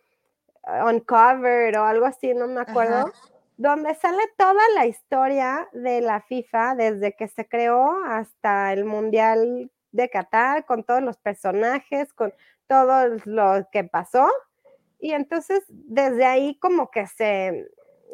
Uncovered 0.87 1.79
o 1.79 1.83
algo 1.83 2.05
así, 2.05 2.33
no 2.33 2.47
me 2.47 2.61
acuerdo, 2.61 3.11
donde 3.57 3.93
sale 3.95 4.23
toda 4.37 4.61
la 4.75 4.85
historia 4.85 5.67
de 5.73 6.01
la 6.01 6.21
FIFA 6.21 6.75
desde 6.75 7.15
que 7.15 7.27
se 7.27 7.47
creó 7.47 8.03
hasta 8.05 8.73
el 8.73 8.85
Mundial 8.85 9.69
de 9.91 10.09
Qatar, 10.09 10.65
con 10.65 10.83
todos 10.83 11.01
los 11.01 11.17
personajes, 11.17 12.13
con 12.13 12.33
todo 12.67 13.07
lo 13.25 13.67
que 13.71 13.83
pasó 13.83 14.29
y 15.03 15.11
entonces 15.11 15.65
desde 15.67 16.23
ahí 16.23 16.57
como 16.59 16.89
que 16.89 17.05
se, 17.07 17.69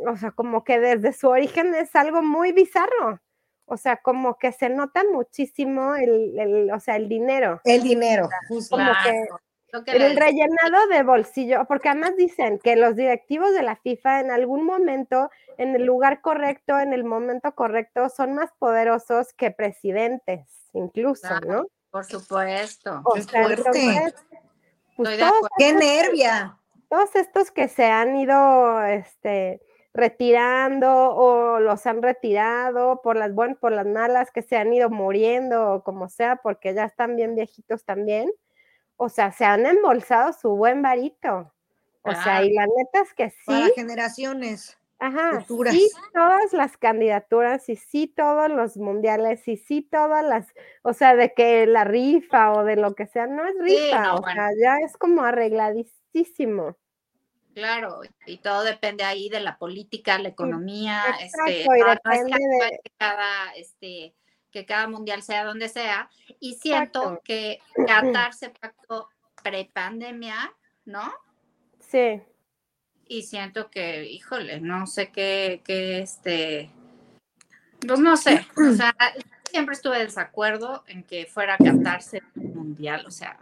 o 0.07 0.17
sea, 0.17 0.31
como 0.31 0.63
que 0.63 0.79
desde 0.79 1.13
su 1.13 1.29
origen 1.29 1.75
es 1.75 1.95
algo 1.95 2.23
muy 2.23 2.51
bizarro. 2.51 3.21
O 3.65 3.77
sea, 3.77 3.97
como 3.97 4.39
que 4.39 4.51
se 4.51 4.69
nota 4.69 5.03
muchísimo 5.03 5.93
el, 5.93 6.71
o 6.73 6.79
sea, 6.79 6.95
el 6.95 7.07
dinero. 7.07 7.61
El 7.63 7.83
dinero, 7.83 8.27
Como 8.71 8.91
que 9.05 9.27
el 9.85 10.15
rellenado 10.17 10.87
de 10.89 11.03
bolsillo, 11.03 11.65
porque 11.67 11.89
además 11.89 12.15
dicen 12.17 12.57
que 12.57 12.75
los 12.75 12.95
directivos 12.95 13.53
de 13.53 13.61
la 13.61 13.75
FIFA 13.75 14.21
en 14.21 14.31
algún 14.31 14.65
momento, 14.65 15.29
en 15.59 15.75
el 15.75 15.85
lugar 15.85 16.21
correcto, 16.21 16.79
en 16.79 16.91
el 16.91 17.03
momento 17.03 17.53
correcto, 17.53 18.09
son 18.09 18.33
más 18.33 18.49
poderosos 18.57 19.31
que 19.33 19.51
presidentes, 19.51 20.49
incluso, 20.73 21.39
¿no? 21.41 21.67
Por 21.91 22.03
supuesto. 22.03 23.03
O 23.05 23.15
sea, 23.21 23.45
pues, 24.97 25.51
¡Qué 25.59 25.73
nervia! 25.73 26.58
Todos 26.89 27.15
estos 27.15 27.51
que 27.51 27.67
se 27.67 27.85
han 27.85 28.15
ido 28.15 28.83
este, 28.83 29.61
retirando 29.93 31.15
o 31.15 31.59
los 31.59 31.85
han 31.85 32.01
retirado 32.01 33.01
por 33.01 33.15
las 33.15 33.33
buenas, 33.33 33.57
por 33.57 33.71
las 33.71 33.85
malas, 33.85 34.31
que 34.31 34.41
se 34.41 34.57
han 34.57 34.73
ido 34.73 34.89
muriendo 34.89 35.73
o 35.73 35.83
como 35.83 36.09
sea, 36.09 36.37
porque 36.37 36.73
ya 36.73 36.85
están 36.85 37.15
bien 37.15 37.35
viejitos 37.35 37.85
también. 37.85 38.31
O 38.97 39.07
sea, 39.09 39.31
se 39.31 39.45
han 39.45 39.65
embolsado 39.65 40.33
su 40.33 40.49
buen 40.49 40.81
varito. 40.81 41.53
O 42.01 42.13
sea, 42.13 42.43
y 42.43 42.51
la 42.53 42.65
neta 42.65 43.01
es 43.01 43.13
que 43.13 43.29
sí. 43.29 43.37
Para 43.45 43.69
generaciones. 43.75 44.77
Ajá, 45.01 45.45
sí, 45.47 45.89
todas 46.13 46.51
las 46.51 46.75
candidaturas 46.75 47.69
y 47.69 47.77
sí 47.77 48.07
todos 48.07 48.51
los 48.51 48.75
mundiales 48.75 49.47
y 49.47 49.55
sí 49.55 49.81
todas 49.81 50.25
las, 50.25 50.53
o 50.81 50.91
sea, 50.91 51.15
de 51.15 51.33
que 51.33 51.65
la 51.65 51.85
rifa 51.85 52.51
o 52.51 52.65
de 52.65 52.75
lo 52.75 52.95
que 52.95 53.07
sea, 53.07 53.25
no 53.25 53.45
es 53.47 53.55
rifa, 53.61 54.15
o 54.15 54.23
sea, 54.23 54.49
ya 54.61 54.75
es 54.85 54.97
como 54.97 55.23
arregladísimo. 55.23 56.75
Claro, 57.53 58.01
y 58.25 58.37
todo 58.39 58.63
depende 58.63 59.05
ahí 59.05 59.29
de 59.29 59.39
la 59.39 59.57
política, 59.57 60.19
la 60.19 60.29
economía, 60.29 61.01
este, 61.21 61.63
que 61.63 62.91
cada, 62.97 63.53
este, 63.55 64.13
que 64.51 64.65
cada 64.65 64.87
mundial 64.87 65.23
sea 65.23 65.45
donde 65.45 65.69
sea. 65.69 66.09
Y 66.39 66.55
siento 66.55 67.21
que 67.23 67.59
Qatar 67.87 68.33
se 68.33 68.49
pactó 68.49 69.09
prepandemia, 69.43 70.53
¿no? 70.85 71.11
Sí. 71.79 72.21
Y 73.09 73.23
siento 73.23 73.69
que, 73.69 74.05
híjole, 74.05 74.61
no 74.61 74.87
sé 74.87 75.09
qué, 75.09 75.61
qué 75.65 75.99
este, 75.99 76.69
pues 77.85 77.99
no 77.99 78.15
sé, 78.15 78.45
o 78.55 78.73
sea, 78.73 78.95
siempre 79.49 79.73
estuve 79.73 79.97
de 79.97 80.05
desacuerdo 80.05 80.83
en 80.87 81.03
que 81.03 81.25
fuera 81.25 81.55
a 81.55 81.57
Qatarse 81.57 82.21
mundial, 82.35 83.03
o 83.05 83.11
sea, 83.11 83.39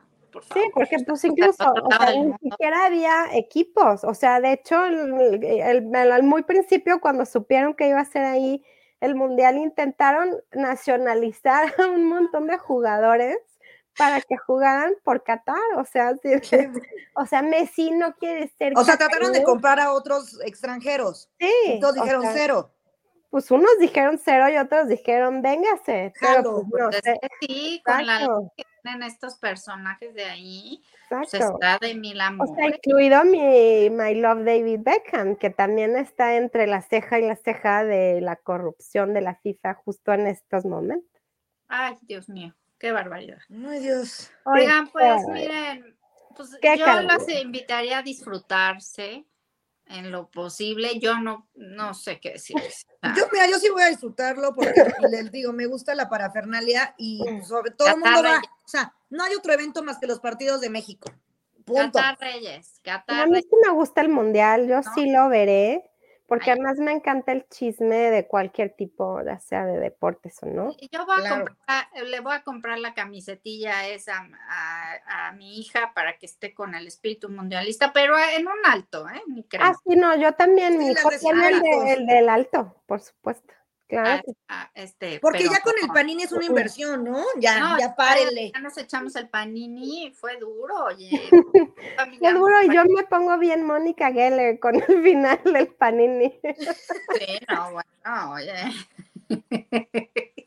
Sí, 0.54 0.60
porque 0.74 0.98
pues 1.06 1.24
incluso, 1.24 1.74
ni 2.16 2.50
siquiera 2.50 2.86
había 2.86 3.26
equipos, 3.34 4.04
o 4.04 4.14
sea, 4.14 4.40
de 4.40 4.54
hecho, 4.54 4.78
al 4.78 6.24
muy 6.24 6.44
principio, 6.44 7.00
cuando 7.00 7.26
supieron 7.26 7.74
que 7.74 7.90
iba 7.90 8.00
a 8.00 8.06
ser 8.06 8.24
ahí 8.24 8.64
el 9.00 9.16
Mundial, 9.16 9.58
intentaron 9.58 10.30
nacionalizar 10.52 11.74
a 11.80 11.88
un 11.88 12.08
montón 12.08 12.48
de 12.48 12.58
jugadores 12.58 13.38
para 13.98 14.22
que 14.22 14.38
jugaran 14.38 14.94
por 15.04 15.24
Qatar, 15.24 15.58
o 15.78 15.86
sea, 15.86 16.14
o 17.16 17.26
sea, 17.26 17.42
Messi 17.42 17.92
no 17.92 18.14
quiere 18.16 18.48
ser. 18.58 18.74
O 18.78 18.84
sea, 18.84 18.98
trataron 18.98 19.34
de 19.34 19.44
comprar 19.44 19.80
a 19.80 19.92
otros 19.92 20.40
extranjeros. 20.46 21.30
Sí. 21.40 21.52
Entonces 21.66 22.04
dijeron 22.04 22.26
cero. 22.34 22.72
Pues 23.30 23.52
unos 23.52 23.72
dijeron 23.80 24.20
cero 24.24 24.48
y 24.50 24.58
otros 24.58 24.88
dijeron 24.88 25.42
véngase. 25.42 26.14
Pero, 26.20 26.64
pues, 26.70 26.84
no, 26.84 26.90
pues, 26.90 27.04
sí, 27.42 27.82
con 27.86 28.06
la 28.06 28.28
en 28.88 29.04
estos 29.04 29.36
personajes 29.36 30.14
de 30.14 30.24
ahí, 30.24 30.82
pues, 31.10 31.34
está 31.34 31.78
de 31.80 31.96
mil 31.96 32.20
amores. 32.22 32.52
O 32.52 32.56
sea, 32.56 32.68
incluido 32.68 33.24
mi 33.26 33.90
My 33.90 34.16
Love 34.16 34.46
David 34.46 34.80
Beckham, 34.82 35.36
que 35.36 35.50
también 35.50 35.98
está 35.98 36.36
entre 36.36 36.68
la 36.68 36.82
ceja 36.82 37.20
y 37.20 37.28
la 37.28 37.36
ceja 37.36 37.84
de 37.84 38.22
la 38.22 38.36
corrupción 38.38 39.14
de 39.14 39.22
la 39.22 39.36
FIFA 39.36 39.74
justo 39.74 40.14
en 40.14 40.28
estos 40.28 40.66
momentos. 40.66 41.22
Ay, 41.68 41.98
Dios 42.04 42.30
mío, 42.30 42.56
qué 42.80 42.92
barbaridad. 42.92 43.40
Ay, 43.50 43.80
Dios. 43.80 44.32
Oigan, 44.46 44.88
pues 44.90 45.28
miren, 45.28 45.98
pues 46.36 46.52
yo 46.78 47.02
las 47.02 47.28
invitaría 47.30 48.00
a 48.00 48.04
disfrutarse 48.04 49.26
en 49.90 50.12
lo 50.12 50.30
posible. 50.30 51.00
Yo 51.00 51.20
no, 51.20 51.48
no 51.56 51.94
sé 51.94 52.20
qué 52.20 52.34
decir. 52.34 52.56
Yo, 53.16 53.28
mira, 53.32 53.48
yo 53.48 53.58
sí 53.60 53.70
voy 53.70 53.84
a 53.84 53.88
disfrutarlo 53.90 54.54
porque 54.54 54.74
les 55.12 55.32
digo, 55.32 55.54
me 55.54 55.66
gusta 55.66 55.96
la 55.96 56.10
parafernalia 56.10 56.94
y 56.98 57.24
sobre 57.48 57.72
todo 57.72 57.90
el 57.90 57.98
mundo 57.98 58.22
va. 58.24 58.40
O 58.40 58.68
sea, 58.68 58.94
no 59.10 59.24
hay 59.24 59.34
otro 59.36 59.54
evento 59.54 59.82
más 59.82 59.98
que 60.00 60.08
los 60.08 60.20
partidos 60.20 60.60
de 60.60 60.70
México. 60.70 61.10
Punto. 61.64 62.00
Qatar 62.00 62.18
Reyes. 62.20 62.82
Qatar 62.84 63.22
a 63.22 63.26
mí 63.28 63.40
sí 63.40 63.56
me 63.66 63.72
gusta 63.72 64.02
el 64.02 64.10
mundial, 64.10 64.68
yo 64.68 64.82
sí 64.96 65.10
lo 65.10 65.30
veré. 65.30 65.90
Porque 66.28 66.52
además 66.52 66.78
me 66.78 66.92
encanta 66.92 67.32
el 67.32 67.48
chisme 67.48 67.96
de 68.12 68.28
cualquier 68.28 68.76
tipo, 68.76 69.24
ya 69.24 69.40
sea 69.40 69.66
de 69.66 69.80
deportes 69.80 70.38
o 70.44 70.46
no. 70.46 70.76
Yo 70.92 71.06
voy 71.06 71.26
a 71.26 71.30
comprar, 71.30 71.88
le 72.06 72.20
voy 72.20 72.34
a 72.34 72.44
comprar 72.44 72.80
la 72.80 72.94
camiseta 72.94 73.88
esa 73.88 74.28
a, 74.50 75.32
mi 75.38 75.60
hija 75.60 75.94
para 75.94 76.18
que 76.18 76.26
esté 76.26 76.54
con 76.54 76.76
el 76.76 76.86
espíritu 76.86 77.30
mundialista, 77.30 77.94
pero 77.94 78.16
en 78.18 78.46
un 78.46 78.66
alto, 78.66 79.08
¿eh? 79.08 79.22
Ah, 79.60 79.74
sí, 79.86 79.96
no, 79.96 80.16
yo 80.18 80.34
también, 80.34 80.78
mi 80.78 80.92
hijo 80.92 81.10
tiene 81.20 81.94
el, 81.94 82.06
del 82.06 82.28
alto, 82.28 82.76
por 82.86 83.00
supuesto. 83.00 83.54
Claro. 83.88 84.22
este, 84.74 85.20
Porque 85.22 85.46
ya 85.46 85.62
con 85.62 85.74
el 85.82 85.88
panini 85.88 86.24
es 86.24 86.34
una 86.34 86.46
inversión, 86.46 87.06
¿no? 87.06 87.24
Ya, 87.38 87.78
ya 87.80 87.96
párenle. 87.96 88.52
Ya 88.54 88.60
nos 88.60 88.78
echamos 88.78 89.16
el 89.16 89.30
panini, 89.30 90.12
fue 90.12 90.38
duro, 90.38 90.86
oye. 90.86 91.10
fue 92.20 92.34
duro 92.34 92.64
y 92.64 92.76
yo 92.76 92.84
me 92.84 93.04
pongo 93.04 93.38
bien 93.38 93.66
Mónica 93.66 94.12
Geller 94.12 94.60
con 94.60 94.76
el 94.76 94.84
final 95.04 95.40
del 95.46 95.68
panini. 95.68 96.38
Sí, 96.44 97.40
no, 97.48 97.72
bueno, 97.72 98.32
oye. 98.34 98.54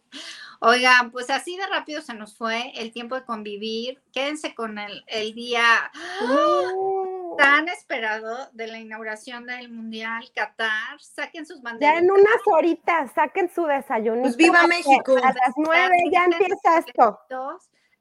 Oigan, 0.62 1.10
pues 1.10 1.30
así 1.30 1.56
de 1.56 1.66
rápido 1.66 2.02
se 2.02 2.12
nos 2.12 2.36
fue 2.36 2.72
el 2.74 2.92
tiempo 2.92 3.14
de 3.14 3.24
convivir. 3.24 3.98
Quédense 4.12 4.54
con 4.54 4.78
el, 4.78 5.02
el 5.06 5.34
día 5.34 5.90
uh. 6.22 6.99
Tan 7.40 7.68
esperado 7.68 8.48
de 8.52 8.66
la 8.66 8.78
inauguración 8.78 9.46
del 9.46 9.70
Mundial 9.70 10.30
Qatar. 10.34 11.00
Saquen 11.00 11.46
sus 11.46 11.62
banderas. 11.62 11.94
Ya 11.94 11.98
en 11.98 12.10
unas 12.10 12.40
horitas, 12.46 13.12
saquen 13.14 13.50
su 13.52 13.64
desayuno. 13.64 14.22
Pues 14.22 14.36
viva 14.36 14.66
México. 14.66 15.16
A 15.16 15.32
las 15.32 15.54
nueve 15.56 15.96
ya 16.12 16.24
empieza 16.24 16.78
esto. 16.78 17.20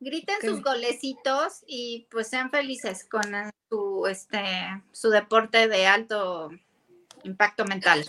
Griten 0.02 0.38
sus 0.42 0.62
golecitos 0.62 1.64
y 1.68 2.08
pues 2.10 2.30
sean 2.30 2.50
felices 2.50 3.06
con 3.06 3.24
su, 3.70 4.08
este, 4.08 4.42
su 4.94 5.10
deporte 5.10 5.68
de 5.68 5.88
alto 5.88 6.50
impacto 7.24 7.66
mental. 7.66 8.06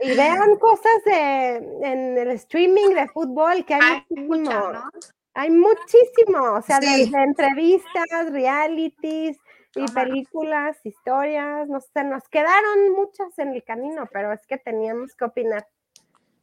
Y 0.00 0.16
vean 0.16 0.56
cosas 0.56 1.04
de, 1.04 1.56
en 1.82 2.18
el 2.18 2.30
streaming 2.32 2.94
de 2.94 3.08
fútbol 3.08 3.64
que 3.64 3.74
hay, 3.74 4.04
muchísimo. 4.10 4.90
Hay 5.34 5.50
muchísimo, 5.50 6.54
o 6.54 6.62
sea, 6.62 6.80
de, 6.80 7.02
entrevistas, 7.02 8.30
realities 8.30 9.38
y 9.74 9.86
películas, 9.92 10.76
historias, 10.84 11.68
no 11.68 11.80
sé, 11.80 12.04
nos 12.04 12.28
quedaron 12.28 12.92
muchas 12.96 13.38
en 13.38 13.54
el 13.54 13.62
camino, 13.62 14.08
pero 14.12 14.32
es 14.32 14.46
que 14.46 14.58
teníamos 14.58 15.14
que 15.14 15.24
opinar. 15.24 15.66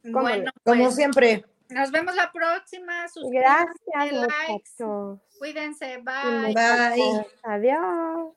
Bueno, 0.02 0.50
como 0.64 0.84
pues, 0.84 0.94
siempre. 0.94 1.44
Nos 1.70 1.90
vemos 1.90 2.14
la 2.14 2.32
próxima. 2.32 3.06
Gracias, 3.30 4.12
likes. 4.12 4.84
Cuídense. 5.38 5.98
Bye. 5.98 6.54
Adiós. 7.42 8.34